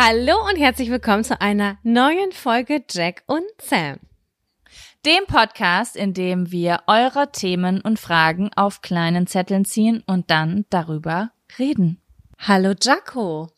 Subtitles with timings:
[0.00, 3.98] Hallo und herzlich willkommen zu einer neuen Folge Jack und Sam.
[5.04, 10.66] Dem Podcast, in dem wir eure Themen und Fragen auf kleinen Zetteln ziehen und dann
[10.70, 12.00] darüber reden.
[12.38, 13.50] Hallo Jaco.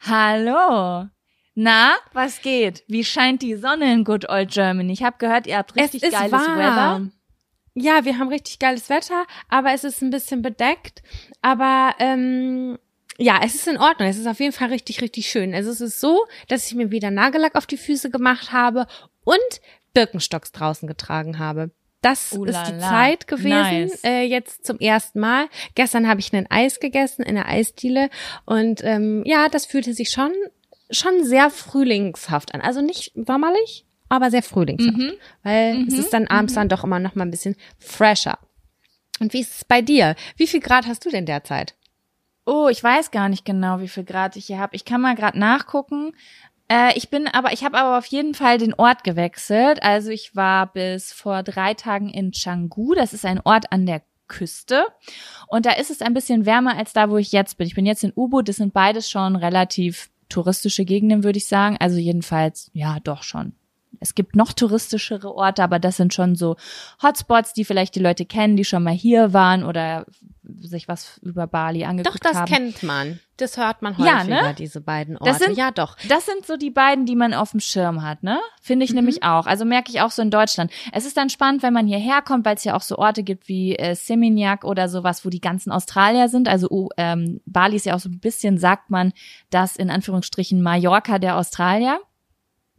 [0.00, 1.10] Hallo.
[1.54, 2.82] Na, was geht?
[2.88, 4.94] Wie scheint die Sonne in Good Old Germany?
[4.94, 6.58] Ich habe gehört, ihr habt richtig es ist geiles warm.
[6.58, 7.10] Weather.
[7.74, 11.02] Ja, wir haben richtig geiles Wetter, aber es ist ein bisschen bedeckt.
[11.42, 12.78] Aber ähm,
[13.18, 14.08] ja, es ist in Ordnung.
[14.08, 15.54] Es ist auf jeden Fall richtig, richtig schön.
[15.54, 18.86] Also es ist so, dass ich mir wieder Nagellack auf die Füße gemacht habe
[19.24, 19.38] und
[19.94, 21.70] Birkenstocks draußen getragen habe.
[22.02, 22.88] Das Uh ist die la.
[22.90, 23.48] Zeit gewesen,
[23.88, 24.04] Nice.
[24.04, 25.46] äh, jetzt zum ersten Mal.
[25.74, 28.10] Gestern habe ich ein Eis gegessen in der Eisdiele
[28.44, 30.30] und ähm, ja, das fühlte sich schon
[30.90, 32.60] schon sehr frühlingshaft an.
[32.60, 35.12] Also nicht sommerlich, aber sehr frühlingshaft, Mhm.
[35.42, 38.38] weil es ist dann abends dann doch immer noch mal ein bisschen fresher.
[39.18, 40.14] Und wie ist es bei dir?
[40.36, 41.74] Wie viel Grad hast du denn derzeit?
[42.46, 44.76] Oh, ich weiß gar nicht genau, wie viel Grad ich hier habe.
[44.76, 46.12] Ich kann mal gerade nachgucken.
[46.68, 49.82] Äh, ich bin aber, ich habe aber auf jeden Fall den Ort gewechselt.
[49.82, 52.94] Also ich war bis vor drei Tagen in Canggu.
[52.94, 54.86] Das ist ein Ort an der Küste.
[55.48, 57.66] Und da ist es ein bisschen wärmer als da, wo ich jetzt bin.
[57.66, 58.48] Ich bin jetzt in Ubud.
[58.48, 61.76] Das sind beides schon relativ touristische Gegenden, würde ich sagen.
[61.78, 63.54] Also jedenfalls, ja, doch schon.
[64.00, 66.56] Es gibt noch touristischere Orte, aber das sind schon so
[67.02, 70.06] Hotspots, die vielleicht die Leute kennen, die schon mal hier waren oder
[70.60, 72.46] sich was über Bali Doch, angeguckt das haben.
[72.52, 73.20] kennt man.
[73.38, 74.54] Das hört man Ja, häufiger, ne?
[74.56, 75.30] diese beiden Orte.
[75.30, 75.96] Das sind- ja, doch.
[76.08, 78.38] Das sind so die beiden, die man auf dem Schirm hat, ne?
[78.62, 79.46] Finde ich nämlich auch.
[79.46, 80.70] Also merke ich auch so in Deutschland.
[80.92, 83.48] Es ist dann spannend, wenn man hierher kommt, weil es ja auch so Orte gibt
[83.48, 86.48] wie äh, Seminyak oder sowas, wo die ganzen Australier sind.
[86.48, 89.12] Also oh, ähm, Bali ist ja auch so ein bisschen, sagt man,
[89.50, 92.00] das in Anführungsstrichen Mallorca der Australier.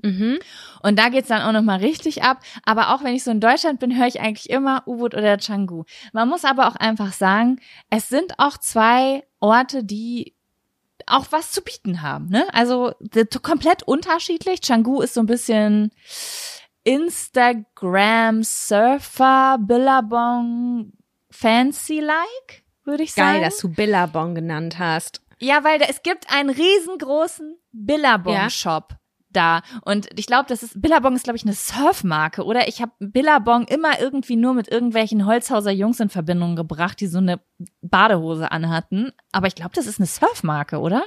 [0.03, 0.40] Mhm.
[0.81, 2.41] Und da geht's dann auch nochmal richtig ab.
[2.66, 5.84] Aber auch wenn ich so in Deutschland bin, höre ich eigentlich immer Ubud oder Canggu.
[6.13, 7.59] Man muss aber auch einfach sagen,
[7.90, 10.36] es sind auch zwei Orte, die
[11.06, 12.28] auch was zu bieten haben.
[12.30, 12.46] Ne?
[12.53, 12.94] Also
[13.41, 14.62] komplett unterschiedlich.
[14.62, 15.91] Canggu ist so ein bisschen
[16.84, 20.94] Instagram Surfer Billabong
[21.30, 23.40] Fancy like, würde ich sagen.
[23.40, 25.22] Geil, dass du Billabong genannt hast.
[25.40, 28.95] Ja, weil da, es gibt einen riesengroßen Billabong-Shop
[29.38, 29.62] da.
[29.86, 32.68] Und ich glaube, das ist, Billabong ist, glaube ich, eine Surfmarke, oder?
[32.68, 37.19] Ich habe Billabong immer irgendwie nur mit irgendwelchen Holzhauser Jungs in Verbindung gebracht, die so
[37.19, 37.39] eine
[37.81, 39.13] Badehose anhatten.
[39.31, 41.04] Aber ich glaube, das ist eine Surfmarke, oder?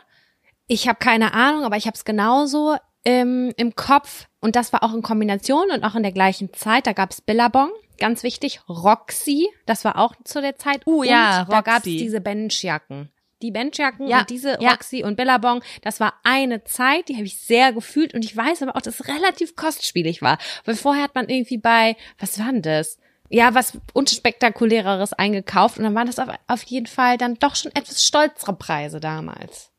[0.69, 4.27] Ich habe keine Ahnung, aber ich habe es genauso ähm, im Kopf.
[4.41, 6.87] Und das war auch in Kombination und auch in der gleichen Zeit.
[6.87, 8.61] Da gab's Billabong, ganz wichtig.
[8.69, 10.87] Roxy, das war auch zu der Zeit.
[10.87, 11.97] Uh, und ja, da gab's Roxy.
[11.97, 13.11] diese Benchjacken.
[13.43, 14.71] Die Benchjacken Ja, und diese ja.
[14.71, 18.63] Roxy und Billabong, das war eine Zeit, die habe ich sehr gefühlt und ich weiß
[18.63, 20.39] aber auch, dass es relativ kostspielig war.
[20.65, 22.99] Weil vorher hat man irgendwie bei, was war denn das?
[23.31, 27.71] Ja, was unspektakuläreres eingekauft und dann waren das auf, auf jeden Fall dann doch schon
[27.75, 29.70] etwas stolzere Preise damals.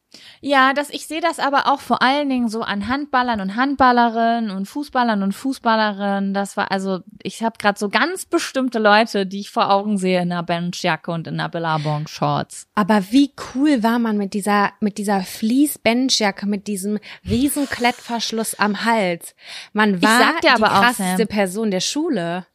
[0.41, 4.51] Ja, das, ich sehe das aber auch vor allen Dingen so an Handballern und Handballerinnen
[4.51, 6.33] und Fußballern und Fußballerinnen.
[6.33, 10.21] Das war also, ich habe gerade so ganz bestimmte Leute, die ich vor Augen sehe
[10.21, 12.67] in einer Benchjacke und in einer Billabong Shorts.
[12.75, 18.55] Aber wie cool war man mit dieser mit dieser Fleece Benchjacke mit diesem riesen Klettverschluss
[18.55, 19.35] am Hals.
[19.73, 21.27] Man war die auch, krasseste Sam.
[21.27, 22.45] Person der Schule.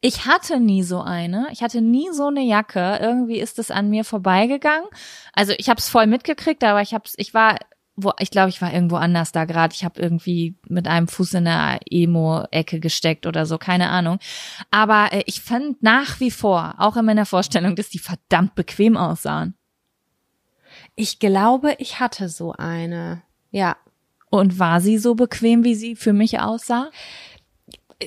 [0.00, 1.48] Ich hatte nie so eine.
[1.50, 2.98] Ich hatte nie so eine Jacke.
[3.00, 4.88] Irgendwie ist es an mir vorbeigegangen.
[5.32, 7.58] Also ich habe es voll mitgekriegt, aber ich hab's, ich war,
[7.96, 9.74] wo, ich glaube, ich war irgendwo anders da gerade.
[9.74, 14.20] Ich habe irgendwie mit einem Fuß in der Emo-Ecke gesteckt oder so, keine Ahnung.
[14.70, 18.96] Aber äh, ich fand nach wie vor, auch in meiner Vorstellung, dass die verdammt bequem
[18.96, 19.54] aussahen.
[20.94, 23.22] Ich glaube, ich hatte so eine.
[23.50, 23.76] Ja.
[24.30, 26.90] Und war sie so bequem, wie sie für mich aussah?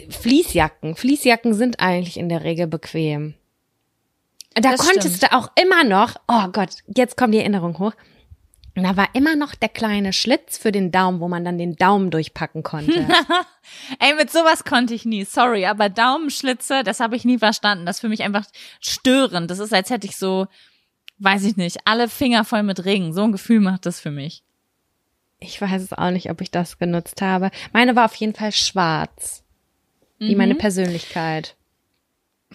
[0.09, 0.95] Fließjacken.
[0.95, 3.33] Fließjacken sind eigentlich in der Regel bequem.
[4.53, 5.31] Da Das konntest stimmt.
[5.33, 7.93] du auch immer noch, oh Gott, jetzt kommt die Erinnerung hoch.
[8.75, 12.09] Da war immer noch der kleine Schlitz für den Daumen, wo man dann den Daumen
[12.09, 13.05] durchpacken konnte.
[13.99, 17.85] Ey, mit sowas konnte ich nie, sorry, aber Daumenschlitze, das habe ich nie verstanden.
[17.85, 18.45] Das ist für mich einfach
[18.79, 19.51] störend.
[19.51, 20.47] Das ist, als hätte ich so,
[21.19, 23.13] weiß ich nicht, alle Finger voll mit Regen.
[23.13, 24.41] So ein Gefühl macht das für mich.
[25.39, 27.51] Ich weiß es auch nicht, ob ich das genutzt habe.
[27.73, 29.43] Meine war auf jeden Fall schwarz.
[30.21, 30.37] Wie Mhm.
[30.37, 31.55] meine Persönlichkeit.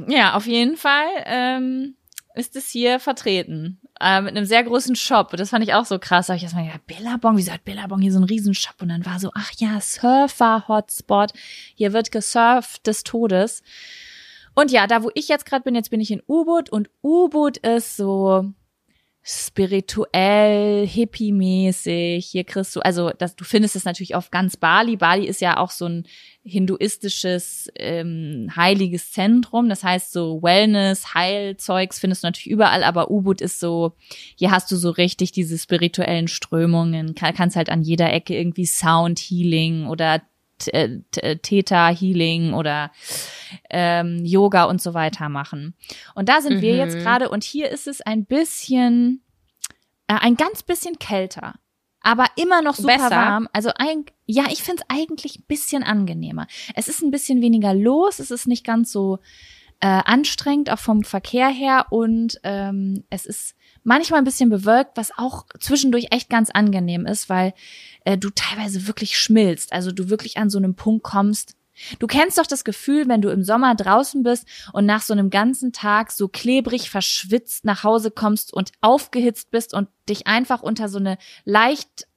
[0.07, 1.97] Ja, auf jeden Fall ähm,
[2.35, 3.81] ist es hier vertreten.
[4.01, 5.31] Äh, mit einem sehr großen Shop.
[5.37, 6.27] Das fand ich auch so krass.
[6.27, 8.75] Da hab ich erstmal gedacht, Billabong, wieso hat Billabong hier so einen riesen Shop?
[8.81, 11.33] Und dann war so, ach ja, Surfer-Hotspot.
[11.75, 13.63] Hier wird gesurft des Todes.
[14.55, 17.57] Und ja, da wo ich jetzt gerade bin, jetzt bin ich in U-Boot und U-Boot
[17.59, 18.53] ist so
[19.29, 22.25] spirituell, hippie-mäßig.
[22.25, 24.97] Hier kriegst du, also das, du findest es natürlich auf ganz Bali.
[24.97, 26.07] Bali ist ja auch so ein
[26.45, 29.69] hinduistisches ähm, heiliges Zentrum.
[29.69, 33.95] Das heißt, so Wellness, Heilzeugs findest du natürlich überall, aber Ubud ist so,
[34.37, 37.17] hier hast du so richtig diese spirituellen Strömungen.
[37.17, 40.23] Kann, kannst halt an jeder Ecke irgendwie Sound Healing oder
[40.59, 42.91] Theta Healing oder
[43.71, 45.75] ähm, Yoga und so weiter machen.
[46.15, 46.79] Und da sind wir Mhm.
[46.79, 49.23] jetzt gerade und hier ist es ein bisschen,
[50.09, 51.55] äh, ein ganz bisschen kälter.
[52.01, 53.11] Aber immer noch super Besser?
[53.11, 53.49] warm.
[53.53, 56.47] Also ein, ja, ich find's eigentlich ein bisschen angenehmer.
[56.77, 59.19] Es ist ein bisschen weniger los, es ist nicht ganz so
[59.81, 61.87] äh, anstrengend, auch vom Verkehr her.
[61.91, 63.56] Und ähm, es ist
[63.87, 67.55] manchmal ein bisschen bewölkt, was auch zwischendurch echt ganz angenehm ist, weil
[68.05, 69.73] äh, du teilweise wirklich schmilzt.
[69.73, 71.57] Also du wirklich an so einem Punkt kommst.
[71.99, 75.31] Du kennst doch das Gefühl, wenn du im Sommer draußen bist und nach so einem
[75.31, 80.89] ganzen Tag so klebrig verschwitzt nach Hause kommst und aufgehitzt bist und dich einfach unter
[80.89, 82.09] so eine leicht,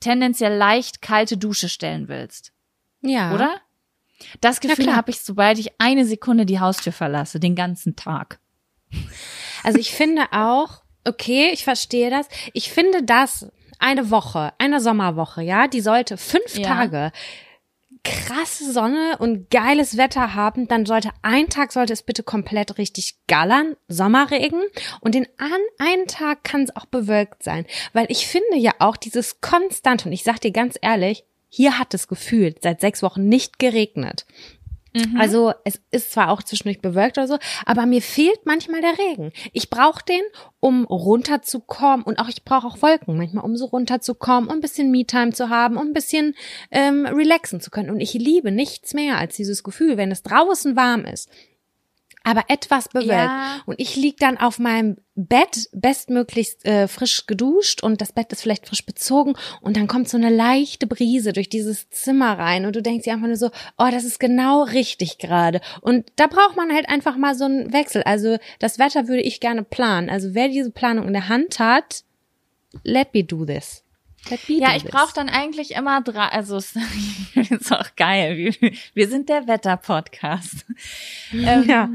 [0.00, 2.52] tendenziell leicht kalte Dusche stellen willst.
[3.00, 3.32] Ja.
[3.34, 3.54] Oder?
[4.40, 4.96] Das Gefühl klar.
[4.96, 8.40] habe ich, sobald ich eine Sekunde die Haustür verlasse, den ganzen Tag.
[9.62, 12.28] Also ich finde auch, okay, ich verstehe das.
[12.52, 16.68] Ich finde das eine Woche, eine Sommerwoche, ja, die sollte fünf Ja.
[16.68, 17.12] Tage
[18.04, 23.16] krasse Sonne und geiles Wetter haben, dann sollte ein Tag sollte es bitte komplett richtig
[23.26, 24.62] gallern, Sommerregen
[25.00, 28.96] und den an einen Tag kann es auch bewölkt sein, weil ich finde ja auch
[28.96, 33.26] dieses konstant und ich sag dir ganz ehrlich, hier hat es gefühlt seit sechs Wochen
[33.26, 34.26] nicht geregnet.
[35.18, 39.32] Also es ist zwar auch zwischendurch bewölkt oder so, aber mir fehlt manchmal der Regen.
[39.52, 40.22] Ich brauche den,
[40.60, 44.90] um runterzukommen und auch ich brauche auch Wolken manchmal, um so runterzukommen, um ein bisschen
[44.90, 46.34] Me-Time zu haben, um ein bisschen
[46.70, 47.90] ähm, relaxen zu können.
[47.90, 51.28] Und ich liebe nichts mehr als dieses Gefühl, wenn es draußen warm ist,
[52.28, 53.12] aber etwas bewölkt.
[53.12, 53.60] Ja.
[53.66, 58.42] Und ich lieg dann auf meinem Bett, bestmöglichst äh, frisch geduscht und das Bett ist
[58.42, 62.76] vielleicht frisch bezogen und dann kommt so eine leichte Brise durch dieses Zimmer rein und
[62.76, 65.60] du denkst dir einfach nur so, oh, das ist genau richtig gerade.
[65.80, 68.02] Und da braucht man halt einfach mal so einen Wechsel.
[68.04, 70.08] Also das Wetter würde ich gerne planen.
[70.08, 72.04] Also wer diese Planung in der Hand hat,
[72.84, 73.82] let me do this.
[74.30, 76.74] Let me Ja, ich brauche dann eigentlich immer drei, also es
[77.34, 78.36] ist auch geil.
[78.36, 80.66] Wir, wir sind der Wetter-Podcast.
[81.32, 81.88] Ähm, Ja.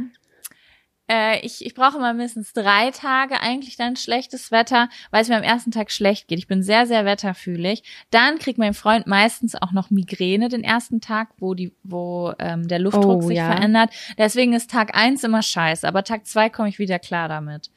[1.13, 5.37] Äh, ich ich brauche immer mindestens drei Tage eigentlich dann schlechtes Wetter, weil es mir
[5.37, 6.39] am ersten Tag schlecht geht.
[6.39, 7.83] Ich bin sehr, sehr wetterfühlig.
[8.09, 12.67] Dann kriegt mein Freund meistens auch noch Migräne den ersten Tag, wo die, wo ähm,
[12.67, 13.51] der Luftdruck Oh, sich ja.
[13.51, 13.91] verändert.
[14.17, 17.69] Deswegen ist Tag eins immer scheiße, aber Tag zwei komme ich wieder klar damit.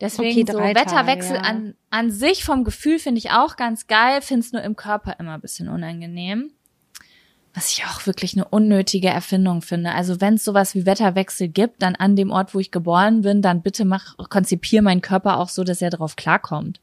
[0.00, 1.42] Deswegen Okay, so Wetterwechsel ja.
[1.42, 5.16] an, an sich vom Gefühl finde ich auch ganz geil, finde es nur im Körper
[5.18, 6.52] immer ein bisschen unangenehm.
[7.58, 9.90] Was ich auch wirklich eine unnötige Erfindung finde.
[9.90, 13.42] Also wenn es sowas wie Wetterwechsel gibt, dann an dem Ort, wo ich geboren bin,
[13.42, 16.78] dann bitte mach, konzipier meinen Körper auch so, dass er darauf klarkommt.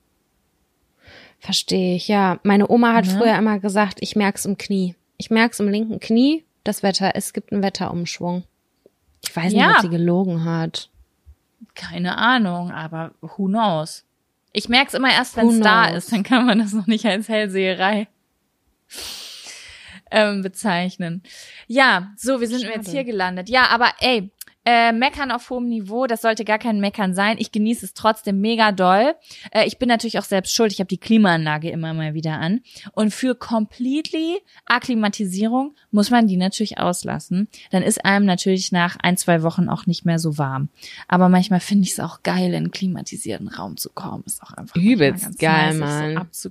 [1.39, 2.39] Verstehe ich, ja.
[2.43, 3.11] Meine Oma hat Ne?
[3.17, 4.95] früher immer gesagt, ich merk's im Knie.
[5.15, 8.43] Ich merk's im linken Knie, das Wetter, es gibt einen Wetterumschwung.
[9.23, 9.75] Ich weiß nicht, Ja.
[9.77, 10.89] ob sie gelogen hat.
[11.73, 14.03] Keine Ahnung, aber who knows?
[14.51, 17.29] Ich merk's immer erst, wenn es da ist, dann kann man das noch nicht als
[17.29, 18.09] Hellseherei
[20.11, 21.23] ähm, bezeichnen.
[21.67, 22.73] Ja, so, wir sind Schade.
[22.75, 23.49] jetzt hier gelandet.
[23.49, 24.31] Ja, aber ey,
[24.65, 27.37] äh, meckern auf hohem Niveau, das sollte gar kein Meckern sein.
[27.37, 29.13] Ich genieße es trotzdem mega doll.
[29.51, 30.71] Äh, ich bin natürlich auch selbst schuld.
[30.71, 32.61] Ich habe die Klimaanlage immer mal wieder an.
[32.93, 37.47] Und für completely Akklimatisierung muss man die natürlich auslassen.
[37.69, 40.69] Dann ist einem natürlich nach ein, zwei Wochen auch nicht mehr so warm.
[41.07, 44.23] Aber manchmal finde ich es auch geil, in einen klimatisierten Raum zu kommen.
[44.25, 46.27] Ist auch einfach übelst geil, nice, Mann.
[46.31, 46.49] So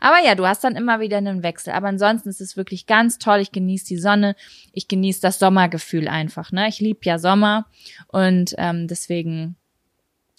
[0.00, 1.74] Aber ja, du hast dann immer wieder einen Wechsel.
[1.74, 3.40] Aber ansonsten ist es wirklich ganz toll.
[3.40, 4.34] Ich genieße die Sonne.
[4.72, 6.52] Ich genieße das Sommergefühl einfach.
[6.52, 6.66] Ne?
[6.66, 7.49] Ich liebe ja Sommer.
[7.50, 7.66] Sommer.
[8.08, 9.56] Und ähm, deswegen,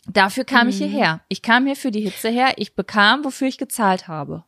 [0.08, 0.70] dafür kam mhm.
[0.70, 1.22] ich hierher.
[1.30, 2.54] Ich kam hier für die Hitze her.
[2.58, 4.44] Ich bekam, wofür ich gezahlt habe.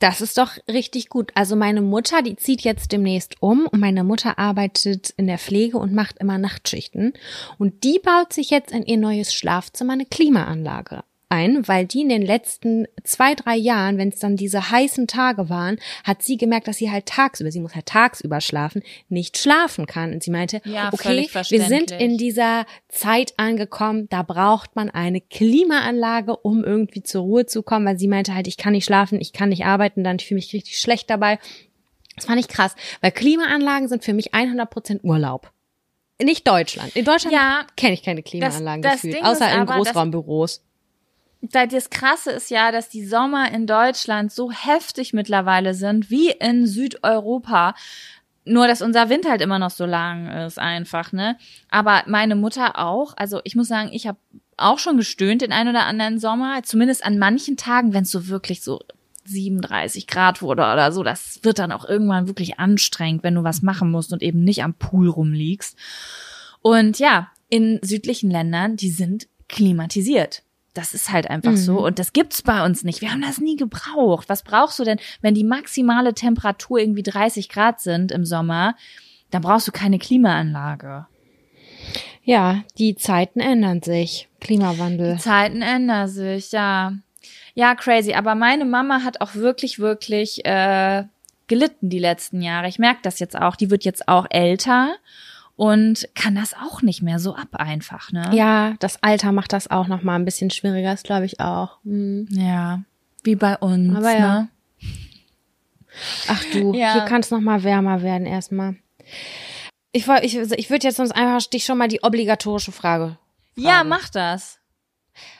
[0.00, 1.32] Das ist doch richtig gut.
[1.34, 5.76] Also meine Mutter, die zieht jetzt demnächst um und meine Mutter arbeitet in der Pflege
[5.76, 7.14] und macht immer Nachtschichten.
[7.58, 12.08] Und die baut sich jetzt in ihr neues Schlafzimmer eine Klimaanlage ein, weil die in
[12.08, 16.68] den letzten zwei, drei Jahren, wenn es dann diese heißen Tage waren, hat sie gemerkt,
[16.68, 20.12] dass sie halt tagsüber, sie muss halt tagsüber schlafen, nicht schlafen kann.
[20.12, 25.20] Und sie meinte, ja, okay, wir sind in dieser Zeit angekommen, da braucht man eine
[25.20, 29.20] Klimaanlage, um irgendwie zur Ruhe zu kommen, weil sie meinte halt, ich kann nicht schlafen,
[29.20, 31.38] ich kann nicht arbeiten, dann ich fühle mich richtig schlecht dabei.
[32.16, 35.52] Das fand ich krass, weil Klimaanlagen sind für mich 100% Urlaub.
[36.20, 36.96] Nicht Deutschland.
[36.96, 40.62] In Deutschland ja, kenne ich keine Klimaanlagen das, das gefühlt, außer in Großraumbüros
[41.40, 46.66] das Krasse ist ja, dass die Sommer in Deutschland so heftig mittlerweile sind wie in
[46.66, 47.74] Südeuropa.
[48.44, 51.36] Nur, dass unser Winter halt immer noch so lang ist, einfach, ne?
[51.70, 53.14] Aber meine Mutter auch.
[53.16, 54.18] Also ich muss sagen, ich habe
[54.56, 56.62] auch schon gestöhnt den ein oder anderen Sommer.
[56.62, 58.80] Zumindest an manchen Tagen, wenn es so wirklich so
[59.24, 61.02] 37 Grad wurde oder so.
[61.02, 64.64] Das wird dann auch irgendwann wirklich anstrengend, wenn du was machen musst und eben nicht
[64.64, 65.76] am Pool rumliegst.
[66.62, 70.42] Und ja, in südlichen Ländern, die sind klimatisiert.
[70.78, 71.56] Das ist halt einfach mhm.
[71.56, 71.84] so.
[71.84, 73.00] Und das gibt's bei uns nicht.
[73.00, 74.28] Wir haben das nie gebraucht.
[74.28, 78.76] Was brauchst du denn, wenn die maximale Temperatur irgendwie 30 Grad sind im Sommer?
[79.32, 81.08] Dann brauchst du keine Klimaanlage.
[82.22, 84.28] Ja, die Zeiten ändern sich.
[84.40, 85.16] Klimawandel.
[85.16, 86.92] Die Zeiten ändern sich, ja.
[87.54, 88.14] Ja, crazy.
[88.14, 91.02] Aber meine Mama hat auch wirklich, wirklich äh,
[91.48, 92.68] gelitten die letzten Jahre.
[92.68, 93.56] Ich merke das jetzt auch.
[93.56, 94.94] Die wird jetzt auch älter
[95.58, 98.30] und kann das auch nicht mehr so ab einfach, ne?
[98.32, 101.78] Ja, das Alter macht das auch noch mal ein bisschen schwieriger, das glaube ich auch.
[101.82, 102.28] Mhm.
[102.30, 102.84] Ja,
[103.24, 104.42] wie bei uns, Aber ja.
[104.42, 104.48] Ne?
[106.28, 106.92] Ach du, ja.
[106.92, 108.76] hier kann es noch mal wärmer werden erstmal.
[109.90, 113.18] Ich ich, ich würde jetzt sonst einfach dich schon mal die obligatorische Frage.
[113.54, 113.66] Fragen.
[113.66, 114.60] Ja, mach das.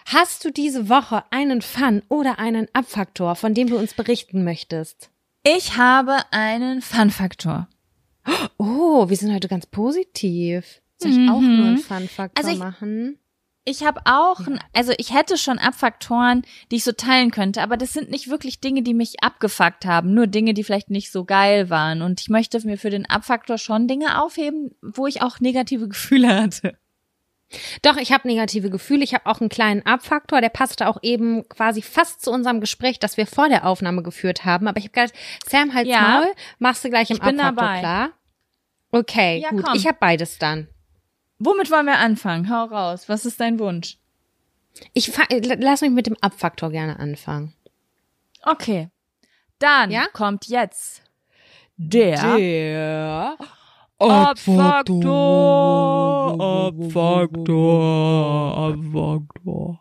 [0.06, 5.10] Hast du diese Woche einen Fun oder einen Abfaktor, von dem du uns berichten möchtest?
[5.44, 7.68] Ich habe einen Fun-Faktor.
[8.58, 10.82] Oh, wir sind heute ganz positiv.
[10.98, 11.28] Soll ich mhm.
[11.28, 11.78] auch nur einen mhm.
[11.78, 13.18] Fun-Faktor also machen?
[13.64, 14.58] Ich habe auch, ja.
[14.72, 18.60] also ich hätte schon Abfaktoren, die ich so teilen könnte, aber das sind nicht wirklich
[18.60, 22.00] Dinge, die mich abgefuckt haben, nur Dinge, die vielleicht nicht so geil waren.
[22.00, 26.28] Und ich möchte mir für den Abfaktor schon Dinge aufheben, wo ich auch negative Gefühle
[26.28, 26.78] hatte.
[27.82, 29.02] Doch, ich habe negative Gefühle.
[29.04, 32.98] Ich habe auch einen kleinen Abfaktor, der passte auch eben quasi fast zu unserem Gespräch,
[32.98, 34.68] das wir vor der Aufnahme geführt haben.
[34.68, 35.14] Aber ich habe gedacht,
[35.46, 37.78] Sam, halt's ja, Maul, machst du gleich im Abfaktor dabei.
[37.80, 38.10] klar?
[38.90, 39.64] Okay, ja, gut.
[39.64, 39.76] Komm.
[39.76, 40.68] Ich habe beides dann.
[41.38, 42.50] Womit wollen wir anfangen?
[42.50, 43.08] Hau raus.
[43.08, 43.96] Was ist dein Wunsch?
[44.92, 47.54] Ich lass mich mit dem Abfaktor gerne anfangen.
[48.42, 48.88] Okay.
[49.58, 50.06] Dann ja?
[50.12, 51.02] kommt jetzt
[51.76, 53.36] der, der
[53.98, 55.08] Abfaktor.
[56.68, 58.56] Abfaktor.
[58.56, 59.80] Abfaktor.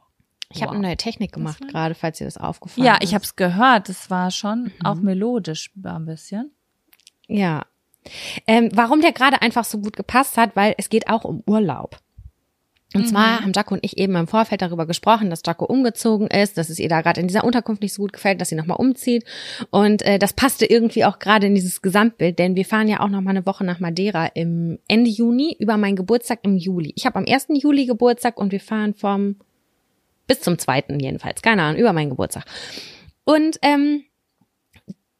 [0.49, 0.77] Ich habe wow.
[0.77, 3.01] eine neue Technik gemacht gerade, falls dir das aufgefallen ja, ist.
[3.01, 3.89] Ja, ich habe es gehört.
[3.89, 4.71] Das war schon mhm.
[4.85, 6.51] auch melodisch ein bisschen.
[7.27, 7.63] Ja,
[8.45, 11.97] ähm, warum der gerade einfach so gut gepasst hat, weil es geht auch um Urlaub.
[12.93, 13.07] Und mhm.
[13.07, 16.69] zwar haben Jaco und ich eben im Vorfeld darüber gesprochen, dass Jaco umgezogen ist, dass
[16.69, 19.25] es ihr da gerade in dieser Unterkunft nicht so gut gefällt, dass sie nochmal umzieht.
[19.71, 23.09] Und äh, das passte irgendwie auch gerade in dieses Gesamtbild, denn wir fahren ja auch
[23.09, 26.93] nochmal eine Woche nach Madeira im Ende Juni über meinen Geburtstag im Juli.
[26.95, 27.47] Ich habe am 1.
[27.49, 29.35] Juli Geburtstag und wir fahren vom
[30.27, 30.85] bis zum 2.
[30.99, 32.45] jedenfalls, keine Ahnung, über meinen Geburtstag.
[33.23, 34.03] Und ähm,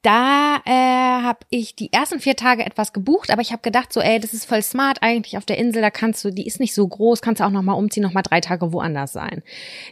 [0.07, 3.99] da äh, habe ich die ersten vier Tage etwas gebucht, aber ich habe gedacht, so,
[3.99, 6.73] ey, das ist voll smart eigentlich auf der Insel, da kannst du, die ist nicht
[6.73, 9.43] so groß, kannst du auch nochmal umziehen, nochmal drei Tage woanders sein.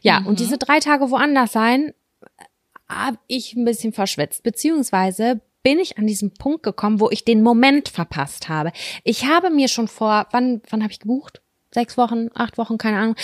[0.03, 0.27] Ja, mhm.
[0.27, 1.93] und diese drei Tage woanders sein,
[2.87, 7.43] habe ich ein bisschen verschwitzt, beziehungsweise bin ich an diesem Punkt gekommen, wo ich den
[7.43, 8.71] Moment verpasst habe.
[9.03, 11.41] Ich habe mir schon vor, wann, wann habe ich gebucht?
[11.71, 13.15] Sechs Wochen, acht Wochen, keine Ahnung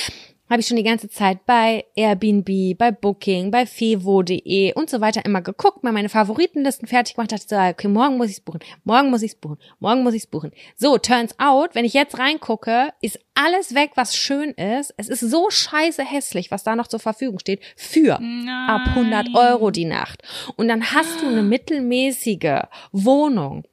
[0.51, 5.23] habe ich schon die ganze Zeit bei Airbnb, bei Booking, bei fevo.de und so weiter
[5.23, 9.09] immer geguckt, mal meine Favoritenlisten fertig gemacht, dachte so, okay, morgen muss ich's buchen, morgen
[9.09, 10.51] muss ich's buchen, morgen muss ich's buchen.
[10.75, 14.93] So, turns out, wenn ich jetzt reingucke, ist alles weg, was schön ist.
[14.97, 18.49] Es ist so scheiße hässlich, was da noch zur Verfügung steht, für Nein.
[18.49, 20.21] ab 100 Euro die Nacht.
[20.57, 23.63] Und dann hast du eine mittelmäßige Wohnung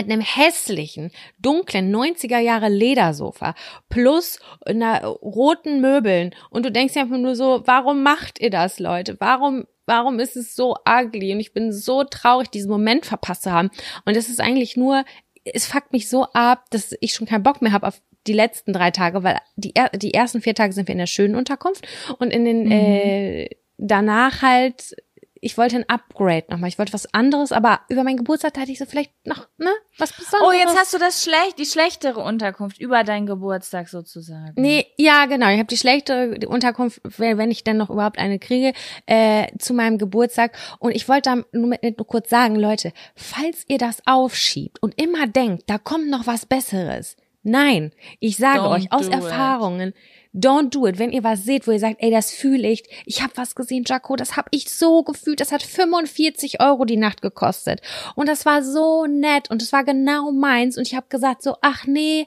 [0.00, 3.54] mit einem hässlichen, dunklen 90er Jahre Ledersofa
[3.88, 8.78] plus einer roten Möbeln und du denkst dir einfach nur so, warum macht ihr das,
[8.78, 9.16] Leute?
[9.20, 13.52] Warum warum ist es so ugly und ich bin so traurig, diesen Moment verpasst zu
[13.52, 13.70] haben
[14.04, 15.04] und es ist eigentlich nur
[15.44, 18.72] es fuckt mich so ab, dass ich schon keinen Bock mehr habe auf die letzten
[18.72, 21.86] drei Tage, weil die, er die ersten vier Tage sind wir in der schönen Unterkunft
[22.18, 22.72] und in den Mhm.
[22.72, 24.94] äh, danach halt
[25.40, 26.68] ich wollte ein Upgrade nochmal.
[26.68, 30.12] Ich wollte was anderes, aber über meinen Geburtstag hatte ich so vielleicht noch, ne, was
[30.12, 30.48] Besonderes.
[30.48, 34.52] Oh, jetzt hast du das schlecht, die schlechtere Unterkunft über deinen Geburtstag sozusagen.
[34.56, 35.48] Nee, ja, genau.
[35.48, 38.72] Ich habe die schlechte die Unterkunft, wenn ich dann noch überhaupt eine kriege,
[39.06, 40.56] äh, zu meinem Geburtstag.
[40.78, 45.00] Und ich wollte da nur, mit, nur kurz sagen, Leute, falls ihr das aufschiebt und
[45.00, 47.16] immer denkt, da kommt noch was Besseres.
[47.42, 49.94] Nein, ich sage Don't euch aus do it.
[50.32, 50.98] Don't do it.
[50.98, 53.84] Wenn ihr was seht, wo ihr sagt, ey, das fühle ich, ich habe was gesehen,
[53.86, 57.80] Jaco, das habe ich so gefühlt, das hat 45 Euro die Nacht gekostet.
[58.14, 60.78] Und das war so nett und es war genau meins.
[60.78, 62.26] Und ich habe gesagt so, ach nee,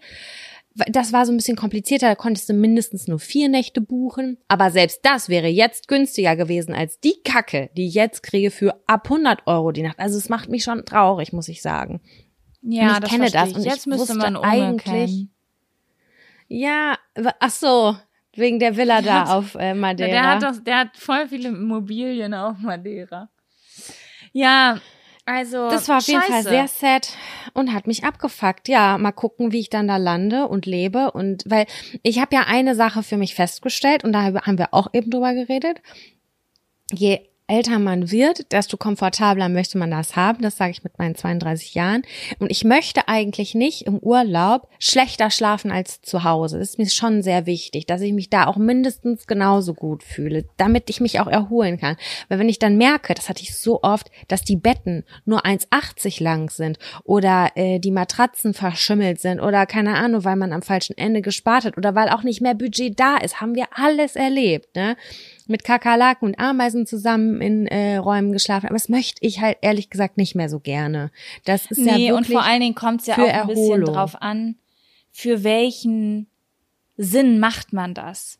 [0.75, 4.37] das war so ein bisschen komplizierter, da konntest du mindestens nur vier Nächte buchen.
[4.47, 8.81] Aber selbst das wäre jetzt günstiger gewesen als die Kacke, die ich jetzt kriege für
[8.87, 9.99] ab 100 Euro die Nacht.
[9.99, 12.01] Also es macht mich schon traurig, muss ich sagen.
[12.61, 13.55] ja, und ich das kenne das ich.
[13.55, 15.29] und jetzt ich müsste man eigentlich-.
[16.47, 16.97] Ja,
[17.39, 17.95] ach so,
[18.35, 20.11] wegen der Villa Der da hat- auf äh, Madeira.
[20.11, 23.29] Der hat doch, der hat voll viele Immobilien auf Madeira.
[24.31, 24.79] Ja,
[25.25, 27.09] also das war auf jeden Fall sehr sad
[27.53, 28.67] und hat mich abgefuckt.
[28.67, 31.65] Ja, mal gucken, wie ich dann da lande und lebe und weil
[32.01, 35.33] ich habe ja eine Sache für mich festgestellt und da haben wir auch eben drüber
[35.33, 35.81] geredet.
[36.91, 40.41] Je älter man wird, desto komfortabler möchte man das haben.
[40.41, 42.03] Das sage ich mit meinen 32 Jahren.
[42.39, 46.59] Und ich möchte eigentlich nicht im Urlaub schlechter schlafen als zu Hause.
[46.59, 50.45] Das ist mir schon sehr wichtig, dass ich mich da auch mindestens genauso gut fühle,
[50.57, 51.97] damit ich mich auch erholen kann.
[52.29, 56.23] Weil wenn ich dann merke, das hatte ich so oft, dass die Betten nur 1,80
[56.23, 60.97] lang sind oder äh, die Matratzen verschimmelt sind oder keine Ahnung, weil man am falschen
[60.97, 64.75] Ende gespart hat oder weil auch nicht mehr Budget da ist, haben wir alles erlebt,
[64.75, 64.95] ne?
[65.47, 68.67] Mit Kakerlaken und Ameisen zusammen in äh, Räumen geschlafen.
[68.67, 71.11] Aber das möchte ich halt ehrlich gesagt nicht mehr so gerne.
[71.45, 73.63] Das ist ja Nee, wirklich und vor allen Dingen kommt es ja auch ein bisschen
[73.71, 73.93] Erholung.
[73.93, 74.55] drauf an,
[75.11, 76.27] für welchen
[76.97, 78.39] Sinn macht man das?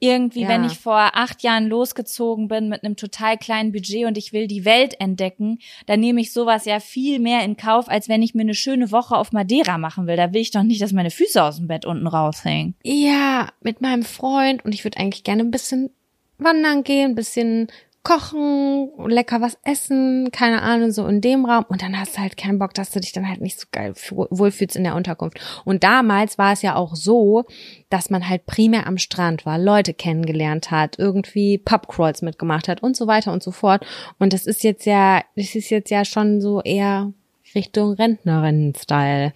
[0.00, 0.48] Irgendwie, Ja.
[0.48, 4.48] wenn ich vor acht Jahren losgezogen bin mit einem total kleinen Budget und ich will
[4.48, 8.34] die Welt entdecken, dann nehme ich sowas ja viel mehr in Kauf, als wenn ich
[8.34, 10.16] mir eine schöne Woche auf Madeira machen will.
[10.16, 12.74] Da will ich doch nicht, dass meine Füße aus dem Bett unten raushängen.
[12.82, 15.90] ja mit meinem Freund und ich würde eigentlich gerne ein bisschen
[16.38, 17.68] wandern gehen, ein bisschen
[18.04, 21.64] kochen, lecker was essen, keine Ahnung, so in dem Raum.
[21.68, 23.94] Und dann hast du halt keinen Bock, dass du dich dann halt nicht so geil
[23.94, 25.40] wohlfühlst in der Unterkunft.
[25.64, 27.44] Und damals war es ja auch so,
[27.88, 32.94] dass man halt primär am Strand war, Leute kennengelernt hat, irgendwie Pubcrawls mitgemacht hat und
[32.94, 33.86] so weiter und so fort.
[34.18, 37.10] Und das ist jetzt ja, das ist jetzt ja schon so eher
[37.54, 39.32] Richtung Rentnerinnen-Style.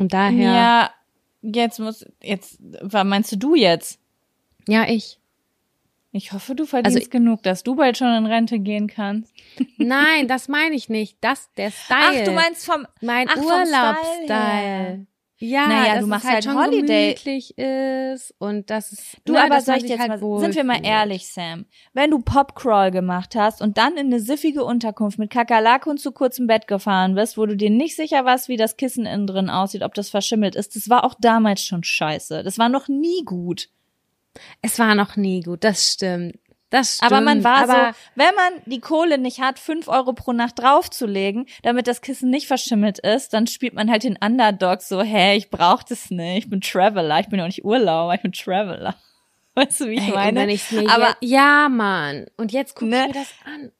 [0.00, 0.90] Und daher, ja, Ja,
[1.42, 4.00] jetzt muss, jetzt, was meinst du du jetzt?
[4.88, 5.20] ich.
[6.14, 9.32] Ich hoffe, du verdienst Also- genug, dass du bald schon in Rente gehen kannst.
[9.78, 11.16] Nein, das meine ich nicht.
[11.22, 12.20] Das, der Style.
[12.20, 13.26] Ach, du meinst vom, mein.
[13.28, 15.06] Urlaubsstyle.
[15.38, 17.14] Ja, Naja, du machst es halt halt schon Holiday.
[17.14, 20.62] gemütlich ist und das ist Du, ne, aber soll ich jetzt halt mal, sind wir
[20.62, 21.64] mal ehrlich, Sam.
[21.92, 26.12] Wenn du Popcrawl gemacht hast und dann in eine siffige Unterkunft mit Kakerlake und zu
[26.12, 29.50] kurzem Bett gefahren bist, wo du dir nicht sicher warst, wie das Kissen innen drin
[29.50, 32.44] aussieht, ob das verschimmelt ist, das war auch damals schon scheiße.
[32.44, 33.68] Das war noch nie gut.
[34.62, 36.36] Es war noch nie gut, das stimmt.
[36.70, 37.12] Das stimmt.
[37.12, 40.58] Aber man war aber so, wenn man die Kohle nicht hat, fünf Euro pro Nacht
[40.58, 45.36] draufzulegen, damit das Kissen nicht verschimmelt ist, dann spielt man halt den Underdog so, hä,
[45.36, 48.94] ich brauch das nicht, ich bin Traveler, ich bin auch nicht Urlauber, ich bin Traveler.
[49.54, 50.40] Weißt du, wie ich Ey, meine?
[50.40, 50.48] aber
[51.08, 52.24] jetzt, ja, Mann.
[52.38, 53.02] Und jetzt guck Ne?
[53.02, 53.70] ich mir das an.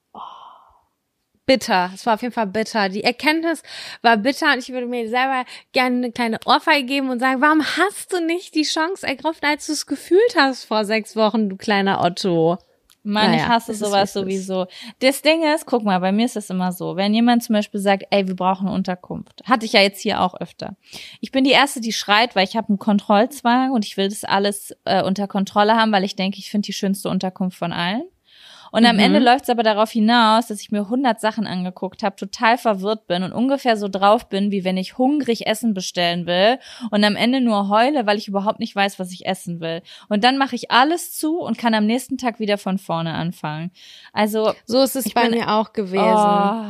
[1.47, 1.91] Bitter.
[1.95, 2.89] Es war auf jeden Fall bitter.
[2.89, 3.63] Die Erkenntnis
[4.01, 7.63] war bitter und ich würde mir selber gerne eine kleine Ohrfeige geben und sagen, warum
[7.63, 11.57] hast du nicht die Chance ergriffen, als du es gefühlt hast vor sechs Wochen, du
[11.57, 12.59] kleiner Otto?
[13.05, 14.67] Mann, Naja, ich hasse es sowas es sowieso.
[15.01, 16.95] Das Ding ist, guck mal, bei mir ist das immer so.
[16.97, 20.21] Wenn jemand zum Beispiel sagt, ey, wir brauchen eine Unterkunft, hatte ich ja jetzt hier
[20.21, 20.77] auch öfter.
[21.21, 24.23] Ich bin die Erste, die schreit, weil ich habe einen Kontrollzwang und ich will das
[24.23, 28.05] alles äh, unter Kontrolle haben, weil ich denke, ich finde die schönste Unterkunft von allen.
[28.73, 29.03] Und am Mhm.
[29.03, 33.07] Ende läuft es aber darauf hinaus, dass ich mir 100 Sachen angeguckt habe, total verwirrt
[33.07, 36.59] bin und ungefähr so drauf bin, wie wenn ich hungrig Essen bestellen will
[36.91, 39.83] und am Ende nur heule, weil ich überhaupt nicht weiß, was ich essen will.
[40.09, 43.71] Und dann mache ich alles zu und kann am nächsten Tag wieder von vorne anfangen.
[44.13, 46.03] Also So ist es bei bin- mir auch gewesen.
[46.03, 46.65] oh,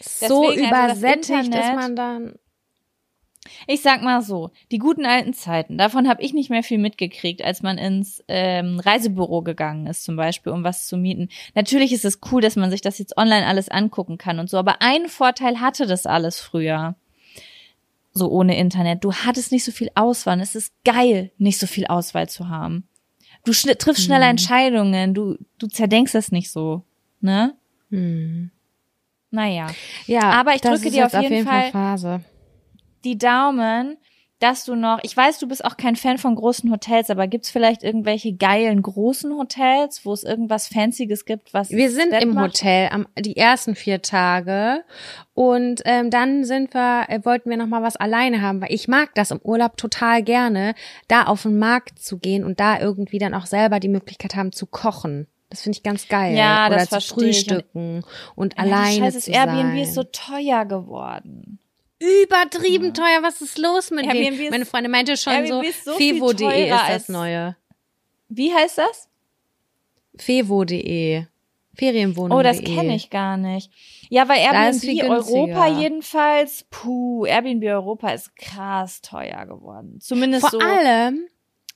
[0.00, 2.34] so also übersättigt ist Internet- man dann.
[3.66, 7.42] Ich sag mal so, die guten alten Zeiten, davon habe ich nicht mehr viel mitgekriegt,
[7.44, 11.28] als man ins ähm, Reisebüro gegangen ist, zum Beispiel, um was zu mieten.
[11.54, 14.56] Natürlich ist es cool, dass man sich das jetzt online alles angucken kann und so,
[14.58, 16.96] aber einen Vorteil hatte das alles früher.
[18.12, 19.02] So ohne Internet.
[19.02, 20.40] Du hattest nicht so viel Auswahl.
[20.40, 22.86] Es ist geil, nicht so viel Auswahl zu haben.
[23.44, 26.82] Du schn triffst schneller Entscheidungen, du, du zerdenkst es nicht so,
[27.20, 27.54] ne?
[27.90, 28.50] Hm.
[29.30, 29.66] Naja.
[30.06, 32.20] Ja, Aber ich drücke dir jetzt auf jeden Fall- Phase.
[33.04, 33.96] Die Daumen,
[34.40, 37.50] dass du noch, ich weiß, du bist auch kein Fan von großen Hotels, aber gibt's
[37.50, 42.46] vielleicht irgendwelche geilen großen Hotels, wo es irgendwas Fancyes gibt, was Wir sind im macht?
[42.48, 44.82] Hotel am, die ersten vier Tage
[45.34, 48.86] und ähm, dann sind wir, äh, wollten wir noch mal was alleine haben, weil ich
[48.88, 50.74] mag das im Urlaub total gerne,
[51.08, 54.52] da auf den Markt zu gehen und da irgendwie dann auch selber die Möglichkeit haben
[54.52, 55.26] zu kochen.
[55.48, 56.36] Das finde ich ganz geil.
[56.36, 57.36] Ja, Oder das zu verstehe ich.
[57.46, 58.02] frühstücken
[58.34, 59.78] und, Ja, alleine die Scheiße, das Airbnb sein.
[59.78, 61.60] ist so teuer geworden.
[62.24, 63.22] Übertrieben teuer.
[63.22, 64.40] Was ist los mit Airbnb dem?
[64.46, 67.56] ist- Meine Freundin meinte schon so, Airbnb ist so viel fevo.de ist teurer das neue.
[68.28, 69.08] Wie heißt das?
[70.16, 71.24] fevo.de.
[71.76, 72.38] Ferienwohnung.
[72.38, 73.68] Oh, das kenne ich gar nicht.
[74.08, 74.38] Ja, weil
[74.70, 79.98] ist Airbnb Europa jedenfalls, puh, Airbnb Europa ist krass teuer geworden.
[80.00, 81.26] Zumindest Vor so allem,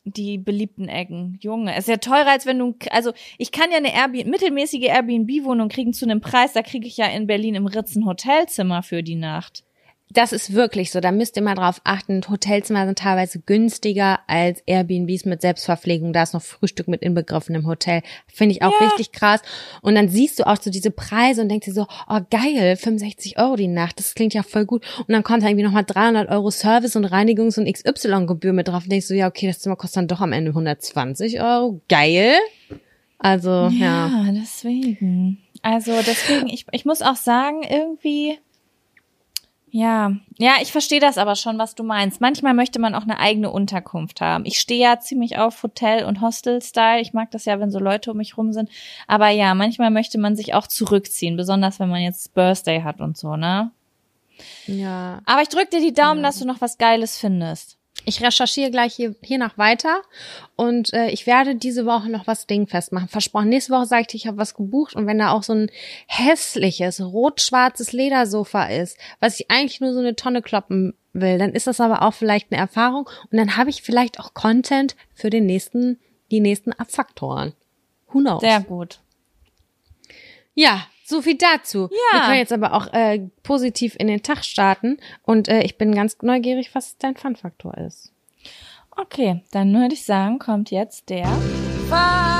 [0.04, 1.36] die beliebten Ecken.
[1.42, 5.68] Junge, ist ja teurer, als wenn du, also ich kann ja eine Airbnb, mittelmäßige Airbnb-Wohnung
[5.68, 9.02] kriegen zu einem Preis, da kriege ich ja in Berlin im Ritz ein Hotelzimmer für
[9.02, 9.64] die Nacht.
[10.10, 11.00] Das ist wirklich so.
[11.00, 12.22] Da müsst ihr mal drauf achten.
[12.28, 16.12] Hotelzimmer sind teilweise günstiger als Airbnbs mit Selbstverpflegung.
[16.12, 18.00] Da ist noch Frühstück mit inbegriffen im Hotel.
[18.26, 18.86] Finde ich auch Ja.
[18.88, 19.42] richtig krass.
[19.82, 23.38] Und dann siehst du auch so diese Preise und denkst dir so, oh geil, 65
[23.38, 23.98] Euro die Nacht.
[23.98, 24.82] Das klingt ja voll gut.
[24.98, 28.84] Und dann kommt da irgendwie nochmal 300 Euro Service und Reinigungs- und XY-Gebühr mit drauf.
[28.84, 31.80] Und denkst du, ja, okay, das Zimmer kostet dann doch am Ende 120 Euro.
[31.88, 32.34] Geil.
[33.18, 34.08] Also, ja.
[34.08, 35.38] Ja, deswegen.
[35.62, 38.38] Also deswegen, ich, ich muss auch sagen, irgendwie,
[39.70, 42.20] ja, ja, ich verstehe das aber schon, was du meinst.
[42.20, 44.44] Manchmal möchte man auch eine eigene Unterkunft haben.
[44.44, 47.00] Ich stehe ja ziemlich auf Hotel- und Hostel-Style.
[47.00, 48.70] Ich mag das ja, wenn so Leute um mich rum sind.
[49.06, 53.16] Aber ja, manchmal möchte man sich auch zurückziehen, besonders wenn man jetzt Birthday hat und
[53.16, 53.70] so, ne?
[54.66, 55.20] Ja.
[55.24, 57.77] Aber ich drück dir die Daumen, dass du noch was Geiles findest.
[58.04, 60.02] Ich recherchiere gleich hier, hier noch weiter
[60.56, 63.08] und äh, ich werde diese Woche noch was dingfest machen.
[63.08, 65.52] Versprochen, nächste Woche sage ich dir, ich habe was gebucht und wenn da auch so
[65.52, 65.70] ein
[66.06, 71.66] hässliches, rot-schwarzes Ledersofa ist, was ich eigentlich nur so eine Tonne kloppen will, dann ist
[71.66, 75.46] das aber auch vielleicht eine Erfahrung und dann habe ich vielleicht auch Content für den
[75.46, 75.98] nächsten,
[76.30, 77.52] die nächsten Abfaktoren.
[78.12, 78.40] Who knows?
[78.40, 79.00] Sehr gut.
[80.54, 81.88] Ja, so viel dazu.
[81.90, 82.18] Ja.
[82.18, 85.94] Wir können jetzt aber auch äh, positiv in den Tag starten und äh, ich bin
[85.94, 88.12] ganz neugierig, was dein Fun-Faktor ist.
[88.90, 91.26] Okay, dann würde ich sagen, kommt jetzt der
[91.88, 92.38] Fun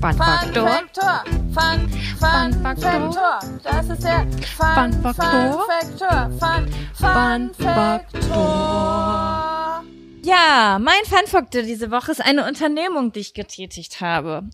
[0.00, 0.68] Fun-Faktor.
[0.68, 1.24] Faktor.
[1.52, 2.52] Fun, Fun.
[3.62, 5.66] Das ist der Fun, Fun Faktor.
[5.66, 6.30] Faktor.
[6.38, 8.36] Fun, Fun, Fun Faktor.
[10.22, 14.44] Ja, mein Fun Faktor diese Woche ist eine Unternehmung, die ich getätigt habe.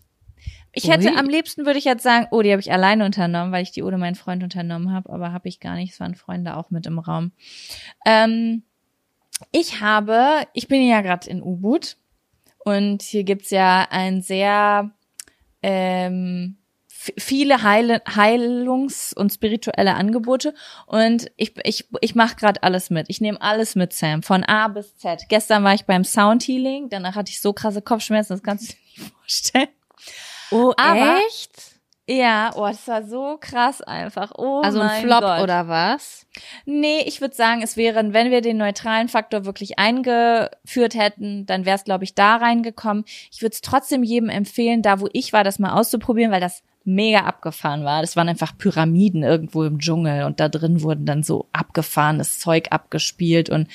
[0.75, 1.15] Ich hätte Ui.
[1.15, 3.83] am liebsten würde ich jetzt sagen, oh, die habe ich alleine unternommen, weil ich die
[3.83, 5.93] ohne meinen Freund unternommen habe, aber habe ich gar nicht.
[5.93, 7.31] Es waren Freunde auch mit im Raum.
[8.05, 8.63] Ähm,
[9.51, 11.97] ich habe, ich bin ja gerade in U-Boot
[12.65, 14.91] und hier gibt's ja ein sehr
[15.61, 16.57] ähm,
[16.87, 20.55] viele Heile, Heilungs- und spirituelle Angebote
[20.87, 23.07] und ich, ich, ich mache gerade alles mit.
[23.09, 25.25] Ich nehme alles mit, Sam, von A bis Z.
[25.29, 28.73] Gestern war ich beim Sound Healing, danach hatte ich so krasse Kopfschmerzen, das kannst du
[28.73, 29.67] dir nicht vorstellen.
[30.53, 31.73] Oh, Aber- echt?
[32.05, 34.33] Ja, oh, das war so krass einfach.
[34.37, 35.39] Oh Also ein Flop Gott.
[35.41, 36.25] oder was?
[36.65, 41.65] Nee, ich würde sagen, es wäre, wenn wir den neutralen Faktor wirklich eingeführt hätten, dann
[41.65, 43.05] wäre es, glaube ich, da reingekommen.
[43.31, 46.61] Ich würde es trotzdem jedem empfehlen, da wo ich war, das mal auszuprobieren, weil das
[46.83, 48.01] mega abgefahren war.
[48.01, 52.67] Das waren einfach Pyramiden irgendwo im Dschungel und da drin wurden dann so abgefahrenes Zeug
[52.71, 53.69] abgespielt und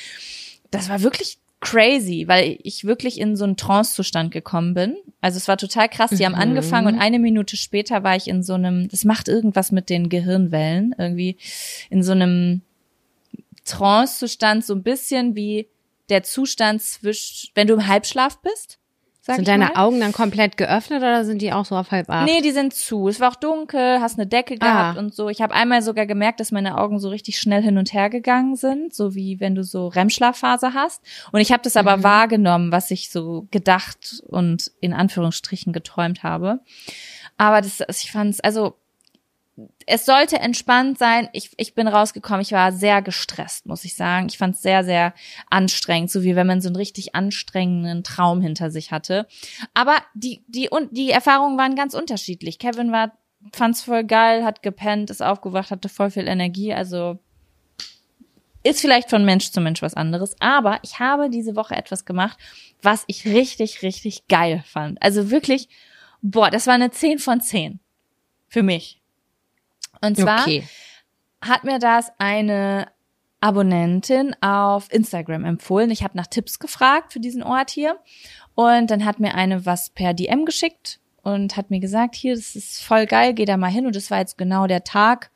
[0.70, 4.96] das war wirklich crazy, weil ich wirklich in so einen Trance-Zustand gekommen bin.
[5.20, 6.10] Also es war total krass.
[6.10, 6.38] Die haben Mhm.
[6.40, 10.08] angefangen und eine Minute später war ich in so einem, das macht irgendwas mit den
[10.08, 11.36] Gehirnwellen, irgendwie
[11.90, 12.62] in so einem
[13.64, 15.66] Trance-Zustand, so ein bisschen wie
[16.08, 18.78] der Zustand zwischen, wenn du im Halbschlaf bist.
[19.36, 19.76] Sind deine mal.
[19.76, 22.26] Augen dann komplett geöffnet oder sind die auch so auf halb acht?
[22.26, 23.08] Nee, die sind zu.
[23.08, 25.00] Es war auch dunkel, hast eine Decke gehabt Ah.
[25.00, 25.28] und so.
[25.28, 28.56] Ich habe einmal sogar gemerkt, dass meine Augen so richtig schnell hin und her gegangen
[28.56, 31.02] sind, so wie wenn du so REM-Schlafphase hast.
[31.32, 32.02] Und ich habe das aber Mhm.
[32.04, 36.60] wahrgenommen, was ich so gedacht und in Anführungsstrichen geträumt habe.
[37.36, 38.74] Aber das, ich fand's, also
[39.86, 41.28] es sollte entspannt sein.
[41.32, 44.26] Ich, ich bin rausgekommen, ich war sehr gestresst, muss ich sagen.
[44.28, 45.14] Ich fand es sehr, sehr
[45.50, 49.26] anstrengend, so wie wenn man so einen richtig anstrengenden Traum hinter sich hatte.
[49.74, 52.58] Aber die, die, und die Erfahrungen waren ganz unterschiedlich.
[52.58, 53.12] Kevin war,
[53.52, 56.72] fand's voll geil, hat gepennt, ist aufgewacht, hatte voll viel Energie.
[56.72, 57.18] Also
[58.62, 60.36] ist vielleicht von Mensch zu Mensch was anderes.
[60.40, 62.38] Aber ich habe diese Woche etwas gemacht,
[62.82, 65.02] was ich richtig, richtig geil fand.
[65.02, 65.68] Also wirklich,
[66.22, 67.80] boah, das war eine 10 von 10.
[68.48, 68.97] Für mich.
[70.00, 70.64] Und zwar okay.
[71.40, 72.88] hat mir das eine
[73.40, 75.90] Abonnentin auf Instagram empfohlen.
[75.90, 77.98] Ich habe nach Tipps gefragt für diesen Ort hier.
[78.54, 82.56] Und dann hat mir eine was per DM geschickt und hat mir gesagt, hier, das
[82.56, 83.86] ist voll geil, geh da mal hin.
[83.86, 85.30] Und das war jetzt genau der Tag,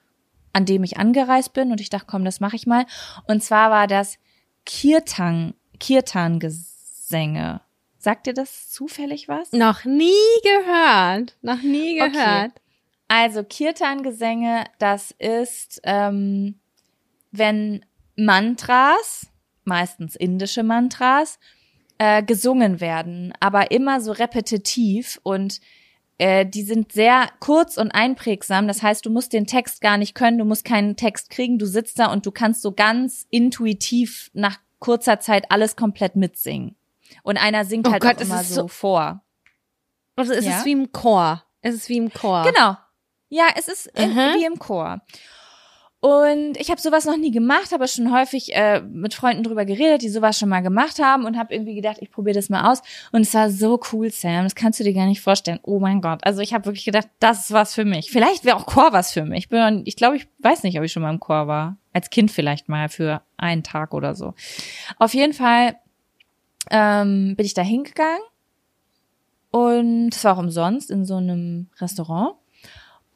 [0.53, 1.71] an dem ich angereist bin.
[1.71, 2.87] Und ich dachte, komm, das mache ich mal.
[3.29, 4.19] Und zwar war das
[4.67, 7.61] Kirtan, Kirtan-Gesänge.
[7.99, 9.53] Sagt dir das zufällig was?
[9.53, 10.11] Noch nie
[10.43, 11.37] gehört.
[11.43, 12.51] Noch nie gehört.
[12.51, 12.62] Okay.
[13.15, 16.59] Also Kirtan-Gesänge, das ist, ähm,
[17.31, 17.85] wenn
[18.17, 19.27] Mantras,
[19.65, 21.39] meistens indische Mantras,
[21.99, 25.61] äh, gesungen werden, aber immer so repetitiv und
[26.17, 28.67] äh, die sind sehr kurz und einprägsam.
[28.67, 31.67] Das heißt, du musst den Text gar nicht können, du musst keinen Text kriegen, du
[31.67, 36.77] sitzt da und du kannst so ganz intuitiv nach kurzer Zeit alles komplett mitsingen.
[37.23, 39.23] Und einer singt oh halt Gott, auch immer so, so, vor.
[40.17, 40.61] Also ist ja?
[40.61, 41.45] es wie im Chor.
[41.61, 42.51] Es ist wie im Chor.
[42.51, 42.77] Genau,
[43.33, 45.01] ja, es ist in, wie im Chor.
[46.01, 50.03] Und ich habe sowas noch nie gemacht, aber schon häufig äh, mit Freunden drüber geredet,
[50.03, 52.83] die sowas schon mal gemacht haben und habe irgendwie gedacht, ich probiere das mal aus.
[53.11, 54.45] Und es war so cool, Sam.
[54.45, 55.61] Das kannst du dir gar nicht vorstellen.
[55.63, 56.21] Oh mein Gott.
[56.25, 58.11] Also ich habe wirklich gedacht, das ist was für mich.
[58.11, 59.45] Vielleicht wäre auch Chor was für mich.
[59.45, 61.79] Ich, bin, ich glaube, ich weiß nicht, ob ich schon mal im Chor war.
[61.95, 64.35] Als Kind vielleicht mal für einen Tag oder so.
[64.99, 65.77] Auf jeden Fall
[66.71, 68.23] ähm, bin ich da hingegangen
[69.53, 72.35] und es war auch umsonst in so einem Restaurant.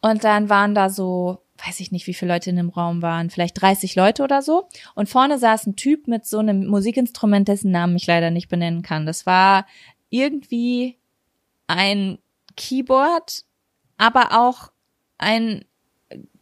[0.01, 3.31] Und dann waren da so, weiß ich nicht, wie viele Leute in dem Raum waren,
[3.31, 4.69] vielleicht 30 Leute oder so.
[4.95, 8.83] Und vorne saß ein Typ mit so einem Musikinstrument, dessen Namen ich leider nicht benennen
[8.83, 9.07] kann.
[9.07, 9.67] Das war
[10.11, 10.97] irgendwie
[11.67, 12.19] ein
[12.57, 13.45] Keyboard,
[13.97, 14.71] aber auch
[15.19, 15.65] ein,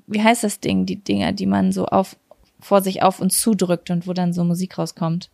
[0.06, 2.16] wie heißt das Ding, die Dinger, die man so auf,
[2.60, 5.30] vor sich auf und zudrückt und wo dann so Musik rauskommt.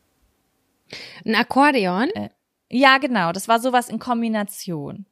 [1.24, 2.09] Ein Akkordeon?
[2.11, 2.30] Äh,
[2.70, 3.33] ja, genau.
[3.33, 5.06] Das war sowas in Kombination.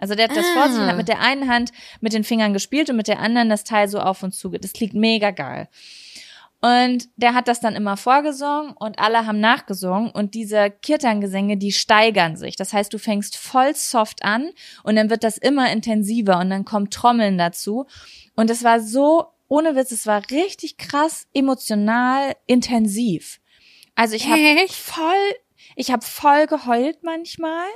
[0.00, 0.54] Also der hat das ah.
[0.54, 3.20] vor sich und hat mit der einen Hand mit den Fingern gespielt und mit der
[3.20, 4.48] anderen das Teil so auf und zu.
[4.48, 5.68] Das klingt mega geil.
[6.62, 11.72] Und der hat das dann immer vorgesungen und alle haben nachgesungen und diese Kirtan-Gesänge, die
[11.72, 12.56] steigern sich.
[12.56, 14.50] Das heißt, du fängst voll soft an
[14.82, 17.86] und dann wird das immer intensiver und dann kommt Trommeln dazu.
[18.36, 23.40] Und es war so, ohne Witz, es war richtig krass emotional intensiv.
[23.94, 25.34] Also ich habe voll,
[25.76, 27.66] ich habe voll geheult manchmal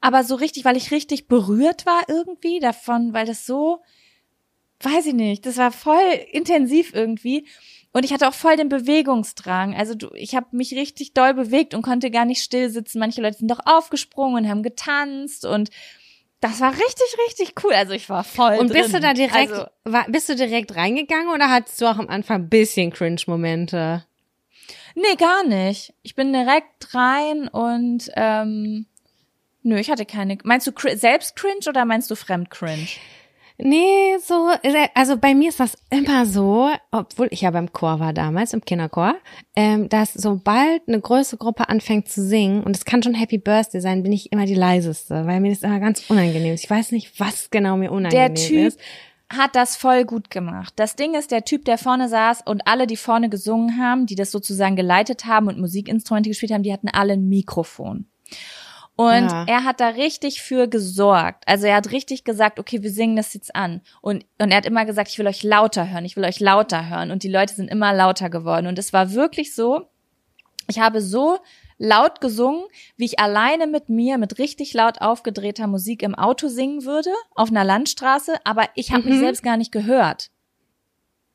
[0.00, 3.82] aber so richtig, weil ich richtig berührt war irgendwie davon, weil das so,
[4.80, 7.46] weiß ich nicht, das war voll intensiv irgendwie.
[7.92, 9.74] Und ich hatte auch voll den Bewegungsdrang.
[9.74, 12.98] Also du, ich habe mich richtig doll bewegt und konnte gar nicht still sitzen.
[12.98, 15.70] Manche Leute sind doch aufgesprungen und haben getanzt und
[16.40, 17.72] das war richtig, richtig cool.
[17.72, 18.58] Also ich war voll.
[18.58, 19.00] Und bist drin.
[19.00, 22.42] du da direkt, also, war, bist du direkt reingegangen oder hattest du auch am Anfang
[22.42, 24.04] ein bisschen Cringe-Momente?
[24.94, 25.94] Nee, gar nicht.
[26.02, 28.86] Ich bin direkt rein und ähm,
[29.66, 30.38] Nö, ich hatte keine.
[30.44, 32.86] Meinst du selbst cringe oder meinst du fremd cringe?
[33.58, 34.50] Nee, so,
[34.94, 38.64] also bei mir ist das immer so, obwohl ich ja beim Chor war damals, im
[38.64, 39.16] Kinderchor,
[39.56, 43.80] ähm, dass sobald eine größere Gruppe anfängt zu singen, und es kann schon Happy Birthday
[43.80, 46.62] sein, bin ich immer die leiseste, weil mir das immer ganz unangenehm ist.
[46.62, 48.80] Ich weiß nicht, was genau mir unangenehm der typ ist.
[49.30, 50.74] Hat das voll gut gemacht.
[50.76, 54.14] Das Ding ist, der Typ, der vorne saß und alle, die vorne gesungen haben, die
[54.14, 58.06] das sozusagen geleitet haben und Musikinstrumente gespielt haben, die hatten alle ein Mikrofon.
[58.96, 59.44] Und ja.
[59.46, 61.44] er hat da richtig für gesorgt.
[61.46, 63.82] Also er hat richtig gesagt, okay, wir singen das jetzt an.
[64.00, 66.88] Und, und er hat immer gesagt, ich will euch lauter hören, ich will euch lauter
[66.88, 67.10] hören.
[67.10, 68.66] Und die Leute sind immer lauter geworden.
[68.66, 69.82] Und es war wirklich so,
[70.66, 71.38] ich habe so
[71.76, 72.64] laut gesungen,
[72.96, 77.50] wie ich alleine mit mir mit richtig laut aufgedrehter Musik im Auto singen würde, auf
[77.50, 79.10] einer Landstraße, aber ich habe mhm.
[79.10, 80.30] mich selbst gar nicht gehört.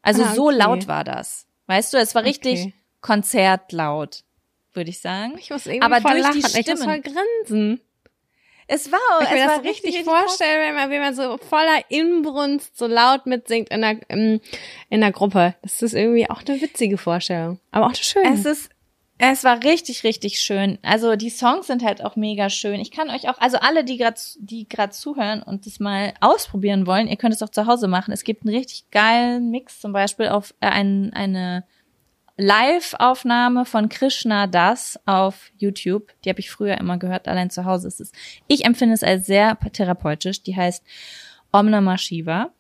[0.01, 0.35] Also ah, okay.
[0.35, 1.45] so laut war das.
[1.67, 2.73] Weißt du, es war richtig okay.
[3.01, 4.23] konzertlaut
[4.73, 5.35] würde ich sagen.
[5.37, 6.41] Ich muss irgendwie aber voll durch lachen.
[6.41, 6.61] die Stimmen.
[6.61, 7.81] Ich muss voll grinsen.
[8.73, 11.37] Es war, ich es mir war das richtig, richtig vorstellen, wenn man, wenn man so
[11.37, 14.39] voller Inbrunst so laut mitsingt in der, in,
[14.89, 15.55] der Gruppe.
[15.61, 17.59] Das ist irgendwie auch eine witzige Vorstellung.
[17.71, 18.33] Aber auch eine schöne.
[18.33, 18.69] Es ist,
[19.17, 20.79] es war richtig, richtig schön.
[20.83, 22.79] Also die Songs sind halt auch mega schön.
[22.79, 26.87] Ich kann euch auch, also alle, die gerade die gerade zuhören und das mal ausprobieren
[26.87, 28.13] wollen, ihr könnt es auch zu Hause machen.
[28.13, 31.65] Es gibt einen richtig geilen Mix, zum Beispiel auf äh, ein, eine
[32.37, 36.11] Live-Aufnahme von Krishna Das auf YouTube.
[36.23, 38.11] Die habe ich früher immer gehört, allein zu Hause ist es.
[38.47, 40.43] Ich empfinde es als sehr therapeutisch.
[40.43, 40.83] Die heißt
[41.51, 42.51] Om Namah Shiva.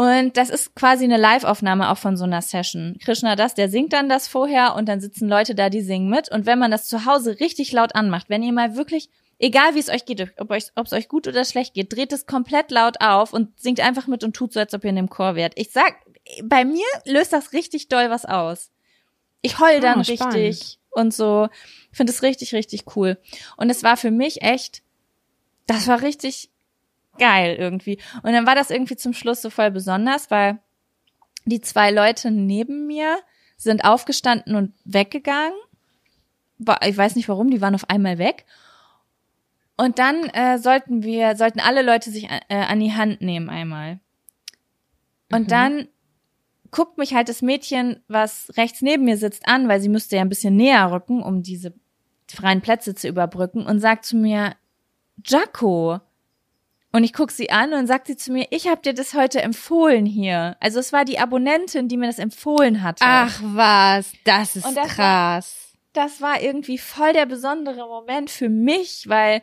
[0.00, 2.96] Und das ist quasi eine Live-Aufnahme auch von so einer Session.
[3.02, 6.30] Krishna Das, der singt dann das vorher und dann sitzen Leute da, die singen mit.
[6.30, 9.10] Und wenn man das zu Hause richtig laut anmacht, wenn ihr mal wirklich,
[9.40, 12.26] egal wie es euch geht, ob, euch, es euch gut oder schlecht geht, dreht es
[12.26, 15.10] komplett laut auf und singt einfach mit und tut so, als ob ihr in dem
[15.10, 15.54] Chor wärt.
[15.56, 15.96] Ich sag,
[16.42, 18.70] bei mir löst das richtig doll was aus.
[19.42, 21.48] Ich heul dann oh, richtig und so.
[21.90, 23.18] Ich finde es richtig, richtig cool.
[23.56, 24.82] Und es war für mich echt,
[25.66, 26.50] das war richtig
[27.18, 27.98] geil irgendwie.
[28.22, 30.58] Und dann war das irgendwie zum Schluss so voll besonders, weil
[31.44, 33.18] die zwei Leute neben mir
[33.56, 35.58] sind aufgestanden und weggegangen.
[36.84, 38.44] Ich weiß nicht warum, die waren auf einmal weg.
[39.76, 44.00] Und dann äh, sollten wir, sollten alle Leute sich äh, an die Hand nehmen einmal.
[45.30, 45.48] Und mhm.
[45.48, 45.88] dann
[46.70, 50.22] guckt mich halt das Mädchen, was rechts neben mir sitzt, an, weil sie müsste ja
[50.22, 51.74] ein bisschen näher rücken, um diese
[52.30, 54.54] freien Plätze zu überbrücken, und sagt zu mir,
[55.24, 56.00] Jaco,
[56.92, 59.42] und ich guck sie an und sagt sie zu mir, ich habe dir das heute
[59.42, 60.56] empfohlen hier.
[60.60, 63.04] Also es war die Abonnentin, die mir das empfohlen hatte.
[63.06, 65.74] Ach was, das ist das krass.
[65.92, 69.42] War, das war irgendwie voll der besondere Moment für mich, weil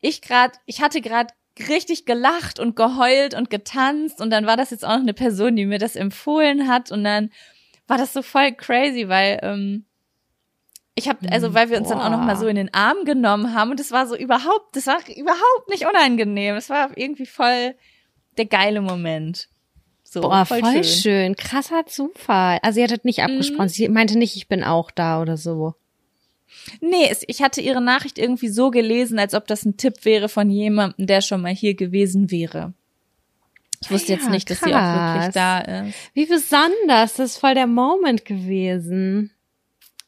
[0.00, 1.34] ich gerade, ich hatte gerade
[1.68, 5.56] richtig gelacht und geheult und getanzt und dann war das jetzt auch noch eine Person,
[5.56, 7.30] die mir das empfohlen hat und dann
[7.86, 9.86] war das so voll crazy, weil ähm,
[10.98, 11.96] ich habe also, weil wir uns Boah.
[11.96, 14.74] dann auch noch mal so in den Arm genommen haben und es war so überhaupt,
[14.74, 16.56] das war überhaupt nicht unangenehm.
[16.56, 17.74] Es war irgendwie voll
[18.38, 19.48] der geile Moment.
[20.02, 20.84] So, Boah, voll, voll schön.
[20.84, 21.36] schön.
[21.36, 22.58] Krasser Zufall.
[22.62, 23.64] Also ihr hattet nicht abgesprochen.
[23.64, 23.70] Mhm.
[23.70, 25.74] Sie meinte nicht, ich bin auch da oder so.
[26.80, 30.28] Nee, es, ich hatte ihre Nachricht irgendwie so gelesen, als ob das ein Tipp wäre
[30.28, 32.72] von jemandem, der schon mal hier gewesen wäre.
[33.82, 34.60] Ich wusste ja, jetzt nicht, krass.
[34.60, 35.94] dass sie auch wirklich da ist.
[36.14, 39.32] Wie besonders, das ist voll der Moment gewesen.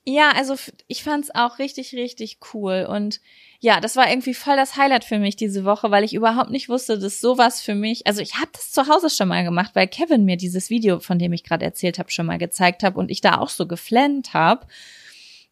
[0.04, 0.56] Ja, also
[0.86, 2.86] ich fand's auch richtig, richtig cool.
[2.88, 3.20] Und
[3.60, 6.70] ja, das war irgendwie voll das Highlight für mich diese Woche, weil ich überhaupt nicht
[6.70, 8.06] wusste, dass sowas für mich.
[8.06, 11.18] Also ich habe das zu Hause schon mal gemacht, weil Kevin mir dieses Video, von
[11.18, 14.32] dem ich gerade erzählt habe, schon mal gezeigt habe und ich da auch so geflennt
[14.32, 14.66] habe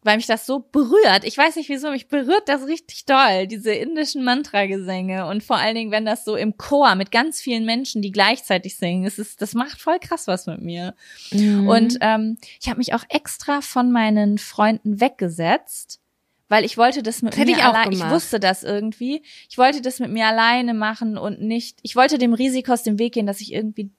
[0.07, 1.23] weil mich das so berührt.
[1.23, 5.75] Ich weiß nicht wieso, mich berührt das richtig doll, diese indischen Mantra-Gesänge und vor allen
[5.75, 9.41] Dingen, wenn das so im Chor mit ganz vielen Menschen, die gleichzeitig singen, es ist,
[9.41, 10.95] das macht voll krass was mit mir.
[11.31, 11.67] Mhm.
[11.67, 15.99] Und ähm, ich habe mich auch extra von meinen Freunden weggesetzt,
[16.47, 19.23] weil ich wollte das mit das mir alleine, ich wusste das irgendwie.
[19.49, 22.97] Ich wollte das mit mir alleine machen und nicht, ich wollte dem Risiko aus dem
[22.97, 23.91] Weg gehen, dass ich irgendwie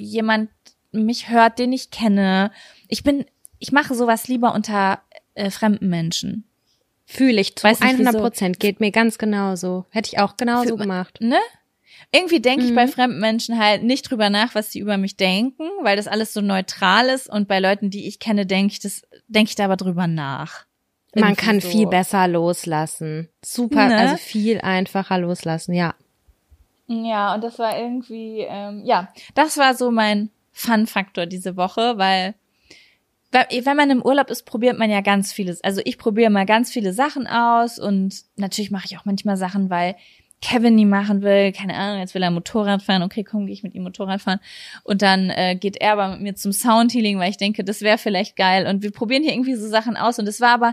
[0.00, 0.50] jemand
[0.90, 2.50] mich hört, den ich kenne.
[2.88, 3.24] Ich bin,
[3.62, 5.00] ich mache sowas lieber unter
[5.34, 6.44] äh, fremden Menschen.
[7.04, 8.60] Fühle ich zu 100 Prozent.
[8.60, 9.86] Geht mir ganz genauso.
[9.90, 11.18] Hätte ich auch genauso Für, gemacht.
[11.20, 11.38] Ne?
[12.10, 12.68] Irgendwie denke mhm.
[12.70, 16.08] ich bei fremden Menschen halt nicht drüber nach, was die über mich denken, weil das
[16.08, 17.28] alles so neutral ist.
[17.28, 20.64] Und bei Leuten, die ich kenne, denke ich das, denke ich da aber drüber nach.
[21.14, 21.68] Irgendwie Man kann so.
[21.68, 23.28] viel besser loslassen.
[23.44, 23.96] Super, ne?
[23.96, 25.94] also viel einfacher loslassen, ja.
[26.86, 32.34] Ja, und das war irgendwie, ähm, ja, das war so mein Fun-Faktor diese Woche, weil
[33.32, 35.62] wenn man im Urlaub ist, probiert man ja ganz vieles.
[35.64, 39.70] Also ich probiere mal ganz viele Sachen aus und natürlich mache ich auch manchmal Sachen,
[39.70, 39.96] weil
[40.42, 43.62] Kevin die machen will, keine Ahnung, jetzt will er Motorrad fahren, okay, komm, gehe ich
[43.62, 44.40] mit ihm Motorrad fahren.
[44.82, 47.96] Und dann äh, geht er aber mit mir zum Soundhealing, weil ich denke, das wäre
[47.96, 48.66] vielleicht geil.
[48.66, 50.18] Und wir probieren hier irgendwie so Sachen aus.
[50.18, 50.72] Und es war aber,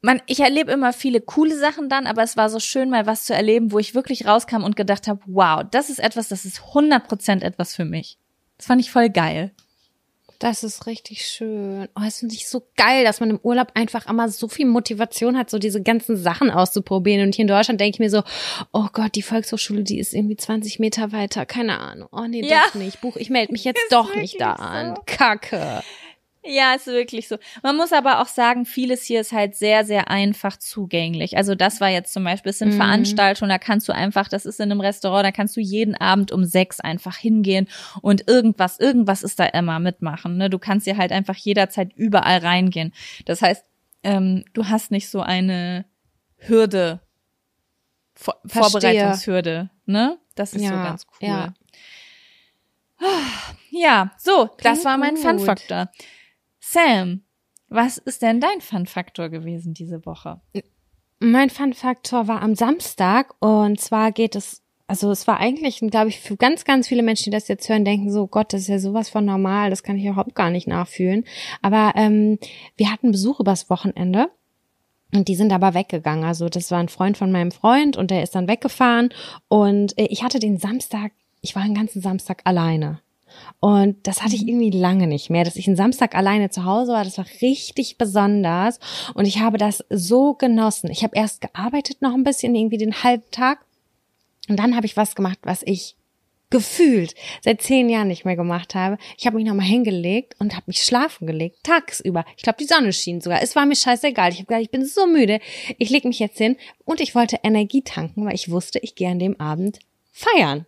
[0.00, 3.26] man, ich erlebe immer viele coole Sachen dann, aber es war so schön, mal was
[3.26, 6.60] zu erleben, wo ich wirklich rauskam und gedacht habe, wow, das ist etwas, das ist
[6.60, 8.18] 100% etwas für mich.
[8.56, 9.52] Das fand ich voll geil.
[10.44, 11.88] Das ist richtig schön.
[11.96, 15.38] Oh, es finde ich so geil, dass man im Urlaub einfach immer so viel Motivation
[15.38, 17.22] hat, so diese ganzen Sachen auszuprobieren.
[17.22, 18.22] Und hier in Deutschland denke ich mir so,
[18.70, 21.46] oh Gott, die Volkshochschule, die ist irgendwie 20 Meter weiter.
[21.46, 22.10] Keine Ahnung.
[22.12, 22.64] Oh nee, ja.
[22.66, 23.00] doch nicht.
[23.00, 24.62] Buch, ich melde mich jetzt ist doch nicht da so.
[24.64, 24.98] an.
[25.06, 25.82] Kacke.
[26.46, 27.36] Ja, ist wirklich so.
[27.62, 31.38] Man muss aber auch sagen, vieles hier ist halt sehr, sehr einfach zugänglich.
[31.38, 32.76] Also das war jetzt zum Beispiel, es sind mhm.
[32.76, 36.32] Veranstaltungen, da kannst du einfach, das ist in einem Restaurant, da kannst du jeden Abend
[36.32, 37.66] um sechs einfach hingehen
[38.02, 40.36] und irgendwas, irgendwas ist da immer mitmachen.
[40.36, 40.50] Ne?
[40.50, 42.92] Du kannst hier halt einfach jederzeit überall reingehen.
[43.24, 43.64] Das heißt,
[44.02, 45.86] ähm, du hast nicht so eine
[46.36, 47.00] Hürde,
[48.14, 48.70] Vor Verstehe.
[48.70, 49.70] Vorbereitungshürde.
[49.86, 50.18] Ne?
[50.34, 51.28] Das ist ja, so ganz cool.
[51.28, 51.54] Ja.
[53.70, 55.90] Ja, so, das war mein Fun-Faktor.
[56.66, 57.22] Sam,
[57.68, 60.40] was ist denn dein Fun-Faktor gewesen diese Woche?
[61.20, 66.20] Mein Fun-Faktor war am Samstag und zwar geht es, also es war eigentlich, glaube ich,
[66.20, 68.78] für ganz, ganz viele Menschen, die das jetzt hören, denken so, Gott, das ist ja
[68.78, 71.24] sowas von normal, das kann ich überhaupt gar nicht nachfühlen.
[71.60, 72.38] Aber ähm,
[72.76, 74.30] wir hatten Besuch übers Wochenende.
[75.14, 76.24] Und die sind aber weggegangen.
[76.24, 79.10] Also das war ein Freund von meinem Freund und der ist dann weggefahren.
[79.48, 83.03] Und äh, ich hatte den Samstag, ich war den ganzen Samstag alleine.
[83.60, 84.48] Und das hatte ich mhm.
[84.48, 87.04] irgendwie lange nicht mehr, dass ich einen Samstag alleine zu Hause war.
[87.04, 88.78] Das war richtig besonders.
[89.14, 90.90] Und ich habe das so genossen.
[90.90, 93.64] Ich habe erst gearbeitet noch ein bisschen, irgendwie den halben Tag.
[94.48, 95.96] Und dann habe ich was gemacht, was ich
[96.50, 98.96] gefühlt seit zehn Jahren nicht mehr gemacht habe.
[99.18, 102.24] Ich habe mich nochmal hingelegt und habe mich schlafen gelegt, tagsüber.
[102.36, 103.42] Ich glaube, die Sonne schien sogar.
[103.42, 104.30] Es war mir scheißegal.
[104.30, 105.40] Ich habe gedacht, ich bin so müde.
[105.78, 109.08] Ich leg mich jetzt hin und ich wollte Energie tanken, weil ich wusste, ich gehe
[109.08, 109.80] an dem Abend
[110.12, 110.66] feiern.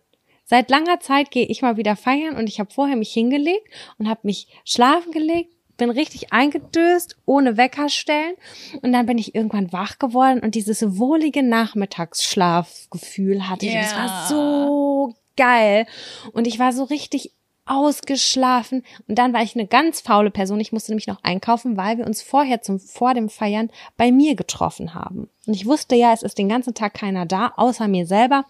[0.49, 3.67] Seit langer Zeit gehe ich mal wieder feiern und ich habe vorher mich hingelegt
[3.97, 8.33] und habe mich schlafen gelegt, bin richtig eingedöst, ohne Wecker stellen.
[8.81, 13.73] Und dann bin ich irgendwann wach geworden und dieses wohlige Nachmittagsschlafgefühl hatte ich.
[13.73, 13.81] Yeah.
[13.81, 15.85] Und es war so geil.
[16.31, 17.33] Und ich war so richtig
[17.65, 18.85] ausgeschlafen.
[19.09, 20.61] Und dann war ich eine ganz faule Person.
[20.61, 24.35] Ich musste nämlich noch einkaufen, weil wir uns vorher zum, vor dem Feiern bei mir
[24.35, 25.29] getroffen haben.
[25.45, 28.45] Und ich wusste ja, es ist den ganzen Tag keiner da, außer mir selber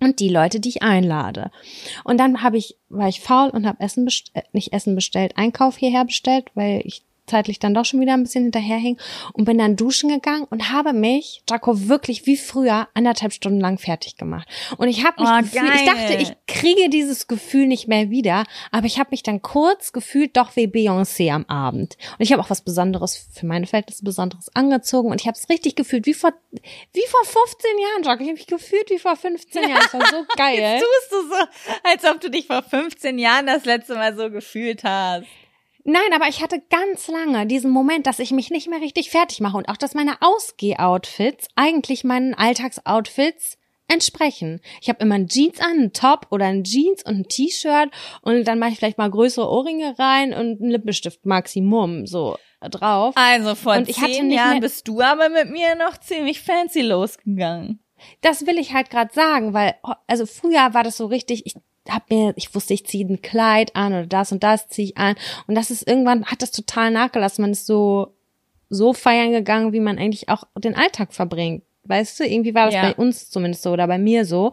[0.00, 1.50] und die Leute, die ich einlade.
[2.04, 5.76] Und dann habe ich, war ich faul und habe Essen äh, nicht Essen bestellt, Einkauf
[5.76, 8.98] hierher bestellt, weil ich zeitlich dann doch schon wieder ein bisschen hinterherhing
[9.32, 13.78] und bin dann duschen gegangen und habe mich, Jaco, wirklich wie früher anderthalb Stunden lang
[13.78, 14.48] fertig gemacht.
[14.76, 18.44] Und ich habe mich, oh, gefühlt, ich dachte, ich kriege dieses Gefühl nicht mehr wieder,
[18.70, 21.96] aber ich habe mich dann kurz gefühlt doch wie Beyoncé am Abend.
[22.18, 25.48] Und ich habe auch was Besonderes, für meine Verhältnisse Besonderes angezogen und ich habe es
[25.48, 28.22] richtig gefühlt, wie vor, wie vor 15 Jahren, Jaco.
[28.22, 29.82] Ich habe mich gefühlt wie vor 15 Jahren.
[29.82, 30.58] Das war so geil.
[30.58, 34.30] Jetzt tust du so, als ob du dich vor 15 Jahren das letzte Mal so
[34.30, 35.26] gefühlt hast.
[35.90, 39.40] Nein, aber ich hatte ganz lange diesen Moment, dass ich mich nicht mehr richtig fertig
[39.40, 43.56] mache und auch, dass meine Ausgeh-Outfits eigentlich meinen Alltagsoutfits
[43.88, 44.60] entsprechen.
[44.82, 47.88] Ich habe immer ein Jeans an, einen Top oder ein Jeans und ein T-Shirt
[48.20, 53.14] und dann mache ich vielleicht mal größere Ohrringe rein und einen Lippenstift Maximum so drauf.
[53.16, 57.80] Also vor und zehn Jahren bist du aber mit mir noch ziemlich fancy losgegangen.
[58.20, 59.74] Das will ich halt gerade sagen, weil
[60.06, 61.54] also früher war das so richtig, ich
[61.88, 64.98] hab mir, ich wusste, ich ziehe ein Kleid an oder das und das ziehe ich
[64.98, 65.16] an.
[65.46, 67.42] Und das ist irgendwann, hat das total nachgelassen.
[67.42, 68.14] Man ist so,
[68.70, 71.62] so feiern gegangen, wie man eigentlich auch den Alltag verbringt.
[71.84, 72.82] Weißt du, irgendwie war das ja.
[72.82, 74.52] bei uns zumindest so oder bei mir so.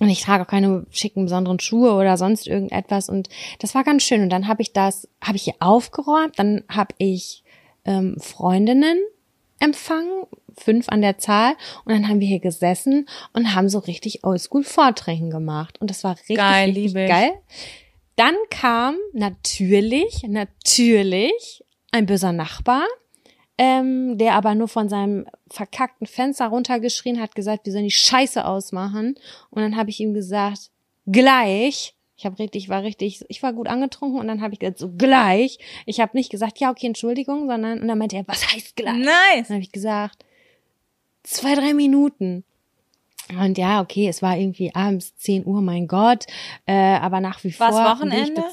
[0.00, 3.08] Und ich trage auch keine schicken besonderen Schuhe oder sonst irgendetwas.
[3.08, 3.28] Und
[3.60, 4.22] das war ganz schön.
[4.22, 6.38] Und dann habe ich das, habe ich hier aufgeräumt.
[6.38, 7.44] Dann habe ich
[7.84, 8.98] ähm, Freundinnen
[9.60, 10.24] empfangen
[10.58, 11.54] fünf an der Zahl.
[11.84, 15.80] Und dann haben wir hier gesessen und haben so richtig Oldschool-Vorträgen gemacht.
[15.80, 17.32] Und das war richtig, geil, richtig geil.
[18.16, 22.84] Dann kam natürlich, natürlich ein böser Nachbar,
[23.58, 28.44] ähm, der aber nur von seinem verkackten Fenster runtergeschrien hat, gesagt, wir sollen die Scheiße
[28.44, 29.16] ausmachen.
[29.50, 30.70] Und dann habe ich ihm gesagt,
[31.06, 31.94] gleich.
[32.16, 34.92] Ich habe richtig, war richtig, ich war gut angetrunken und dann habe ich gesagt, so
[34.92, 35.58] gleich.
[35.84, 38.96] Ich habe nicht gesagt, ja, okay, Entschuldigung, sondern und dann meinte er, was heißt gleich?
[38.96, 39.48] Nice.
[39.48, 40.24] Dann habe ich gesagt,
[41.24, 42.44] zwei, drei Minuten.
[43.30, 46.26] Und ja, okay, es war irgendwie abends 10 Uhr, mein Gott,
[46.66, 47.68] äh, aber nach wie vor.
[47.68, 48.44] Was Wochenende?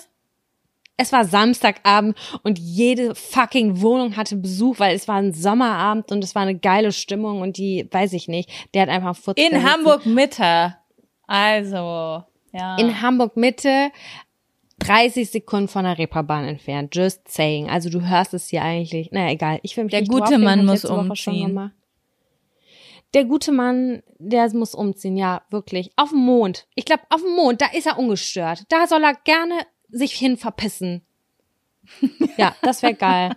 [0.97, 6.23] Es war Samstagabend und jede fucking Wohnung hatte Besuch, weil es war ein Sommerabend und
[6.23, 9.63] es war eine geile Stimmung und die, weiß ich nicht, der hat einfach Furz In
[9.63, 10.77] Hamburg Mitte.
[11.25, 12.75] Also, ja.
[12.77, 13.89] In Hamburg Mitte,
[14.79, 16.95] 30 Sekunden von der Reeperbahn entfernt.
[16.95, 17.69] Just saying.
[17.69, 19.11] Also du hörst es hier eigentlich.
[19.11, 19.59] Naja, egal.
[19.63, 21.71] Ich will mich Der gute Mann muss umziehen.
[23.13, 25.91] Der gute Mann, der muss umziehen, ja, wirklich.
[25.97, 26.67] Auf dem Mond.
[26.75, 28.63] Ich glaube, auf dem Mond, da ist er ungestört.
[28.69, 29.55] Da soll er gerne
[29.89, 31.01] sich hin verpissen.
[32.37, 33.31] Ja, das wäre geil.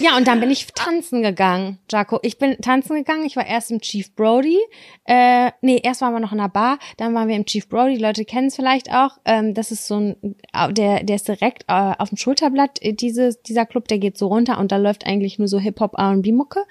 [0.00, 2.18] Ja, und dann bin ich tanzen gegangen, Jaco.
[2.22, 3.24] Ich bin tanzen gegangen.
[3.24, 4.58] Ich war erst im Chief Brody.
[5.04, 6.80] Äh, nee, erst waren wir noch in der Bar.
[6.96, 7.94] Dann waren wir im Chief Brody.
[7.94, 9.18] Die Leute kennen es vielleicht auch.
[9.24, 10.36] Ähm, das ist so ein,
[10.70, 12.82] der, der ist direkt äh, auf dem Schulterblatt.
[12.82, 15.96] Äh, diese, dieser Club, der geht so runter und da läuft eigentlich nur so Hip-Hop,
[15.96, 16.64] R&B-Mucke.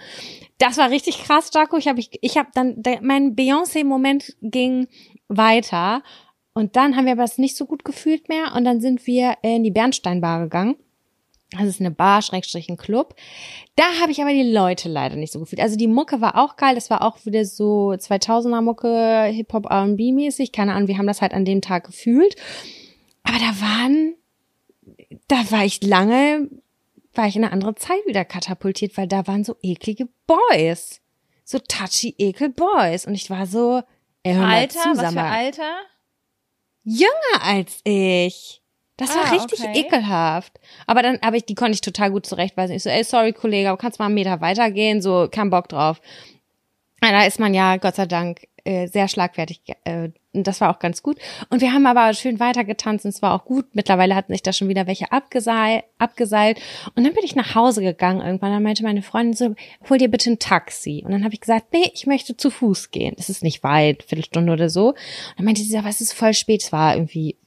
[0.58, 1.78] Das war richtig krass, Jaco.
[1.78, 4.88] Ich habe ich, ich habe dann, der, mein Beyoncé-Moment ging
[5.30, 6.04] weiter.
[6.54, 8.54] Und dann haben wir aber es nicht so gut gefühlt mehr.
[8.54, 10.76] Und dann sind wir in die Bernsteinbar gegangen.
[11.52, 13.16] Das ist eine Bar, Schrägstrich ein Club.
[13.76, 15.62] Da habe ich aber die Leute leider nicht so gefühlt.
[15.62, 16.76] Also die Mucke war auch geil.
[16.76, 20.52] Das war auch wieder so 2000er Mucke, Hip-Hop, R&B mäßig.
[20.52, 22.36] Keine Ahnung, wir haben das halt an dem Tag gefühlt.
[23.24, 24.16] Aber da waren,
[25.30, 26.50] da war ich lange
[27.18, 31.02] war ich in eine andere Zeit wieder katapultiert, weil da waren so eklige Boys.
[31.44, 33.06] So touchy ekel Boys.
[33.06, 33.82] Und ich war so,
[34.24, 35.76] ey, hör Alter, zu, was für Alter?
[36.84, 38.62] Jünger als ich.
[38.98, 39.80] Das war ah, richtig okay.
[39.80, 40.60] ekelhaft.
[40.88, 42.76] Aber dann, aber ich, die konnte ich total gut zurechtweisen.
[42.76, 45.02] Ich so, ey, sorry, Kollege, aber kannst mal einen Meter weitergehen?
[45.02, 46.02] So, kein Bock drauf.
[47.00, 49.62] Da ist man ja, Gott sei Dank, äh, sehr schlagfertig.
[49.86, 51.18] Äh, und das war auch ganz gut.
[51.50, 53.66] Und wir haben aber schön weitergetanzt und es war auch gut.
[53.74, 56.60] Mittlerweile hatten sich da schon wieder welche abgeseilt, abgeseilt.
[56.96, 58.52] Und dann bin ich nach Hause gegangen irgendwann.
[58.52, 59.56] Dann meinte meine Freundin so,
[59.90, 61.02] hol dir bitte ein Taxi.
[61.06, 63.14] Und dann habe ich gesagt, nee, ich möchte zu Fuß gehen.
[63.16, 64.90] Das ist nicht weit, Viertelstunde oder so.
[64.90, 64.98] Und
[65.38, 66.64] dann meinte sie, aber es ist voll spät.
[66.64, 67.38] Es war irgendwie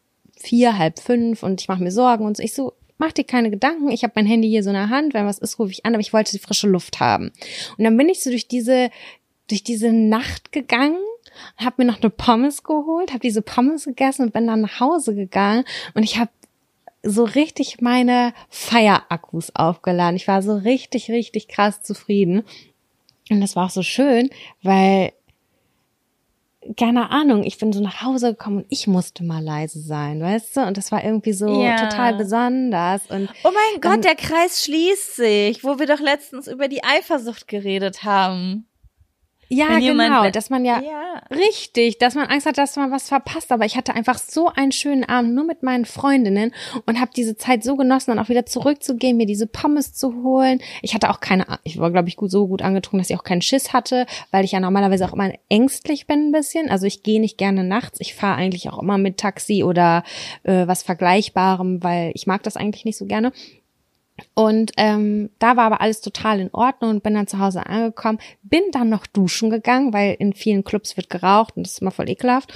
[0.41, 2.43] vier, halb fünf und ich mache mir Sorgen und so.
[2.43, 3.91] Ich so, mach dir keine Gedanken.
[3.91, 5.14] Ich habe mein Handy hier so in der Hand.
[5.14, 5.95] Wenn was ist, rufe ich an.
[5.95, 7.32] Aber ich wollte die frische Luft haben.
[7.76, 8.91] Und dann bin ich so durch diese
[9.51, 10.97] durch diese Nacht gegangen,
[11.57, 15.14] habe mir noch eine Pommes geholt, habe diese Pommes gegessen und bin dann nach Hause
[15.14, 15.64] gegangen
[15.95, 16.30] und ich habe
[17.03, 20.16] so richtig meine Feierakkus aufgeladen.
[20.16, 22.45] Ich war so richtig, richtig krass zufrieden.
[23.30, 24.28] Und das war auch so schön,
[24.62, 25.12] weil
[26.76, 30.56] keine Ahnung, ich bin so nach Hause gekommen und ich musste mal leise sein, weißt
[30.56, 30.61] du?
[30.61, 31.88] Und das war irgendwie so ja.
[31.88, 33.06] total besonders.
[33.08, 37.48] Und oh mein Gott, der Kreis schließt sich, wo wir doch letztens über die Eifersucht
[37.48, 38.66] geredet haben.
[39.53, 43.51] Ja, genau, dass man ja, ja, richtig, dass man Angst hat, dass man was verpasst.
[43.51, 46.55] Aber ich hatte einfach so einen schönen Abend nur mit meinen Freundinnen
[46.86, 50.61] und habe diese Zeit so genossen, dann auch wieder zurückzugehen, mir diese Pommes zu holen.
[50.82, 53.24] Ich hatte auch keine, ich war glaube ich gut so gut angetrunken, dass ich auch
[53.24, 56.70] keinen Schiss hatte, weil ich ja normalerweise auch immer ängstlich bin ein bisschen.
[56.70, 58.01] Also ich gehe nicht gerne nachts.
[58.01, 60.05] Ich fahre eigentlich auch immer mit Taxi oder
[60.44, 63.32] äh, was Vergleichbarem, weil ich mag das eigentlich nicht so gerne.
[64.34, 68.18] Und ähm, da war aber alles total in Ordnung und bin dann zu Hause angekommen,
[68.42, 71.90] bin dann noch duschen gegangen, weil in vielen Clubs wird geraucht und das ist immer
[71.90, 72.52] voll ekelhaft.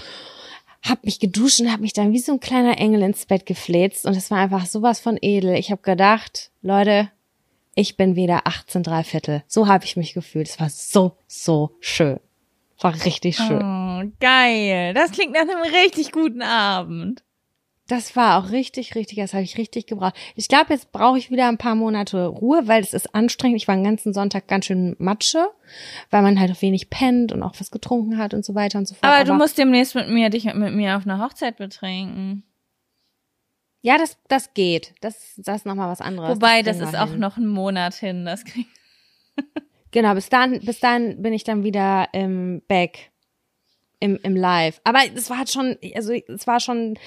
[0.82, 4.04] Hab mich geduscht und hab mich dann wie so ein kleiner Engel ins Bett gefläzt
[4.04, 5.54] und es war einfach sowas von edel.
[5.54, 7.10] Ich habe gedacht, Leute,
[7.74, 9.42] ich bin wieder 18 drei Viertel.
[9.46, 10.48] So habe ich mich gefühlt.
[10.48, 12.20] Es war so, so schön.
[12.80, 13.62] War richtig schön.
[13.62, 14.94] Oh, geil.
[14.94, 17.22] Das klingt nach einem richtig guten Abend.
[17.87, 20.14] Das war auch richtig, richtig, das habe ich richtig gebraucht.
[20.37, 23.59] Ich glaube, jetzt brauche ich wieder ein paar Monate Ruhe, weil es ist anstrengend.
[23.59, 25.51] Ich war den ganzen Sonntag ganz schön Matsche,
[26.09, 28.89] weil man halt auch wenig pennt und auch was getrunken hat und so weiter und
[28.89, 29.05] so fort.
[29.05, 32.45] Aber, Aber du musst demnächst mit mir dich mit mir auf einer Hochzeit betrinken.
[33.82, 34.95] Ja, das das geht.
[35.03, 36.37] Das das ist noch mal was anderes.
[36.37, 38.66] Wobei das, das ist auch noch ein Monat hin, das krieg
[39.91, 43.11] Genau, bis dann bis dann bin ich dann wieder im Back
[44.01, 44.80] im im Live.
[44.85, 46.99] Aber es war halt schon also es war schon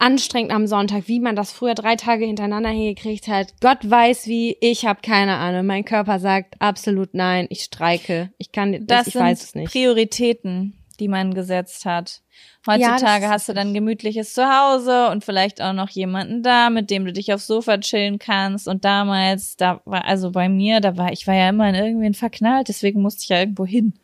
[0.00, 3.54] anstrengend am Sonntag, wie man das früher drei Tage hintereinander hingekriegt hat.
[3.60, 5.66] Gott weiß wie, ich habe keine Ahnung.
[5.66, 8.32] Mein Körper sagt absolut nein, ich streike.
[8.38, 9.70] Ich kann das, das ich sind weiß es nicht.
[9.70, 12.22] Prioritäten, die man gesetzt hat.
[12.66, 17.04] Heutzutage ja, hast du dann gemütliches Zuhause und vielleicht auch noch jemanden da, mit dem
[17.04, 18.68] du dich aufs Sofa chillen kannst.
[18.68, 22.14] Und damals, da war, also bei mir, da war, ich war ja immer in irgendwen
[22.14, 23.94] verknallt, deswegen musste ich ja irgendwo hin.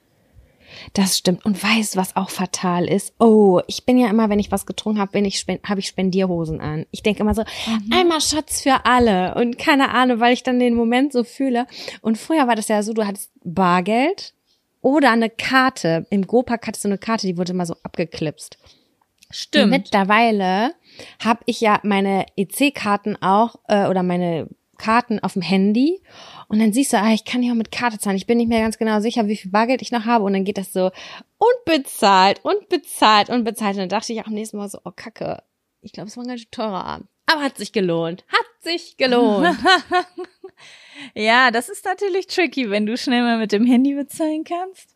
[0.92, 1.44] Das stimmt.
[1.44, 3.14] Und weißt, was auch fatal ist?
[3.18, 6.60] Oh, ich bin ja immer, wenn ich was getrunken habe, bin ich habe ich Spendierhosen
[6.60, 6.86] an.
[6.90, 7.92] Ich denke immer so, mhm.
[7.92, 11.66] einmal Schatz für alle und keine Ahnung, weil ich dann den Moment so fühle.
[12.02, 14.34] Und früher war das ja so, du hattest Bargeld
[14.82, 16.06] oder eine Karte.
[16.10, 18.58] Im Gopak hattest du eine Karte, die wurde immer so abgeklipst.
[19.30, 19.64] Stimmt.
[19.64, 20.74] Und mittlerweile
[21.24, 26.00] habe ich ja meine EC-Karten auch äh, oder meine Karten auf dem Handy
[26.48, 28.16] und dann siehst du, ah, ich kann auch mit Karte zahlen.
[28.16, 30.24] Ich bin nicht mehr ganz genau sicher, wie viel Bargeld ich noch habe.
[30.24, 30.90] Und dann geht das so
[31.38, 33.76] und bezahlt und bezahlt und bezahlt.
[33.76, 35.42] Und dann dachte ich auch am nächsten Mal so, oh Kacke,
[35.82, 37.08] ich glaube, es war ein ganz teurer Abend.
[37.26, 38.24] Aber hat sich gelohnt.
[38.28, 39.56] Hat sich gelohnt.
[41.14, 44.94] ja, das ist natürlich tricky, wenn du schnell mal mit dem Handy bezahlen kannst.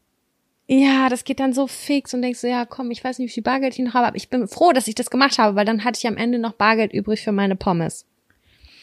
[0.68, 3.34] Ja, das geht dann so fix und denkst du, ja, komm, ich weiß nicht, wie
[3.34, 5.64] viel Bargeld ich noch habe, aber ich bin froh, dass ich das gemacht habe, weil
[5.64, 8.06] dann hatte ich am Ende noch Bargeld übrig für meine Pommes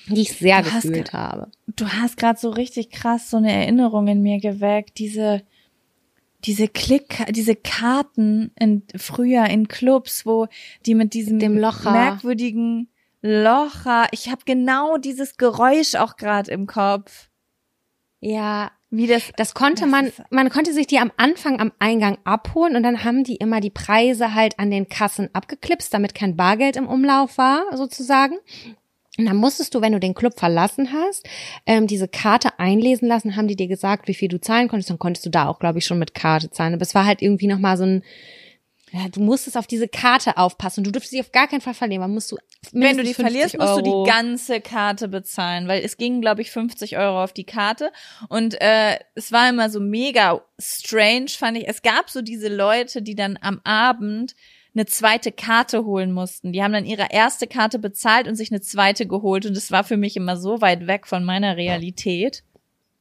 [0.07, 1.51] die ich sehr du gefühlt habe.
[1.67, 5.43] Du hast gerade so richtig krass so eine Erinnerung in mir geweckt, diese
[6.45, 10.47] diese Klick, diese Karten in früher in Clubs, wo
[10.85, 11.91] die mit diesem Dem Locher.
[11.91, 12.89] merkwürdigen
[13.21, 17.29] Locher, ich habe genau dieses Geräusch auch gerade im Kopf.
[18.19, 22.17] Ja, wie das das konnte das man man konnte sich die am Anfang am Eingang
[22.23, 26.37] abholen und dann haben die immer die Preise halt an den Kassen abgeklipst, damit kein
[26.37, 28.37] Bargeld im Umlauf war sozusagen.
[29.17, 31.27] Und dann musstest du, wenn du den Club verlassen hast,
[31.65, 34.89] ähm, diese Karte einlesen lassen, haben die dir gesagt, wie viel du zahlen konntest.
[34.89, 36.73] Dann konntest du da auch, glaube ich, schon mit Karte zahlen.
[36.73, 38.03] Aber es war halt irgendwie nochmal so ein,
[38.91, 40.83] ja, du musstest auf diese Karte aufpassen.
[40.83, 42.01] Du durftest sie auf gar keinen Fall verlieren.
[42.01, 42.37] Man musst du
[42.71, 46.51] Wenn du die verlierst, musst du die ganze Karte bezahlen, weil es ging, glaube ich,
[46.51, 47.91] 50 Euro auf die Karte.
[48.29, 51.67] Und äh, es war immer so mega strange, fand ich.
[51.67, 54.35] Es gab so diese Leute, die dann am Abend
[54.77, 56.53] eine zweite Karte holen mussten.
[56.53, 59.45] Die haben dann ihre erste Karte bezahlt und sich eine zweite geholt.
[59.45, 62.43] Und es war für mich immer so weit weg von meiner Realität,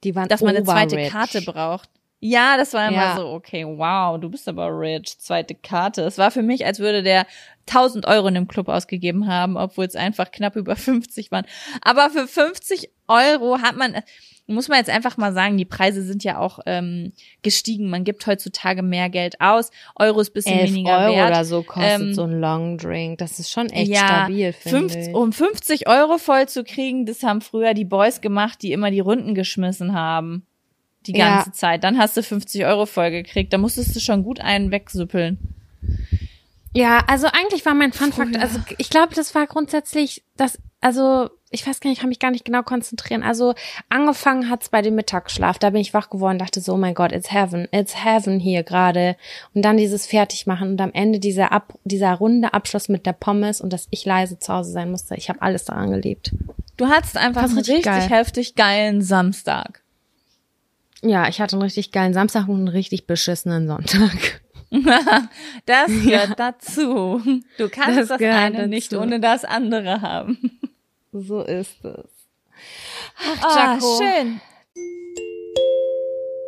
[0.05, 1.91] die waren dass man eine zweite Karte braucht.
[2.20, 3.16] Ja, das war immer ja.
[3.16, 6.03] so, okay, wow, du bist aber rich, zweite Karte.
[6.03, 7.27] Es war für mich, als würde der
[7.68, 11.45] 1000 Euro in dem Club ausgegeben haben, obwohl es einfach knapp über 50 waren.
[11.83, 14.01] Aber für 50 Euro hat man,
[14.47, 17.90] muss man jetzt einfach mal sagen, die Preise sind ja auch ähm, gestiegen.
[17.90, 19.70] Man gibt heutzutage mehr Geld aus.
[19.97, 21.30] Euro ist bisschen weniger Euro wert.
[21.30, 23.18] oder so kostet ähm, so ein Long Drink.
[23.18, 25.14] Das ist schon echt ja, stabil, finde ich.
[25.14, 29.01] Um 50 Euro voll zu kriegen, das haben früher die Boys gemacht, die immer die
[29.01, 30.47] Runden geschmissen haben.
[31.07, 31.53] Die ganze ja.
[31.53, 31.84] Zeit.
[31.84, 33.53] Dann hast du 50 Euro voll gekriegt.
[33.53, 35.38] Da musstest du schon gut einen wegsüppeln.
[36.77, 41.31] Ja, also eigentlich war mein Fun Fact, also ich glaube, das war grundsätzlich das, also
[41.51, 43.22] ich weiß gar nicht, ich kann mich gar nicht genau konzentrieren.
[43.22, 43.55] Also
[43.89, 47.12] angefangen hat's bei dem Mittagsschlaf, da bin ich wach geworden, dachte so, oh mein Gott,
[47.12, 49.16] it's heaven, it's heaven hier gerade.
[49.55, 53.62] Und dann dieses Fertigmachen und am Ende dieser Ab dieser runde Abschluss mit der Pommes
[53.62, 55.14] und dass ich leise zu Hause sein musste.
[55.14, 56.35] Ich habe alles daran gelebt.
[56.77, 58.07] Du hattest einfach einen richtig geil.
[58.07, 59.83] heftig geilen Samstag.
[61.01, 64.43] Ja, ich hatte einen richtig geilen Samstag und einen richtig beschissenen Sonntag.
[65.66, 67.22] Das gehört dazu.
[67.58, 69.02] Du kannst Das das, eine nicht dazu.
[69.02, 70.60] ohne das andere haben.
[71.12, 72.10] So ist es.
[73.42, 73.98] Ah, Jaco.
[73.98, 74.40] schön.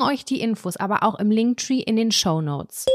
[0.00, 2.86] euch die Infos aber auch im Linktree in den Show Notes.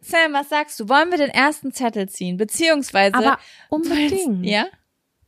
[0.00, 0.88] Sam, was sagst du?
[0.88, 2.36] Wollen wir den ersten Zettel ziehen?
[2.36, 3.14] Beziehungsweise.
[3.16, 3.38] Aber
[3.70, 4.10] unbedingt.
[4.42, 4.66] Willst, ja?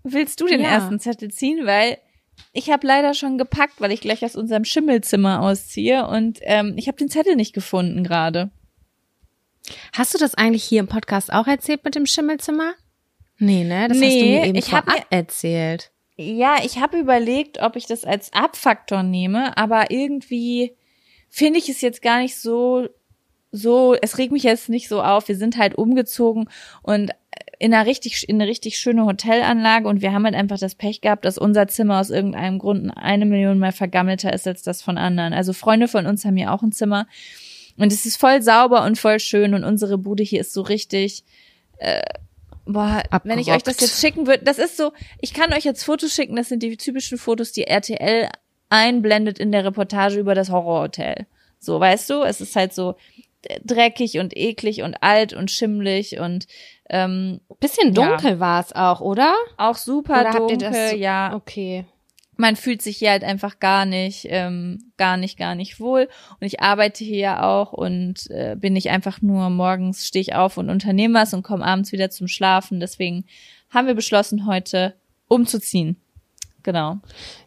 [0.05, 0.69] Willst du den Ja.
[0.69, 1.67] ersten Zettel ziehen?
[1.67, 1.99] Weil
[2.53, 6.87] ich habe leider schon gepackt, weil ich gleich aus unserem Schimmelzimmer ausziehe und ähm, ich
[6.87, 8.51] habe den Zettel nicht gefunden gerade.
[9.93, 12.75] Hast du das eigentlich hier im Podcast auch erzählt mit dem Schimmelzimmer?
[13.39, 13.89] Nee, ne?
[13.89, 15.91] Das hast du Nee, mir eben ich hab vorab mir- erzählt.
[16.21, 20.75] Ja, ich habe überlegt, ob ich das als Abfaktor nehme, aber irgendwie
[21.31, 22.89] finde ich es jetzt gar nicht so,
[23.53, 25.29] so, es regt mich jetzt nicht so auf.
[25.29, 26.49] Wir sind halt umgezogen
[26.83, 27.13] und
[27.61, 31.01] in einer richtig, in eine richtig schöne Hotelanlage und wir haben halt einfach das Pech
[31.03, 34.99] gehabt, dass unser Zimmer aus irgendeinem Grund eine Million mal vergammelter ist als das von
[34.99, 35.33] anderen.
[35.33, 37.07] Also Freunde von uns haben hier auch ein Zimmer
[37.77, 41.23] und es ist voll sauber und voll schön und unsere Bude hier ist so richtig,
[41.79, 42.03] äh,
[42.69, 43.81] boah, wenn ich euch das Abgerockt.
[43.81, 46.77] jetzt schicken würde, das ist so, ich kann euch jetzt Fotos schicken, das sind die
[46.77, 48.29] typischen Fotos, die RTL
[48.71, 51.27] einblendet in der Reportage über das Horrorhotel.
[51.59, 52.97] So, weißt du, es ist halt so
[53.65, 56.47] dreckig und eklig und alt und schimmlig und
[56.91, 59.35] ähm, Bisschen dunkel war es auch, oder?
[59.57, 61.35] auch super Oder dunkel, ja.
[61.35, 61.85] Okay.
[62.41, 66.09] Man fühlt sich hier halt einfach gar nicht, ähm, gar nicht, gar nicht wohl.
[66.41, 70.35] Und ich arbeite hier ja auch und äh, bin nicht einfach nur morgens stehe ich
[70.37, 72.79] auf und unternehme was und komme abends wieder zum Schlafen.
[72.79, 73.25] Deswegen
[73.71, 74.95] haben wir beschlossen, heute
[75.27, 75.97] umzuziehen.
[76.63, 76.99] Genau.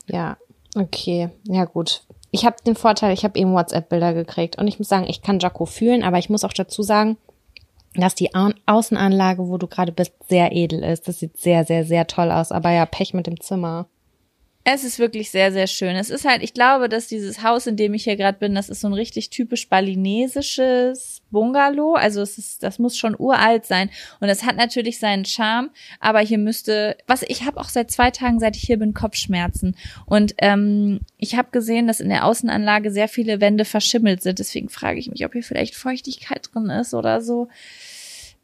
[0.07, 0.37] Ja,
[0.75, 1.29] okay.
[1.45, 2.03] Ja, gut.
[2.31, 5.39] Ich habe den Vorteil, ich habe eben WhatsApp-Bilder gekriegt und ich muss sagen, ich kann
[5.39, 7.17] Jaco fühlen, aber ich muss auch dazu sagen,
[7.95, 11.07] dass die Au Außenanlage, wo du gerade bist, sehr edel ist.
[11.07, 12.51] Das sieht sehr, sehr, sehr toll aus.
[12.51, 13.87] Aber ja, Pech mit dem Zimmer.
[14.63, 15.95] Es ist wirklich sehr, sehr schön.
[15.95, 18.69] Es ist halt, ich glaube, dass dieses Haus, in dem ich hier gerade bin, das
[18.69, 21.95] ist so ein richtig typisch balinesisches Bungalow.
[21.95, 23.89] Also es ist, das muss schon uralt sein.
[24.19, 28.11] Und es hat natürlich seinen Charme, aber hier müsste, was ich habe auch seit zwei
[28.11, 29.75] Tagen, seit ich hier bin, Kopfschmerzen.
[30.05, 34.37] Und ähm, ich habe gesehen, dass in der Außenanlage sehr viele Wände verschimmelt sind.
[34.37, 37.47] Deswegen frage ich mich, ob hier vielleicht Feuchtigkeit drin ist oder so.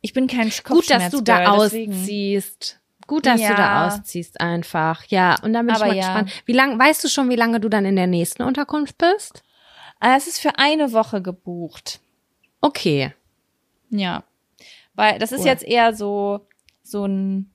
[0.02, 2.80] Ich bin kein Gut, dass du da deswegen- ausziehst.
[3.08, 3.56] Gut, dass du Ja.
[3.56, 5.04] da ausziehst einfach.
[5.06, 6.04] Ja, und dann bin Aber ich mal ja.
[6.08, 6.44] gespannt.
[6.46, 9.44] Wie lang, weißt du schon, wie lange du dann in der nächsten Unterkunft bist?
[10.00, 12.02] Ah, Es ist für eine Woche gebucht.
[12.62, 13.14] Okay.
[13.90, 14.24] Ja.
[14.96, 15.48] Weil das ist Cool.
[15.48, 16.48] jetzt eher so,
[16.84, 17.50] so ein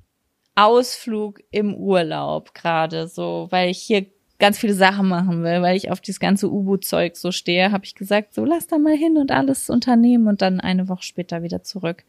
[0.54, 4.06] Ausflug im Urlaub gerade, so, weil ich hier
[4.38, 7.94] ganz viele Sachen machen will, weil ich auf dieses ganze U-Boot-Zeug so stehe, habe ich
[7.94, 11.62] gesagt, so lass da mal hin und alles unternehmen und dann eine Woche später wieder
[11.62, 12.04] zurück.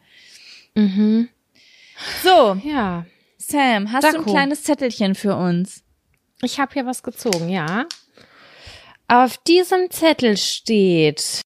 [0.76, 1.30] Mhm.
[2.24, 3.06] So, Ja.
[3.48, 4.18] Sam, hast Daco.
[4.18, 5.84] du ein kleines Zettelchen für uns?
[6.42, 7.86] Ich habe hier was gezogen, ja.
[9.08, 11.42] Auf diesem Zettel steht.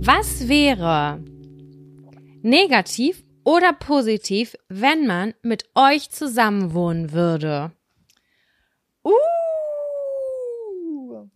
[0.00, 1.24] Was wäre
[2.42, 7.72] negativ oder positiv, wenn man mit euch zusammenwohnen würde?
[9.02, 9.12] Uh!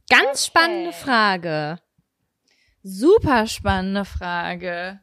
[0.08, 0.38] Ganz Okay.
[0.46, 1.78] spannende Frage.
[2.82, 5.00] super spannende Frage.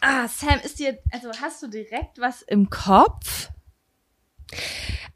[0.00, 3.50] Ah, Sam, ist dir, also hast du direkt was im Kopf?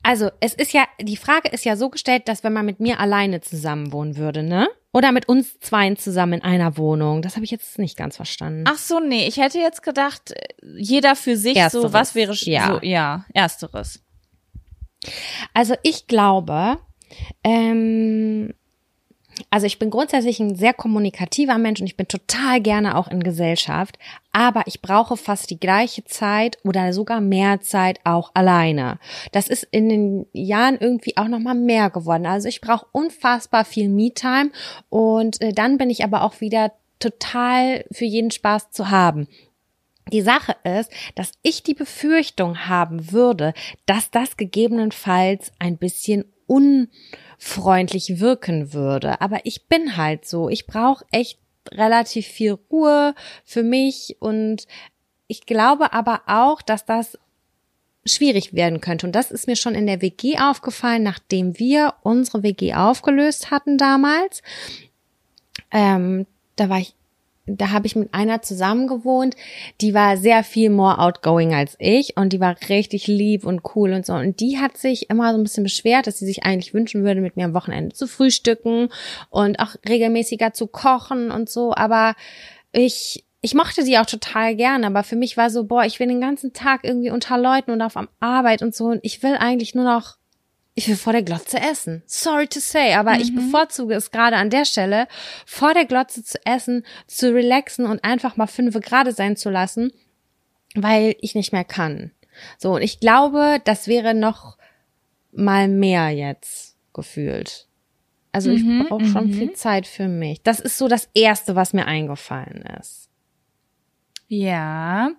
[0.02, 2.98] Also, es ist ja, die Frage ist ja so gestellt, dass wenn man mit mir
[2.98, 4.68] alleine zusammenwohnen würde, ne?
[4.92, 7.20] Oder mit uns zweien zusammen in einer Wohnung.
[7.20, 8.64] Das habe ich jetzt nicht ganz verstanden.
[8.66, 10.32] Ach so, nee, ich hätte jetzt gedacht,
[10.76, 12.66] jeder für sich Ersteres, so, was wäre ja.
[12.66, 14.02] so, ja, ersteres.
[15.52, 16.78] Also ich glaube,
[17.44, 18.54] ähm,
[19.50, 23.22] also ich bin grundsätzlich ein sehr kommunikativer Mensch und ich bin total gerne auch in
[23.22, 23.98] Gesellschaft,
[24.32, 28.98] aber ich brauche fast die gleiche Zeit oder sogar mehr Zeit auch alleine.
[29.32, 32.26] Das ist in den Jahren irgendwie auch noch mal mehr geworden.
[32.26, 34.50] Also ich brauche unfassbar viel Me-Time
[34.88, 39.28] und äh, dann bin ich aber auch wieder total für jeden Spaß zu haben.
[40.12, 43.52] Die Sache ist, dass ich die Befürchtung haben würde,
[43.86, 46.24] dass das gegebenenfalls ein bisschen
[47.38, 49.20] unfreundlich wirken würde.
[49.20, 50.48] Aber ich bin halt so.
[50.48, 51.38] Ich brauche echt
[51.70, 53.14] relativ viel Ruhe
[53.44, 54.66] für mich und
[55.26, 57.18] ich glaube aber auch, dass das
[58.06, 59.06] schwierig werden könnte.
[59.06, 63.76] Und das ist mir schon in der WG aufgefallen, nachdem wir unsere WG aufgelöst hatten
[63.76, 64.42] damals.
[65.70, 66.26] Ähm,
[66.56, 66.94] da war ich
[67.48, 69.36] da habe ich mit einer zusammen gewohnt,
[69.80, 73.92] die war sehr viel more outgoing als ich und die war richtig lieb und cool
[73.92, 74.14] und so.
[74.14, 77.20] Und die hat sich immer so ein bisschen beschwert, dass sie sich eigentlich wünschen würde,
[77.20, 78.88] mit mir am Wochenende zu frühstücken
[79.30, 81.74] und auch regelmäßiger zu kochen und so.
[81.74, 82.14] Aber
[82.72, 86.08] ich, ich mochte die auch total gerne, aber für mich war so, boah, ich bin
[86.08, 89.36] den ganzen Tag irgendwie unter Leuten und auf am Arbeit und so und ich will
[89.38, 90.18] eigentlich nur noch
[90.78, 92.02] ich will vor der Glotze essen.
[92.06, 95.08] Sorry to say, aber ich bevorzuge es gerade an der Stelle,
[95.44, 99.92] vor der Glotze zu essen, zu relaxen und einfach mal fünfe gerade sein zu lassen,
[100.76, 102.12] weil ich nicht mehr kann.
[102.58, 104.56] So, und ich glaube, das wäre noch
[105.32, 107.66] mal mehr jetzt gefühlt.
[108.30, 109.32] Also ich Mhm, brauche schon mhm.
[109.32, 110.42] viel Zeit für mich.
[110.42, 113.07] Das ist so das Erste, was mir eingefallen ist.
[114.30, 115.10] Ja.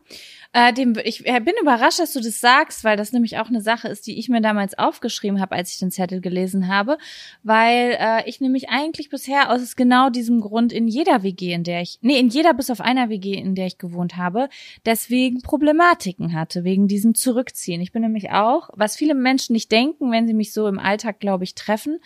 [0.53, 3.61] Äh, dem, ich äh, bin überrascht, dass du das sagst, weil das nämlich auch eine
[3.61, 6.99] Sache ist, die ich mir damals aufgeschrieben habe, als ich den Zettel gelesen habe,
[7.41, 11.81] weil äh, ich nämlich eigentlich bisher aus genau diesem Grund in jeder WG, in der
[11.81, 14.47] ich, nee, in jeder bis auf einer WG, in der ich gewohnt habe,
[14.85, 17.81] deswegen Problematiken hatte, wegen diesem Zurückziehen.
[17.81, 21.19] Ich bin nämlich auch, was viele Menschen nicht denken, wenn sie mich so im Alltag,
[21.19, 21.99] glaube ich, treffen,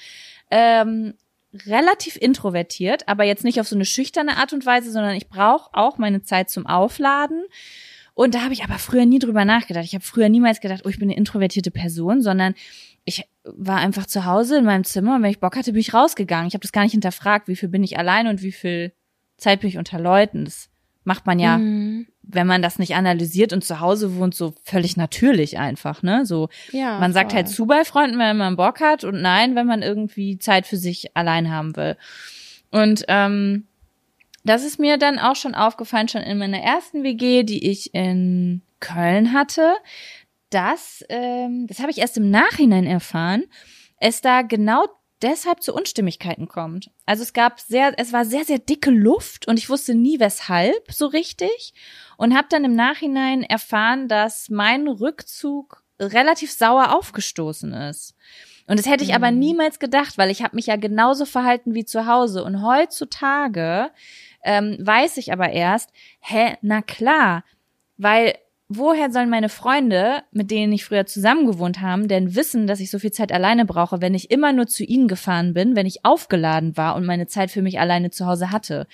[0.52, 1.16] ähm,
[1.68, 5.70] relativ introvertiert, aber jetzt nicht auf so eine schüchterne Art und Weise, sondern ich brauche
[5.74, 7.44] auch meine Zeit zum Aufladen.
[8.16, 9.86] Und da habe ich aber früher nie drüber nachgedacht.
[9.86, 12.54] Ich habe früher niemals gedacht, oh, ich bin eine introvertierte Person, sondern
[13.06, 15.94] ich war einfach zu Hause in meinem Zimmer und wenn ich Bock hatte, bin ich
[15.94, 16.48] rausgegangen.
[16.48, 18.94] Ich habe das gar nicht hinterfragt, wie viel bin ich allein und wie viel
[19.38, 20.46] Zeit bin ich unter Leuten.
[20.46, 20.70] Das
[21.04, 22.08] macht man ja, Mhm.
[22.24, 26.26] Wenn man das nicht analysiert und zu Hause wohnt, so völlig natürlich einfach, ne?
[26.26, 27.38] So Ja, man sagt voll.
[27.38, 30.78] halt zu bei Freunden, wenn man Bock hat und nein, wenn man irgendwie Zeit für
[30.78, 31.98] sich allein haben will.
[32.72, 33.68] Und ähm,
[34.44, 38.62] das ist mir dann auch schon aufgefallen, schon in meiner ersten WG, die ich in
[38.80, 39.74] Köln hatte,
[40.50, 43.44] dass, ähm, das habe ich erst im Nachhinein erfahren,
[44.00, 44.86] es da genau
[45.24, 46.92] deshalb zu Unstimmigkeiten kommt.
[47.06, 50.92] Also es gab sehr, es war sehr, sehr dicke Luft und ich wusste nie weshalb
[50.92, 51.74] so richtig
[52.18, 58.16] und habe dann im Nachhinein erfahren, dass mein Rückzug relativ sauer aufgestoßen ist.
[58.68, 61.86] Und das hätte ich aber niemals gedacht, weil ich habe mich ja genauso verhalten wie
[61.86, 62.44] zu Hause.
[62.44, 63.92] Und heutzutage
[64.44, 65.90] ähm, weiß ich aber erst,
[66.22, 67.44] hä, na klar,
[67.98, 68.36] weil
[68.70, 72.90] woher sollen meine Freunde, mit denen ich früher zusammen gewohnt haben, denn wissen, dass ich
[72.90, 76.06] so viel Zeit alleine brauche, wenn ich immer nur zu ihnen gefahren bin, wenn ich
[76.06, 78.88] aufgeladen war und meine Zeit für mich alleine zu Hause hatte?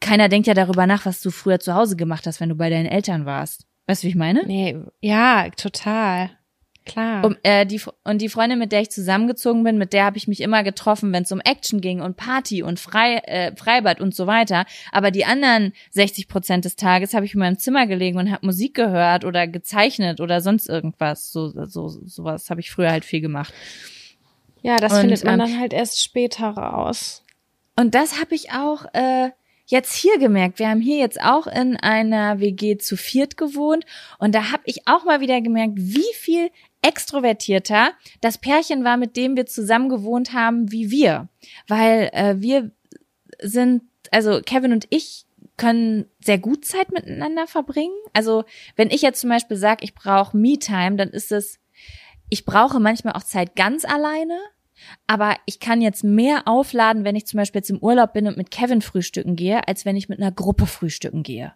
[0.00, 2.70] Keiner denkt ja darüber nach, was du früher zu Hause gemacht hast, wenn du bei
[2.70, 3.66] deinen Eltern warst.
[3.86, 4.46] Weißt du, wie ich meine?
[4.46, 6.30] Nee, ja, total.
[6.88, 7.24] Klar.
[7.24, 10.26] Um, äh, die, und die Freundin, mit der ich zusammengezogen bin, mit der habe ich
[10.26, 14.14] mich immer getroffen, wenn es um Action ging und Party und Frei, äh, Freibad und
[14.14, 14.64] so weiter.
[14.90, 18.44] Aber die anderen 60 Prozent des Tages habe ich in meinem Zimmer gelegen und habe
[18.44, 21.30] Musik gehört oder gezeichnet oder sonst irgendwas.
[21.30, 23.52] So, so sowas habe ich früher halt viel gemacht.
[24.62, 27.22] ja, das und, findet man ähm, dann halt erst später raus.
[27.76, 29.30] Und das habe ich auch äh,
[29.68, 30.58] jetzt hier gemerkt.
[30.58, 33.84] Wir haben hier jetzt auch in einer WG zu viert gewohnt
[34.18, 36.50] und da habe ich auch mal wieder gemerkt, wie viel
[36.82, 41.28] extrovertierter das Pärchen war, mit dem wir zusammen gewohnt haben, wie wir.
[41.66, 42.70] Weil äh, wir
[43.40, 45.24] sind, also Kevin und ich
[45.56, 47.94] können sehr gut Zeit miteinander verbringen.
[48.12, 48.44] Also
[48.76, 51.58] wenn ich jetzt zum Beispiel sage, ich brauche Me-Time, dann ist es,
[52.28, 54.38] ich brauche manchmal auch Zeit ganz alleine.
[55.08, 58.36] aber ich kann jetzt mehr aufladen, wenn ich zum Beispiel jetzt im Urlaub bin und
[58.36, 61.52] mit Kevin frühstücken gehe, als wenn ich mit einer Gruppe frühstücken gehe.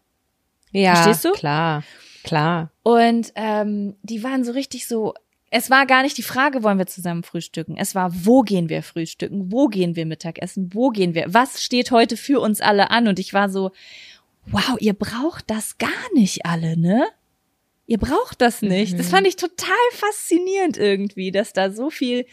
[0.72, 1.30] Ja, Verstehst du?
[1.32, 1.84] klar,
[2.22, 2.70] klar.
[2.82, 5.14] Und ähm, die waren so richtig so.
[5.50, 7.76] Es war gar nicht die Frage, wollen wir zusammen frühstücken.
[7.76, 9.52] Es war, wo gehen wir frühstücken?
[9.52, 10.70] Wo gehen wir Mittagessen?
[10.72, 11.26] Wo gehen wir?
[11.34, 13.06] Was steht heute für uns alle an?
[13.06, 13.70] Und ich war so,
[14.46, 17.06] wow, ihr braucht das gar nicht alle, ne?
[17.86, 18.98] Ihr braucht das nicht.
[18.98, 19.10] Das Mhm.
[19.10, 22.26] fand ich total faszinierend irgendwie, dass da so viel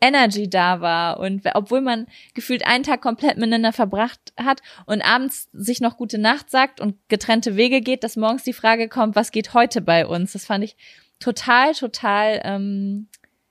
[0.00, 1.18] Energy da war.
[1.18, 6.18] Und obwohl man gefühlt einen Tag komplett miteinander verbracht hat und abends sich noch gute
[6.18, 10.06] Nacht sagt und getrennte Wege geht, dass morgens die Frage kommt, was geht heute bei
[10.06, 10.32] uns?
[10.32, 10.76] Das fand ich
[11.18, 13.08] total, total ähm,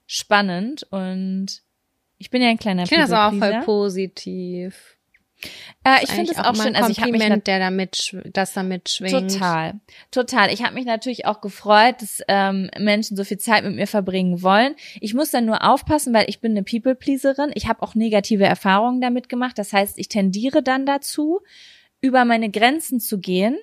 [0.08, 0.84] spannend.
[0.90, 1.64] Und
[2.18, 4.98] ich bin ja ein kleiner Ich finde das auch voll positiv.
[5.84, 6.76] Äh, ich finde es auch mal schön.
[6.76, 9.32] Also ich habe mich der damit, das damit schwingt.
[9.32, 9.80] Total,
[10.12, 10.54] total.
[10.54, 14.42] Ich habe mich natürlich auch gefreut, dass ähm, Menschen so viel Zeit mit mir verbringen
[14.42, 14.76] wollen.
[15.00, 17.52] Ich muss dann nur aufpassen, weil ich bin eine People-Pleaserin.
[17.56, 19.58] Ich habe auch negative Erfahrungen damit gemacht.
[19.58, 21.42] Das heißt, ich tendiere dann dazu,
[22.02, 23.58] über meine Grenzen zu gehen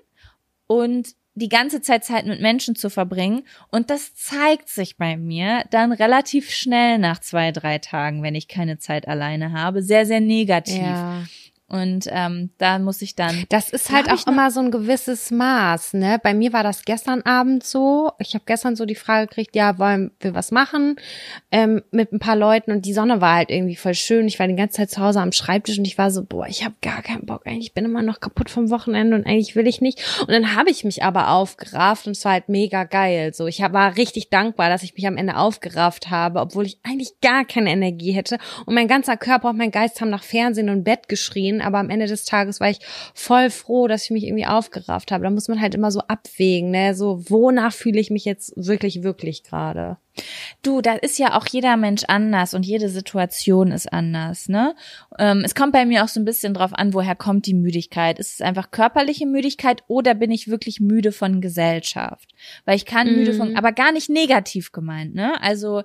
[0.66, 3.44] und die ganze Zeit Zeit mit Menschen zu verbringen.
[3.70, 8.48] Und das zeigt sich bei mir dann relativ schnell nach zwei, drei Tagen, wenn ich
[8.48, 9.82] keine Zeit alleine habe.
[9.82, 10.82] Sehr, sehr negativ.
[10.82, 11.22] Ja.
[11.68, 15.94] Und ähm, da muss ich dann Das ist halt auch immer so ein gewisses Maß,
[15.94, 16.18] ne?
[16.22, 18.10] Bei mir war das gestern Abend so.
[18.18, 20.96] Ich habe gestern so die Frage gekriegt, ja, wollen wir was machen
[21.50, 24.26] ähm, mit ein paar Leuten und die Sonne war halt irgendwie voll schön.
[24.26, 26.64] Ich war die ganze Zeit zu Hause am Schreibtisch und ich war so, boah, ich
[26.64, 27.46] habe gar keinen Bock.
[27.46, 30.00] Eigentlich ich bin immer noch kaputt vom Wochenende und eigentlich will ich nicht.
[30.20, 33.34] Und dann habe ich mich aber aufgerafft und es war halt mega geil.
[33.34, 37.20] So, ich war richtig dankbar, dass ich mich am Ende aufgerafft habe, obwohl ich eigentlich
[37.20, 40.82] gar keine Energie hätte und mein ganzer Körper und mein Geist haben nach Fernsehen und
[40.82, 41.57] Bett geschrien.
[41.60, 42.78] Aber am Ende des Tages war ich
[43.14, 45.24] voll froh, dass ich mich irgendwie aufgerafft habe.
[45.24, 46.94] Da muss man halt immer so abwägen, ne?
[46.94, 49.96] So, wonach fühle ich mich jetzt wirklich, wirklich gerade?
[50.62, 54.74] Du, da ist ja auch jeder Mensch anders und jede Situation ist anders, ne?
[55.18, 58.18] Ähm, es kommt bei mir auch so ein bisschen drauf an, woher kommt die Müdigkeit.
[58.18, 62.30] Ist es einfach körperliche Müdigkeit oder bin ich wirklich müde von Gesellschaft?
[62.64, 63.56] Weil ich kann müde von, Mhm.
[63.56, 65.40] aber gar nicht negativ gemeint, ne?
[65.40, 65.82] Also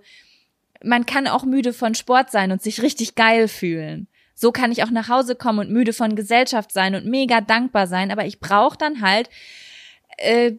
[0.83, 4.07] man kann auch müde von Sport sein und sich richtig geil fühlen.
[4.33, 7.87] So kann ich auch nach Hause kommen und müde von Gesellschaft sein und mega dankbar
[7.87, 9.29] sein, aber ich brauche dann halt
[10.17, 10.53] äh,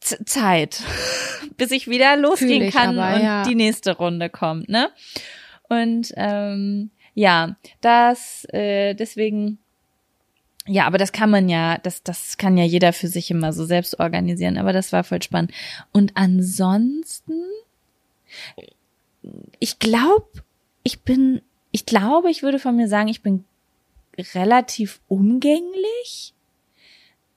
[0.00, 0.82] Zeit,
[1.56, 3.42] bis ich wieder losgehen ich kann aber, und ja.
[3.44, 4.90] die nächste Runde kommt, ne?
[5.68, 9.58] Und ähm, ja, das äh, deswegen
[10.66, 13.64] ja, aber das kann man ja, das das kann ja jeder für sich immer so
[13.64, 15.52] selbst organisieren, aber das war voll spannend.
[15.92, 17.32] Und ansonsten
[19.58, 20.42] ich glaube,
[20.82, 21.42] ich bin
[21.72, 23.44] ich glaube, ich würde von mir sagen, ich bin
[24.34, 26.34] relativ umgänglich.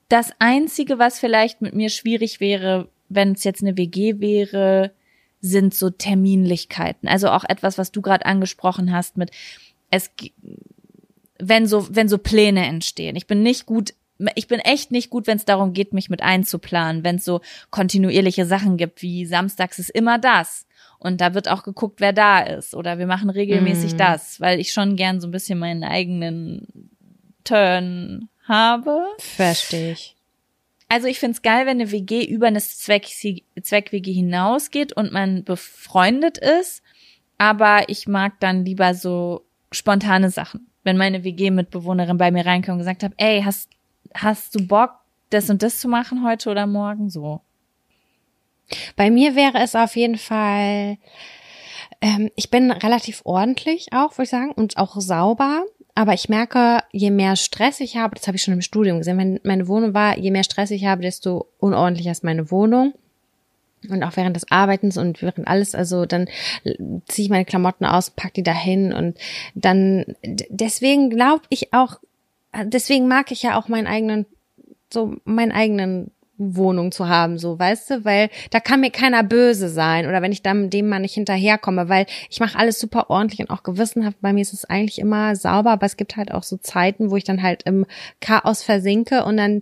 [0.08, 4.92] Das einzige, was vielleicht mit mir schwierig wäre, wenn es jetzt eine WG wäre,
[5.40, 7.08] sind so Terminlichkeiten.
[7.08, 9.30] Also auch etwas, was du gerade angesprochen hast mit
[9.90, 10.10] es
[11.38, 13.16] wenn so wenn so Pläne entstehen.
[13.16, 13.94] Ich bin nicht gut
[14.34, 17.42] ich bin echt nicht gut, wenn es darum geht, mich mit einzuplanen, wenn es so
[17.70, 20.65] kontinuierliche Sachen gibt, wie samstags ist immer das
[20.98, 23.96] und da wird auch geguckt, wer da ist oder wir machen regelmäßig Mhm.
[23.98, 26.90] das, weil ich schon gern so ein bisschen meinen eigenen
[27.44, 29.04] Turn habe.
[29.18, 30.16] Verstehe ich.
[30.88, 36.38] Also ich find's geil, wenn eine WG über eine Zweck Zweck-WG hinausgeht und man befreundet
[36.38, 36.82] ist,
[37.38, 40.68] aber ich mag dann lieber so spontane Sachen.
[40.84, 43.68] Wenn meine WG-Mitbewohnerin bei mir reinkommt und gesagt hat, ey, hast,
[44.14, 44.90] hast du Bock,
[45.30, 47.10] das und das zu machen heute oder morgen?
[47.10, 47.40] So.
[48.96, 50.98] Bei mir wäre es auf jeden Fall,
[52.00, 55.64] ähm, ich bin relativ ordentlich auch, würde ich sagen, und auch sauber.
[55.94, 59.16] Aber ich merke, je mehr Stress ich habe, das habe ich schon im Studium gesehen,
[59.16, 62.92] wenn meine Wohnung war, je mehr Stress ich habe, desto unordentlicher ist meine Wohnung.
[63.88, 66.28] Und auch während des Arbeitens und während alles, also dann
[67.06, 69.16] ziehe ich meine Klamotten aus, pack die dahin und
[69.54, 72.00] dann deswegen glaube ich auch,
[72.64, 74.26] deswegen mag ich ja auch meinen eigenen,
[74.92, 79.68] so meinen eigenen Wohnung zu haben, so, weißt du, weil da kann mir keiner böse
[79.68, 83.40] sein oder wenn ich dann dem mal nicht hinterherkomme, weil ich mache alles super ordentlich
[83.40, 84.18] und auch gewissenhaft.
[84.20, 87.16] Bei mir ist es eigentlich immer sauber, aber es gibt halt auch so Zeiten, wo
[87.16, 87.86] ich dann halt im
[88.20, 89.60] Chaos versinke und dann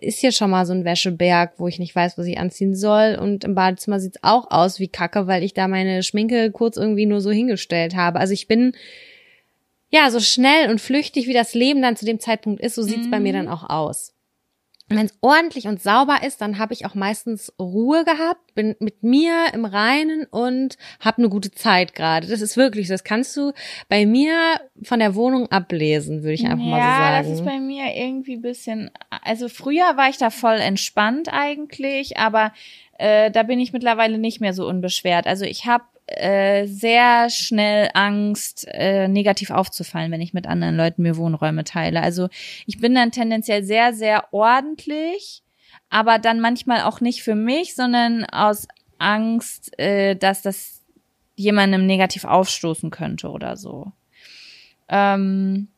[0.00, 3.18] ist hier schon mal so ein Wäscheberg, wo ich nicht weiß, was ich anziehen soll
[3.20, 7.06] und im Badezimmer sieht's auch aus wie Kacke, weil ich da meine Schminke kurz irgendwie
[7.06, 8.20] nur so hingestellt habe.
[8.20, 8.72] Also ich bin
[9.90, 13.10] ja so schnell und flüchtig, wie das Leben dann zu dem Zeitpunkt ist, so sieht's
[13.10, 14.14] bei mir dann auch aus.
[14.96, 19.02] Wenn es ordentlich und sauber ist, dann habe ich auch meistens Ruhe gehabt, bin mit
[19.02, 22.26] mir im Reinen und habe eine gute Zeit gerade.
[22.26, 22.94] Das ist wirklich so.
[22.94, 23.52] Das kannst du
[23.88, 24.34] bei mir
[24.82, 27.28] von der Wohnung ablesen, würde ich einfach ja, mal so sagen.
[27.28, 28.90] das ist bei mir irgendwie ein bisschen,
[29.24, 32.52] also früher war ich da voll entspannt eigentlich, aber
[32.98, 35.26] äh, da bin ich mittlerweile nicht mehr so unbeschwert.
[35.26, 35.84] Also ich habe
[36.16, 42.02] äh, sehr schnell Angst, äh, negativ aufzufallen, wenn ich mit anderen Leuten mir Wohnräume teile.
[42.02, 42.28] Also
[42.66, 45.42] ich bin dann tendenziell sehr, sehr ordentlich,
[45.90, 48.66] aber dann manchmal auch nicht für mich, sondern aus
[48.98, 50.82] Angst, äh, dass das
[51.34, 53.92] jemandem negativ aufstoßen könnte oder so.
[54.88, 55.68] Ähm,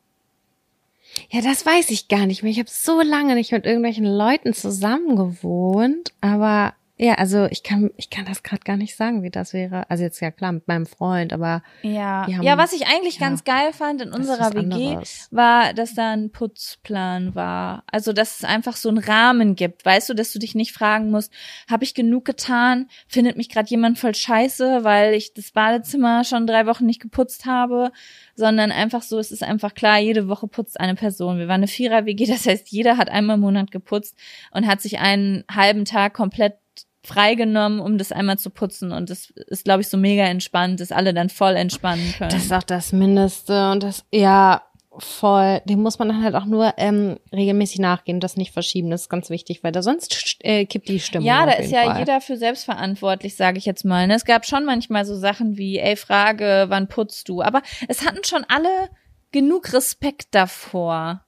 [1.29, 2.51] ja, das weiß ich gar nicht mehr.
[2.51, 7.91] Ich habe so lange nicht mit irgendwelchen Leuten zusammen gewohnt, aber ja, also ich kann
[7.97, 9.89] ich kann das gerade gar nicht sagen, wie das wäre.
[9.89, 13.27] Also jetzt ja klar mit meinem Freund, aber ja, haben, ja, was ich eigentlich ja,
[13.27, 15.27] ganz geil fand in unserer WG anderes.
[15.29, 17.83] war, dass da ein Putzplan war.
[17.87, 21.11] Also dass es einfach so einen Rahmen gibt, weißt du, dass du dich nicht fragen
[21.11, 21.33] musst,
[21.69, 22.87] habe ich genug getan?
[23.07, 27.45] Findet mich gerade jemand voll scheiße, weil ich das Badezimmer schon drei Wochen nicht geputzt
[27.45, 27.91] habe?
[28.35, 31.37] sondern einfach so, es ist einfach klar, jede Woche putzt eine Person.
[31.37, 34.17] Wir waren eine Vierer-WG, das heißt, jeder hat einmal im Monat geputzt
[34.51, 36.55] und hat sich einen halben Tag komplett
[37.05, 38.91] freigenommen, um das einmal zu putzen.
[38.91, 42.31] Und das ist, glaube ich, so mega entspannt, dass alle dann voll entspannen können.
[42.31, 44.61] Das ist auch das Mindeste und das ja
[44.97, 45.61] voll.
[45.65, 48.89] Dem muss man dann halt auch nur ähm, regelmäßig nachgehen, das nicht verschieben.
[48.89, 51.27] Das ist ganz wichtig, weil da sonst äh, kippt die Stimmung.
[51.27, 51.99] ja, da ist ja Fall.
[51.99, 54.07] jeder für selbstverantwortlich, sage ich jetzt mal.
[54.07, 54.15] ne?
[54.15, 57.41] Es gab schon manchmal so Sachen wie, ey, Frage, wann putzt du?
[57.41, 58.89] Aber es hatten schon alle
[59.31, 61.25] genug Respekt davor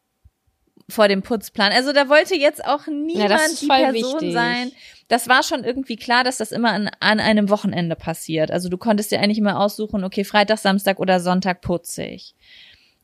[0.89, 1.71] vor dem Putzplan.
[1.71, 4.33] Also da wollte jetzt auch niemand ist die Person wichtig.
[4.33, 4.71] sein.
[5.09, 8.51] Das war schon irgendwie klar, dass das immer an, an einem Wochenende passiert.
[8.51, 12.35] Also du konntest dir eigentlich immer aussuchen, okay, Freitag, Samstag oder Sonntag putze ich.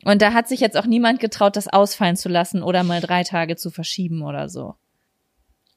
[0.03, 3.23] Und da hat sich jetzt auch niemand getraut, das ausfallen zu lassen oder mal drei
[3.23, 4.75] Tage zu verschieben oder so.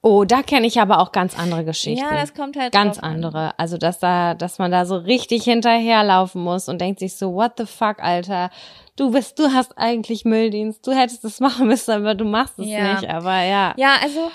[0.03, 2.05] Oh, da kenne ich aber auch ganz andere Geschichten.
[2.05, 3.15] Ja, das kommt halt ganz drauf an.
[3.17, 3.59] andere.
[3.59, 7.53] Also dass da, dass man da so richtig hinterherlaufen muss und denkt sich so, what
[7.59, 8.51] the fuck, Alter.
[8.97, 10.87] Du bist, du hast eigentlich Mülldienst.
[10.87, 12.95] Du hättest es machen müssen, aber du machst es Ja.
[12.95, 13.09] nicht.
[13.09, 14.31] Aber ja, Ja, also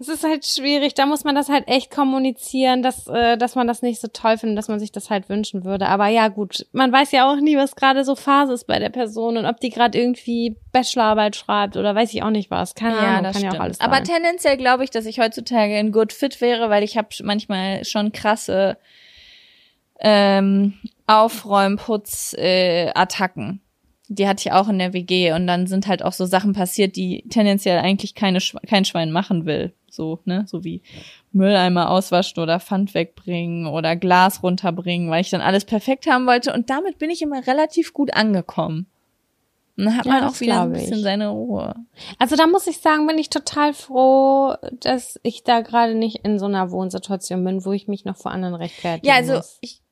[0.00, 0.94] es ist halt schwierig.
[0.94, 4.38] Da muss man das halt echt kommunizieren, dass, äh, dass man das nicht so toll
[4.38, 5.86] findet, dass man sich das halt wünschen würde.
[5.88, 8.88] Aber ja, gut, man weiß ja auch nie, was gerade so Phase ist bei der
[8.88, 12.74] Person und ob die gerade irgendwie Bachelorarbeit schreibt oder weiß ich auch nicht was.
[12.74, 14.04] Keine Ahnung, kann ja auch alles Aber sein.
[14.04, 18.12] tendenziell glaube ich, dass ich heutzutage in Good Fit wäre, weil ich habe manchmal schon
[18.12, 18.78] krasse
[20.00, 20.74] ähm,
[21.06, 23.60] Aufräumputz-Attacken.
[24.08, 26.96] Die hatte ich auch in der WG und dann sind halt auch so Sachen passiert,
[26.96, 29.72] die tendenziell eigentlich keine Schwe- kein Schwein machen will.
[30.00, 30.80] So, ne, so wie
[31.32, 36.54] Mülleimer auswaschen oder Pfand wegbringen oder Glas runterbringen, weil ich dann alles perfekt haben wollte
[36.54, 38.86] und damit bin ich immer relativ gut angekommen.
[39.76, 40.84] Und dann hat Ja, man auch wieder ein glaub ich.
[40.88, 41.74] bisschen seine Ruhe.
[42.18, 46.38] Also da muss ich sagen, bin ich total froh, dass ich da gerade nicht in
[46.38, 49.58] so einer Wohnsituation bin, wo ich mich noch vor anderen rechtfertigen Ja, also muss.
[49.60, 49.82] ich,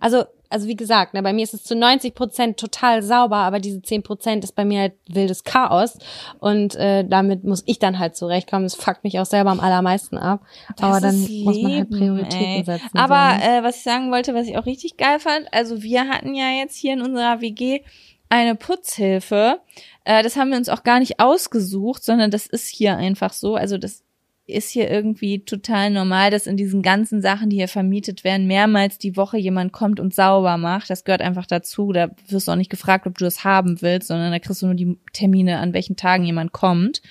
[0.00, 3.58] Also, also wie gesagt, ne, bei mir ist es zu 90 Prozent total sauber, aber
[3.58, 5.98] diese 10 Prozent ist bei mir halt wildes Chaos
[6.38, 8.64] und äh, damit muss ich dann halt zurechtkommen.
[8.64, 10.40] Das fuckt mich auch selber am allermeisten ab.
[10.80, 12.64] aber dann ist muss man halt Leben, Prioritäten ey.
[12.64, 12.98] setzen.
[12.98, 13.58] Aber so, ne?
[13.58, 16.50] äh, was ich sagen wollte, was ich auch richtig geil fand, also wir hatten ja
[16.50, 17.80] jetzt hier in unserer WG
[18.28, 19.60] eine Putzhilfe.
[20.04, 23.54] Äh, das haben wir uns auch gar nicht ausgesucht, sondern das ist hier einfach so.
[23.54, 24.04] Also das
[24.48, 28.98] ist hier irgendwie total normal, dass in diesen ganzen Sachen, die hier vermietet werden, mehrmals
[28.98, 30.88] die Woche jemand kommt und sauber macht.
[30.90, 31.92] Das gehört einfach dazu.
[31.92, 34.66] Da wirst du auch nicht gefragt, ob du das haben willst, sondern da kriegst du
[34.66, 37.02] nur die Termine, an welchen Tagen jemand kommt.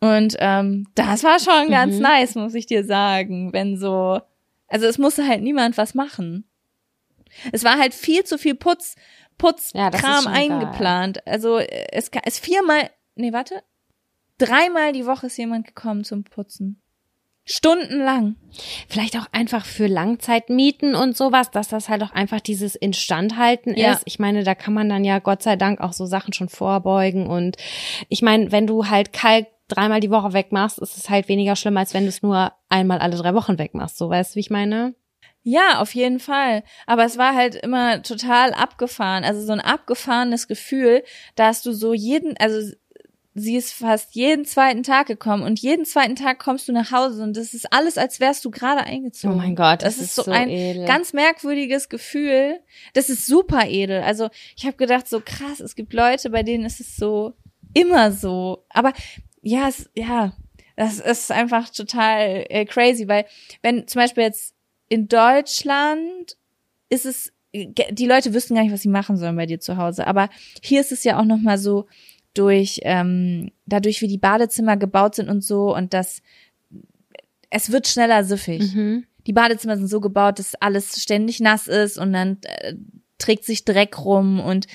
[0.00, 2.02] Und ähm, das war schon ganz Mhm.
[2.02, 4.20] nice, muss ich dir sagen, wenn so,
[4.66, 6.44] also es musste halt niemand was machen.
[7.52, 8.96] Es war halt viel zu viel Putz,
[9.74, 10.34] Ja, ist Putzkram geil.
[10.34, 11.26] eingeplant.
[11.26, 13.62] Also äh, es es viermal, nee, warte,
[14.46, 16.80] dreimal die Woche ist jemand gekommen zum Putzen.
[17.44, 18.36] Stundenlang.
[18.88, 23.92] Vielleicht auch einfach für Langzeitmieten und sowas, dass das halt auch einfach dieses Instandhalten Ja.
[23.92, 24.02] ist.
[24.04, 27.26] Ich meine, da kann man dann ja Gott sei Dank auch so Sachen schon vorbeugen.
[27.26, 27.56] Und
[28.08, 31.76] ich meine, wenn du halt Kalk dreimal die Woche wegmachst, ist es halt weniger schlimm,
[31.76, 33.98] als wenn du es nur einmal alle drei Wochen wegmachst.
[33.98, 34.94] So weißt du, wie ich meine?
[35.44, 36.62] Ja, auf jeden Fall.
[36.86, 39.24] Aber es war halt immer total abgefahren.
[39.24, 41.02] Also so ein abgefahrenes Gefühl,
[41.34, 42.72] da hast du so jeden, also
[43.34, 47.22] sie ist fast jeden zweiten Tag gekommen und jeden zweiten Tag kommst du nach Hause
[47.22, 49.34] und das ist alles, als wärst du gerade eingezogen.
[49.34, 50.84] Oh mein Gott, das, das ist ist so ein edel.
[50.86, 52.60] ganz merkwürdiges Gefühl.
[52.92, 54.02] Das ist super edel.
[54.02, 57.32] Also ich habe gedacht, so krass, es gibt Leute, bei denen ist es so
[57.72, 58.64] immer so.
[58.68, 58.92] Aber
[59.40, 60.34] ja, es, ja,
[60.76, 63.24] das ist einfach total äh, crazy, weil
[63.62, 64.54] wenn zum Beispiel jetzt
[64.88, 66.36] in Deutschland
[66.90, 70.06] ist es, die Leute wüssten gar nicht, was sie machen sollen bei dir zu Hause.
[70.06, 70.28] Aber
[70.62, 71.86] hier ist es ja auch noch mal so
[72.34, 76.22] durch, ähm, dadurch, wie die Badezimmer gebaut sind und so und das,
[77.50, 78.74] es wird schneller süffig.
[78.74, 79.04] Mhm.
[79.26, 82.74] Die Badezimmer sind so gebaut, dass alles ständig nass ist und dann äh,
[83.18, 84.66] trägt sich Dreck rum und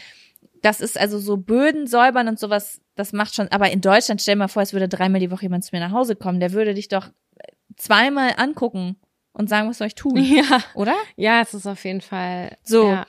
[0.61, 4.35] das ist also so Böden säubern und sowas, das macht schon, aber in Deutschland, stell
[4.35, 6.53] dir mal vor, es würde dreimal die Woche jemand zu mir nach Hause kommen, der
[6.53, 7.09] würde dich doch
[7.75, 8.97] zweimal angucken
[9.33, 10.17] und sagen, was soll ich tun?
[10.17, 10.63] Ja.
[10.73, 10.95] Oder?
[11.15, 12.89] Ja, es ist auf jeden Fall So.
[12.89, 13.07] Ja.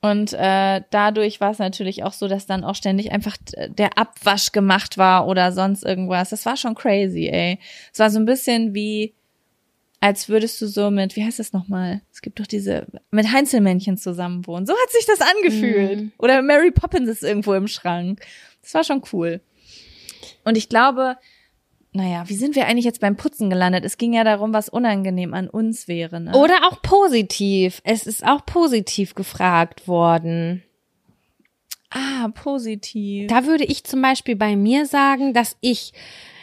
[0.00, 3.98] Und äh, dadurch war es natürlich auch so, dass dann auch ständig einfach d- der
[3.98, 6.30] Abwasch gemacht war oder sonst irgendwas.
[6.30, 7.58] Das war schon crazy, ey.
[7.92, 9.14] Es war so ein bisschen wie,
[10.00, 12.02] als würdest du so mit, wie heißt das nochmal?
[12.12, 14.66] Es gibt doch diese, mit Heinzelmännchen zusammenwohnen.
[14.66, 16.00] So hat sich das angefühlt.
[16.00, 16.12] Mhm.
[16.18, 18.20] Oder Mary Poppins ist irgendwo im Schrank.
[18.62, 19.40] Das war schon cool.
[20.44, 21.16] Und ich glaube,
[21.92, 23.84] naja, wie sind wir eigentlich jetzt beim Putzen gelandet?
[23.84, 26.20] Es ging ja darum, was unangenehm an uns wäre.
[26.20, 26.32] Ne?
[26.36, 27.80] Oder auch positiv.
[27.84, 30.62] Es ist auch positiv gefragt worden.
[31.90, 33.28] ah, positiv.
[33.28, 35.94] Da würde ich zum Beispiel bei mir sagen, dass ich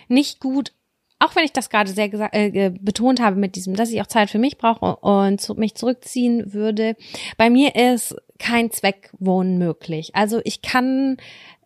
[0.07, 0.73] nicht gut,
[1.19, 4.31] auch wenn ich das gerade sehr äh, betont habe mit diesem, dass ich auch Zeit
[4.31, 6.95] für mich brauche und zu, mich zurückziehen würde,
[7.37, 10.15] bei mir ist kein Zweckwohnen möglich.
[10.15, 11.17] Also ich kann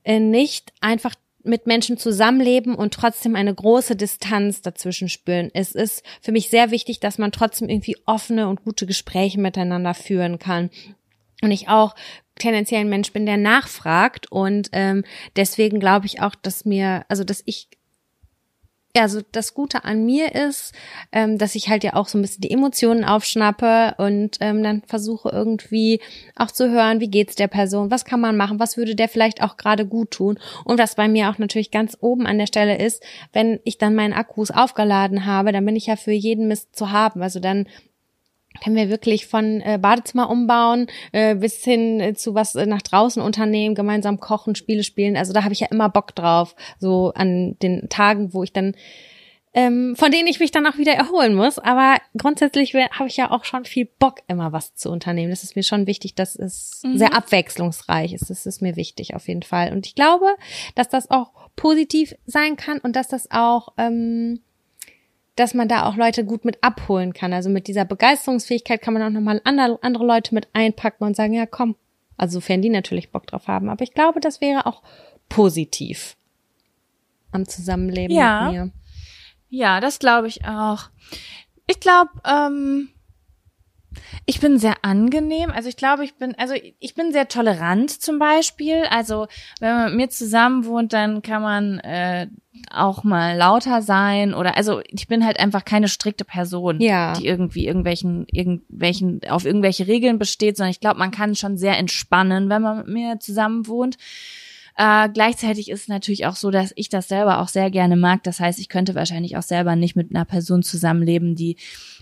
[0.03, 5.49] äh, nicht einfach mit Menschen zusammenleben und trotzdem eine große Distanz dazwischen spüren.
[5.53, 9.93] Es ist für mich sehr wichtig, dass man trotzdem irgendwie offene und gute Gespräche miteinander
[9.93, 10.69] führen kann
[11.41, 11.95] und ich auch
[12.37, 15.03] tendenziell ein Mensch bin, der nachfragt und ähm,
[15.35, 17.69] deswegen glaube ich auch, dass mir, also dass ich
[18.97, 20.73] also das Gute an mir ist,
[21.11, 24.81] ähm, dass ich halt ja auch so ein bisschen die Emotionen aufschnappe und ähm, dann
[24.81, 26.01] versuche irgendwie
[26.35, 29.43] auch zu hören, wie geht's der Person, was kann man machen, was würde der vielleicht
[29.43, 30.39] auch gerade gut tun.
[30.65, 33.95] Und was bei mir auch natürlich ganz oben an der Stelle ist, wenn ich dann
[33.95, 37.67] meinen Akkus aufgeladen habe, dann bin ich ja für jeden Mist zu haben, also dann
[38.63, 42.81] können wir wirklich von äh, Badezimmer umbauen äh, bis hin äh, zu was äh, nach
[42.81, 45.17] draußen unternehmen, gemeinsam kochen, Spiele spielen.
[45.17, 48.75] Also da habe ich ja immer Bock drauf, so an den Tagen, wo ich dann
[49.53, 51.57] ähm, von denen ich mich dann auch wieder erholen muss.
[51.57, 55.31] Aber grundsätzlich habe ich ja auch schon viel Bock, immer was zu unternehmen.
[55.31, 58.29] Das ist mir schon wichtig, dass es sehr abwechslungsreich ist.
[58.29, 59.71] Das ist mir wichtig auf jeden Fall.
[59.71, 60.27] Und ich glaube,
[60.75, 64.39] dass das auch positiv sein kann und dass das auch ähm,
[65.39, 67.31] dass man da auch Leute gut mit abholen kann.
[67.33, 71.33] Also mit dieser Begeisterungsfähigkeit kann man auch nochmal andere, andere Leute mit einpacken und sagen,
[71.33, 71.75] ja komm.
[72.17, 73.69] Also sofern die natürlich Bock drauf haben.
[73.69, 74.81] Aber ich glaube, das wäre auch
[75.29, 76.17] positiv
[77.31, 78.43] am Zusammenleben Ja.
[78.45, 78.71] mit mir.
[79.49, 80.89] Ja, das glaube ich auch.
[81.67, 82.89] Ich glaube, ähm,
[84.25, 85.51] ich bin sehr angenehm.
[85.51, 88.83] Also ich glaube, ich bin, also ich bin sehr tolerant zum Beispiel.
[88.89, 89.27] Also
[89.59, 92.27] wenn man mit mir zusammen wohnt, dann kann man äh,
[92.71, 97.13] auch mal lauter sein oder also ich bin halt einfach keine strikte Person, Ja.
[97.13, 101.77] die irgendwie irgendwelchen irgendwelchen auf irgendwelche Regeln besteht, sondern ich glaube, man kann schon sehr
[101.77, 103.97] entspannen, wenn man mit mir zusammen wohnt.
[104.81, 108.23] Äh, gleichzeitig ist es natürlich auch so, dass ich das selber auch sehr gerne mag.
[108.23, 111.57] Das heißt, ich könnte wahrscheinlich auch selber nicht mit einer Person zusammenleben, die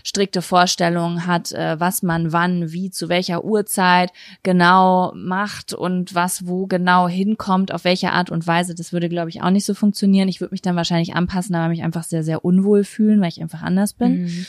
[0.08, 4.10] strikte Vorstellungen hat, äh, was man wann, wie, zu welcher Uhrzeit
[4.42, 8.74] genau macht und was wo genau hinkommt, auf welche Art und Weise.
[8.74, 10.28] Das würde, glaube ich, auch nicht so funktionieren.
[10.28, 13.42] Ich würde mich dann wahrscheinlich anpassen, aber mich einfach sehr, sehr unwohl fühlen, weil ich
[13.42, 14.22] einfach anders bin.
[14.22, 14.46] Mhm.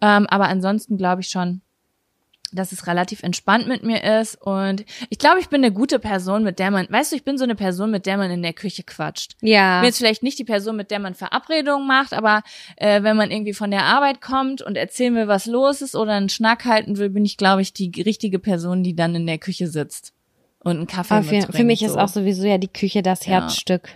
[0.00, 1.60] Ähm, aber ansonsten glaube ich schon,
[2.56, 6.42] dass es relativ entspannt mit mir ist und ich glaube, ich bin eine gute Person,
[6.42, 8.52] mit der man, weißt du, ich bin so eine Person, mit der man in der
[8.52, 9.36] Küche quatscht.
[9.42, 9.76] Ja.
[9.76, 12.42] Ich bin jetzt vielleicht nicht die Person, mit der man Verabredungen macht, aber
[12.76, 16.12] äh, wenn man irgendwie von der Arbeit kommt und erzählen will, was los ist oder
[16.14, 19.38] einen Schnack halten will, bin ich, glaube ich, die richtige Person, die dann in der
[19.38, 20.12] Küche sitzt
[20.60, 21.56] und einen Kaffee jeden, mitbringt.
[21.56, 21.98] für mich ist so.
[21.98, 23.40] auch sowieso ja die Küche das Ja.
[23.40, 23.88] Herzstück.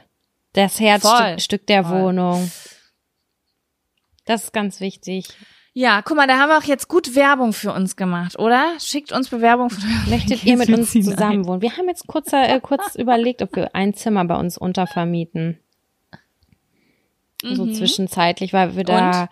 [0.53, 0.87] Das Voll.
[0.87, 2.03] Herzstück Stück der Voll.
[2.03, 2.51] Wohnung.
[4.25, 5.27] Das ist ganz wichtig.
[5.81, 8.75] Ja, guck mal, da haben wir auch jetzt gut Werbung für uns gemacht, oder?
[8.79, 11.47] Schickt uns Bewerbung euren Möchtet ihr mit uns ziehen zusammen ein.
[11.47, 11.63] wohnen?
[11.63, 15.59] Wir haben jetzt kurz, äh, kurz überlegt, ob wir ein Zimmer bei uns untervermieten.
[17.43, 17.73] So Mhm.
[17.73, 19.31] zwischenzeitlich, weil wir da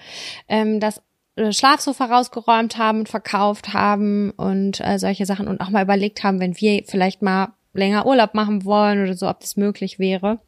[0.48, 1.02] ähm, das
[1.36, 6.24] äh, Schlafsofa rausgeräumt haben und verkauft haben und äh, solche Sachen und auch mal überlegt
[6.24, 10.40] haben, wenn wir vielleicht mal länger Urlaub machen wollen oder so, ob das möglich wäre.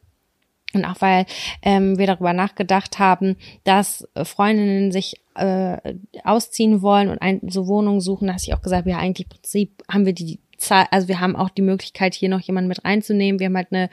[0.72, 1.26] Und auch weil
[1.62, 5.76] ähm, wir darüber nachgedacht haben, dass Freundinnen sich äh,
[6.24, 9.30] ausziehen wollen und ein, so Wohnungen suchen, da habe ich auch gesagt, ja, eigentlich im
[9.30, 12.84] Prinzip haben wir die Zahl, also wir haben auch die Möglichkeit, hier noch jemanden mit
[12.84, 13.38] reinzunehmen.
[13.40, 13.88] Wir haben halt eine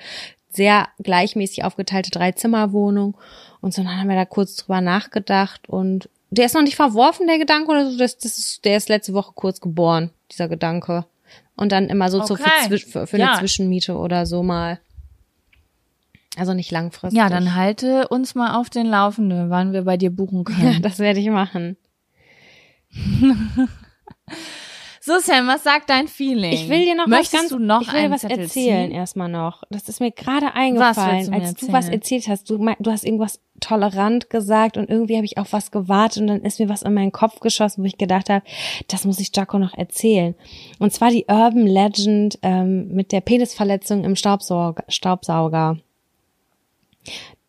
[0.49, 3.17] sehr gleichmäßig aufgeteilte Drei-Zimmer-Wohnung.
[3.61, 7.25] Und so dann haben wir da kurz drüber nachgedacht und der ist noch nicht verworfen,
[7.25, 7.97] der Gedanke, oder so.
[7.97, 11.05] Das, das ist, der ist letzte Woche kurz geboren, dieser Gedanke.
[11.55, 12.43] Und dann immer so, für, Okay.
[12.67, 13.29] Zwisch- für, für Ja.
[13.31, 14.79] eine Zwischenmiete oder so mal.
[16.37, 17.17] Also nicht langfristig.
[17.17, 20.73] Ja, dann halte uns mal auf den Laufenden, wann wir bei dir buchen können.
[20.73, 21.77] Ja, das werde ich machen.
[25.07, 26.51] So, Sam, was sagt dein Feeling?
[26.51, 28.89] Ich will dir noch Möchtest was ganz, du noch ich will dir was Zettel erzählen
[28.89, 28.97] ziehen?
[28.97, 29.63] erstmal noch.
[29.69, 31.93] Das ist mir gerade eingefallen, du als du was erzählen?
[31.93, 32.49] erzählt hast.
[32.49, 36.41] Du, du hast irgendwas tolerant gesagt und irgendwie habe ich auf was gewartet und dann
[36.41, 38.43] ist mir was in meinen Kopf geschossen, wo ich gedacht habe,
[38.89, 40.35] das muss ich Jaco noch erzählen.
[40.77, 44.83] Und zwar die Urban Legend ähm, mit der Penisverletzung im Staubsauger.
[44.89, 45.77] Staubsauger.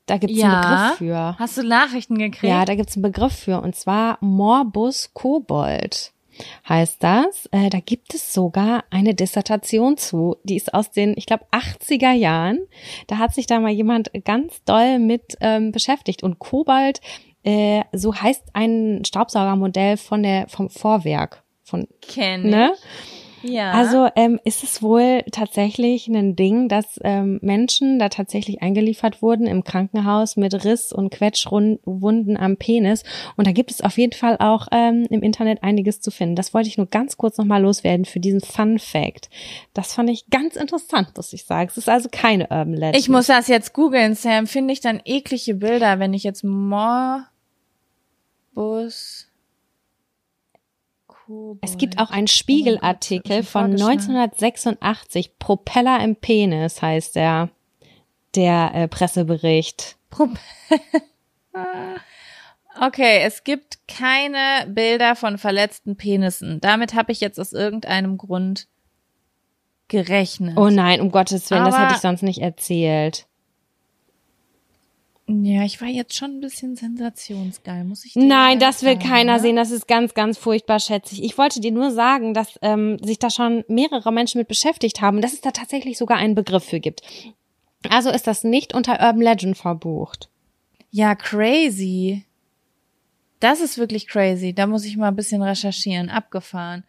[0.07, 0.61] Da gibt's Ja.
[0.61, 1.37] einen Begriff für.
[1.39, 2.45] Hast du Nachrichten gekriegt?
[2.51, 6.13] Ja, da gibt's einen Begriff für und zwar Morbus Kobold
[6.69, 7.47] heißt das.
[7.51, 10.37] Äh, da gibt es sogar eine Dissertation zu.
[10.45, 12.61] Die ist aus den, ich glaube, 80er Jahren.
[13.07, 16.23] Da hat sich da mal jemand ganz doll mit ähm, beschäftigt.
[16.23, 17.01] Und Kobold,
[17.43, 21.43] äh, so heißt ein Staubsaugermodell von der vom Vorwerk.
[21.65, 22.79] Von, Kenn ich.
[23.49, 23.73] Ja.
[23.73, 29.47] Also ähm, ist es wohl tatsächlich ein Ding, dass ähm, Menschen da tatsächlich eingeliefert wurden
[29.47, 33.05] im Krankenhaus mit Riss und Quetschwunden am Penis.
[33.37, 36.37] Und da gibt es auf jeden Fall auch ähm, im Internet einiges zu finden.
[36.37, 39.31] Das wollte ich nur ganz kurz nochmal loswerden für diesen Fun Fact.
[39.75, 41.69] Das fand ich ganz interessant, muss ich sagen.
[41.71, 42.97] Es ist also keine Urban Legend.
[42.97, 44.47] ich muss das jetzt googeln, Sam.
[44.47, 47.29] Finde ich dann eklige Bilder, wenn ich jetzt Morbus.
[51.61, 54.17] Es gibt auch einen Spiegelartikel Oh Gott, von das hab ich vorgeschlagen.
[54.17, 55.39] 1986.
[55.39, 57.51] Propeller im Penis heißt der,
[58.35, 59.97] der äh, Pressebericht.
[62.81, 66.61] Okay, es gibt keine Bilder von verletzten Penissen.
[66.61, 68.69] Damit habe ich jetzt aus irgendeinem Grund
[69.89, 70.57] gerechnet.
[70.57, 73.27] Oh nein, um Gottes Willen, das Aber- hätte ich sonst nicht erzählt.
[75.31, 79.09] Ja, ich war jetzt schon ein bisschen sensationsgeil, muss ich dir Nein, das will sagen,
[79.11, 79.41] keiner ne?
[79.41, 79.57] sehen.
[79.57, 81.23] Das ist ganz, ganz furchtbar, schätze ich.
[81.23, 85.21] Ich wollte dir nur sagen, dass ähm, sich da schon mehrere Menschen mit beschäftigt haben,
[85.21, 87.03] dass es da tatsächlich sogar einen Begriff für gibt.
[87.91, 90.31] Also ist das nicht unter Urban Legend verbucht.
[90.91, 92.25] Ja, crazy.
[93.39, 94.55] Das ist wirklich crazy.
[94.55, 96.09] Da muss ich mal ein bisschen recherchieren.
[96.09, 96.85] Abgefahren.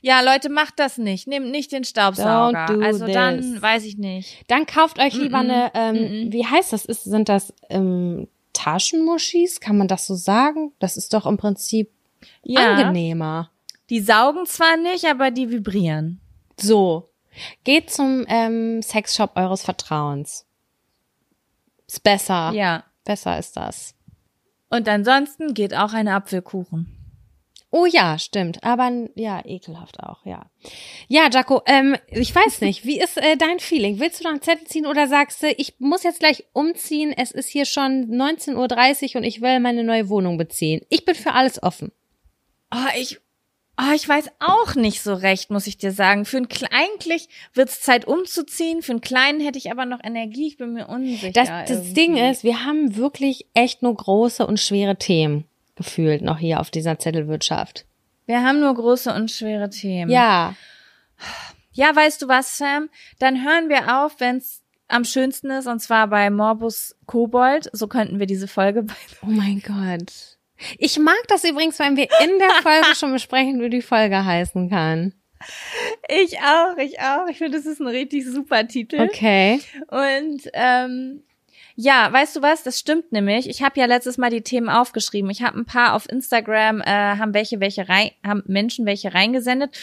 [0.00, 1.26] Ja, Leute, macht das nicht.
[1.26, 2.68] Nehmt nicht den Staubsauger.
[2.82, 3.14] Also this.
[3.14, 4.44] dann weiß ich nicht.
[4.48, 6.32] Dann kauft euch lieber Mm-mm, eine, ähm, mm-mm.
[6.32, 6.84] wie heißt das?
[6.84, 9.60] Ist, sind das ähm, Taschenmuschis?
[9.60, 10.72] Kann man das so sagen?
[10.78, 11.90] Das ist doch im Prinzip
[12.42, 13.50] Ja, angenehmer.
[13.90, 16.20] die saugen zwar nicht, aber die vibrieren.
[16.60, 17.08] So.
[17.64, 20.44] Geht zum ähm, Sexshop eures Vertrauens.
[21.86, 22.50] Ist besser.
[22.52, 22.84] Ja.
[23.04, 23.94] Besser ist das.
[24.70, 26.97] Und ansonsten geht auch ein Apfelkuchen.
[27.70, 28.64] Oh ja, stimmt.
[28.64, 30.46] Aber ja, ekelhaft auch, ja.
[31.08, 34.00] Ja, Jaco, ähm, ich weiß nicht, wie ist äh, dein Feeling?
[34.00, 37.30] Willst du noch einen Zettel ziehen oder sagst du, ich muss jetzt gleich umziehen, es
[37.30, 40.80] ist hier schon 19.30 Uhr und ich will meine neue Wohnung beziehen?
[40.88, 41.92] Ich bin für alles offen.
[42.72, 43.18] Oh, ich,
[43.78, 46.24] oh, ich weiß auch nicht so recht, muss ich dir sagen.
[46.24, 48.80] Für einen Kle- eigentlich wird's Zeit umzuziehen.
[48.80, 50.46] Für einen kleinen hätte ich aber noch Energie.
[50.48, 51.32] Ich bin mir unsicher.
[51.32, 51.92] Das, das irgendwie.
[51.94, 55.44] Ding ist, wir haben wirklich echt nur große und schwere Themen
[55.78, 57.86] gefühlt noch hier auf dieser Zettelwirtschaft.
[58.26, 60.10] wir haben nur große und schwere Themen.
[60.10, 60.54] Ja,
[61.72, 62.90] Ja, weißt du was, Sam?
[63.18, 67.70] Dann hören wir auf, wenn's am schönsten ist, und zwar bei Morbus Kobold.
[67.72, 68.84] So könnten wir diese Folge
[69.22, 70.38] oh mein Gott.
[70.78, 74.68] Ich mag das übrigens, wenn wir in der Folge schon besprechen, wie die Folge heißen
[74.70, 75.14] kann.
[76.08, 77.28] Ich auch, ich auch.
[77.28, 79.00] Ich finde, das ist ein richtig super Titel.
[79.00, 79.60] Okay.
[79.86, 81.22] Und ähm,
[81.80, 82.64] ja, weißt du was?
[82.64, 83.48] Das stimmt nämlich.
[83.48, 85.30] Ich habe ja letztes Mal die Themen aufgeschrieben.
[85.30, 89.78] Ich habe ein paar auf Instagram, äh, haben welche, welche rein, haben Menschen welche reingesendet.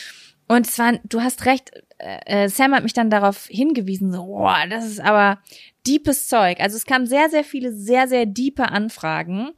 [0.50, 4.66] Und waren, du hast recht, äh, äh, Sam hat mich dann darauf hingewiesen, so, boah,
[4.70, 5.40] das ist aber
[5.88, 6.60] deepes Zeug.
[6.60, 9.52] Also es kamen sehr, sehr viele, sehr, sehr diepe Anfragen.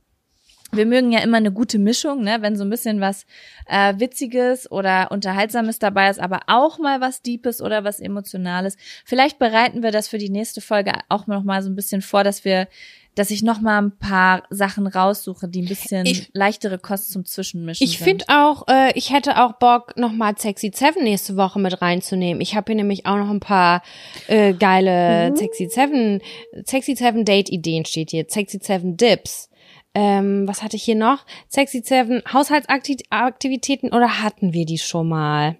[0.73, 3.25] Wir mögen ja immer eine gute Mischung, ne, wenn so ein bisschen was
[3.67, 8.75] äh, Witziges oder Unterhaltsames dabei ist, aber auch mal was Deepes oder was Emotionales.
[9.05, 12.25] Vielleicht bereiten wir das für die nächste Folge auch noch mal so ein bisschen vor,
[12.25, 12.67] dass wir,
[13.15, 17.23] dass ich noch mal ein paar Sachen raussuche, die ein bisschen Ich- leichtere Kost zum
[17.23, 21.81] Zwischenmischen Ich finde auch, äh, ich hätte auch Bock, nochmal Sexy Seven nächste Woche mit
[21.81, 22.41] reinzunehmen.
[22.41, 23.83] Ich habe hier nämlich auch noch ein paar
[24.27, 26.21] äh, geile Sexy Seven,
[26.65, 28.25] Sexy Seven Date Ideen steht hier.
[28.27, 29.49] Sexy Seven Dips.
[29.99, 31.25] Ähm, was hatte ich hier noch?
[31.49, 35.57] Sexy Seven Haushaltsaktivitäten oder hatten wir die schon mal?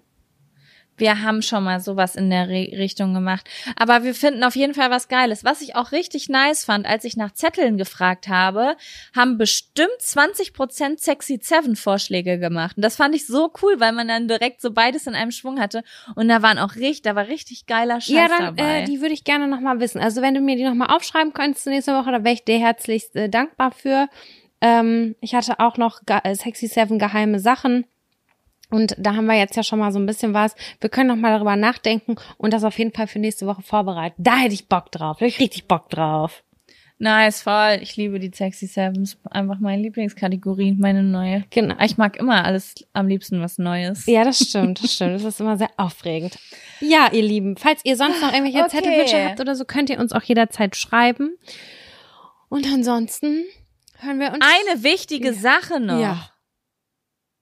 [0.98, 3.48] Wir haben schon mal sowas in der Re Richtung gemacht.
[3.76, 5.44] Aber wir finden auf jeden Fall was Geiles.
[5.44, 8.76] Was ich auch richtig nice fand, als ich nach Zetteln gefragt habe,
[9.14, 12.76] haben bestimmt 20 Prozent Sexy Seven Vorschläge gemacht.
[12.76, 15.60] Und das fand ich so cool, weil man dann direkt so beides in einem Schwung
[15.60, 15.82] hatte.
[16.14, 18.82] Und da waren auch richtig, da war richtig geiler Scheiß ja, dann dabei.
[18.82, 20.00] äh, die würde ich gerne nochmal wissen.
[20.00, 23.16] Also wenn du mir die nochmal aufschreiben könntest nächste Woche, da wäre ich dir herzlichst
[23.16, 24.08] äh, dankbar für.
[24.60, 27.86] Ähm, ich hatte auch noch äh, Sexy Seven geheime Sachen.
[28.70, 30.54] Und da haben wir jetzt ja schon mal so ein bisschen was.
[30.80, 34.22] Wir können noch mal darüber nachdenken und das auf jeden Fall für nächste Woche vorbereiten.
[34.22, 35.16] Da hätte ich Bock drauf.
[35.18, 36.42] Da hätte ich richtig Bock drauf.
[36.98, 37.78] nice, voll.
[37.80, 39.16] Ich liebe die Sexy Sevens.
[39.30, 41.44] Einfach meine Lieblingskategorie, meine neue.
[41.50, 41.76] Genau.
[41.82, 44.04] Ich mag immer alles am liebsten was Neues.
[44.06, 45.14] Ja, das stimmt, das stimmt.
[45.14, 46.36] Das ist immer sehr aufregend.
[46.80, 48.68] Ja, ihr Lieben, falls ihr sonst noch irgendwelche Okay.
[48.68, 51.36] Zettelwünsche habt oder so, könnt ihr uns auch jederzeit schreiben.
[52.50, 53.44] Und ansonsten
[54.00, 54.44] hören wir uns.
[54.44, 56.00] Eine wichtige Sache noch.
[56.00, 56.30] Ja.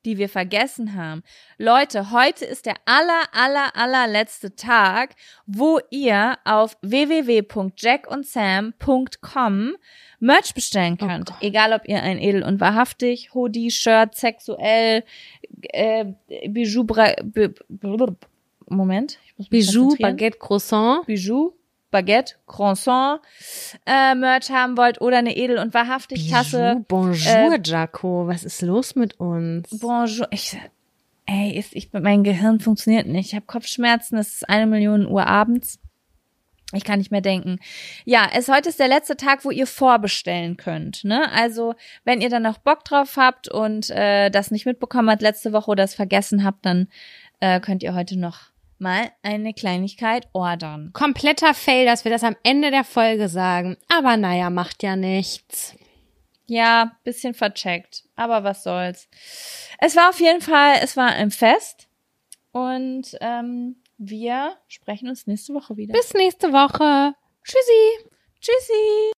[0.06, 1.22] Die wir vergessen haben.
[1.58, 5.14] Leute, heute ist der aller, aller, allerletzte Tag,
[5.46, 9.76] wo ihr auf www.jackundsam.com
[10.18, 11.26] Merch bestellen Oh könnt.
[11.26, 11.36] Gott.
[11.42, 15.04] Egal, ob ihr ein edel und wahrhaftig, Hoodie, Shirt, sexuell,
[15.72, 16.06] äh,
[16.48, 17.12] Bijou, Bra
[18.68, 19.18] Moment.
[19.50, 19.94] Bijou.
[19.98, 21.04] Baguette, Croissant.
[21.06, 21.52] Bijou,
[21.90, 23.20] Baguette, Croissant,
[23.86, 26.84] äh, Merch haben wollt oder eine edel und wahrhaftig Tasse.
[26.88, 28.26] Bonjour, Äh, Jaco.
[28.26, 29.68] Was ist los mit uns?
[29.80, 30.26] Bonjour.
[30.30, 30.58] Ich,
[31.26, 33.28] ey, ist, ich, mein Gehirn funktioniert nicht.
[33.28, 34.18] Ich habe Kopfschmerzen.
[34.18, 35.78] Es ist eine Million Uhr abends.
[36.72, 37.60] Ich kann nicht mehr denken.
[38.04, 41.04] Ja, es heute ist der letzte Tag, wo ihr vorbestellen könnt.
[41.04, 41.30] Ne?
[41.32, 45.52] Also wenn ihr dann noch Bock drauf habt und äh, das nicht mitbekommen habt letzte
[45.52, 46.88] Woche oder es vergessen habt, dann
[47.38, 48.40] äh, könnt ihr heute noch
[48.80, 50.90] mal eine Kleinigkeit ordern.
[50.92, 53.76] Kompletter Fail, dass wir das am Ende der Folge sagen.
[53.88, 55.74] Aber naja, macht ja nichts.
[56.46, 59.08] Ja, bisschen vercheckt, aber was soll's.
[59.78, 61.88] Es war auf jeden Fall, es war ein Fest
[62.52, 65.92] und ähm, wir sprechen uns nächste Woche wieder.
[65.92, 67.14] Bis nächste Woche.
[67.44, 68.10] Tschüssi.
[68.40, 69.12] Tschüssi.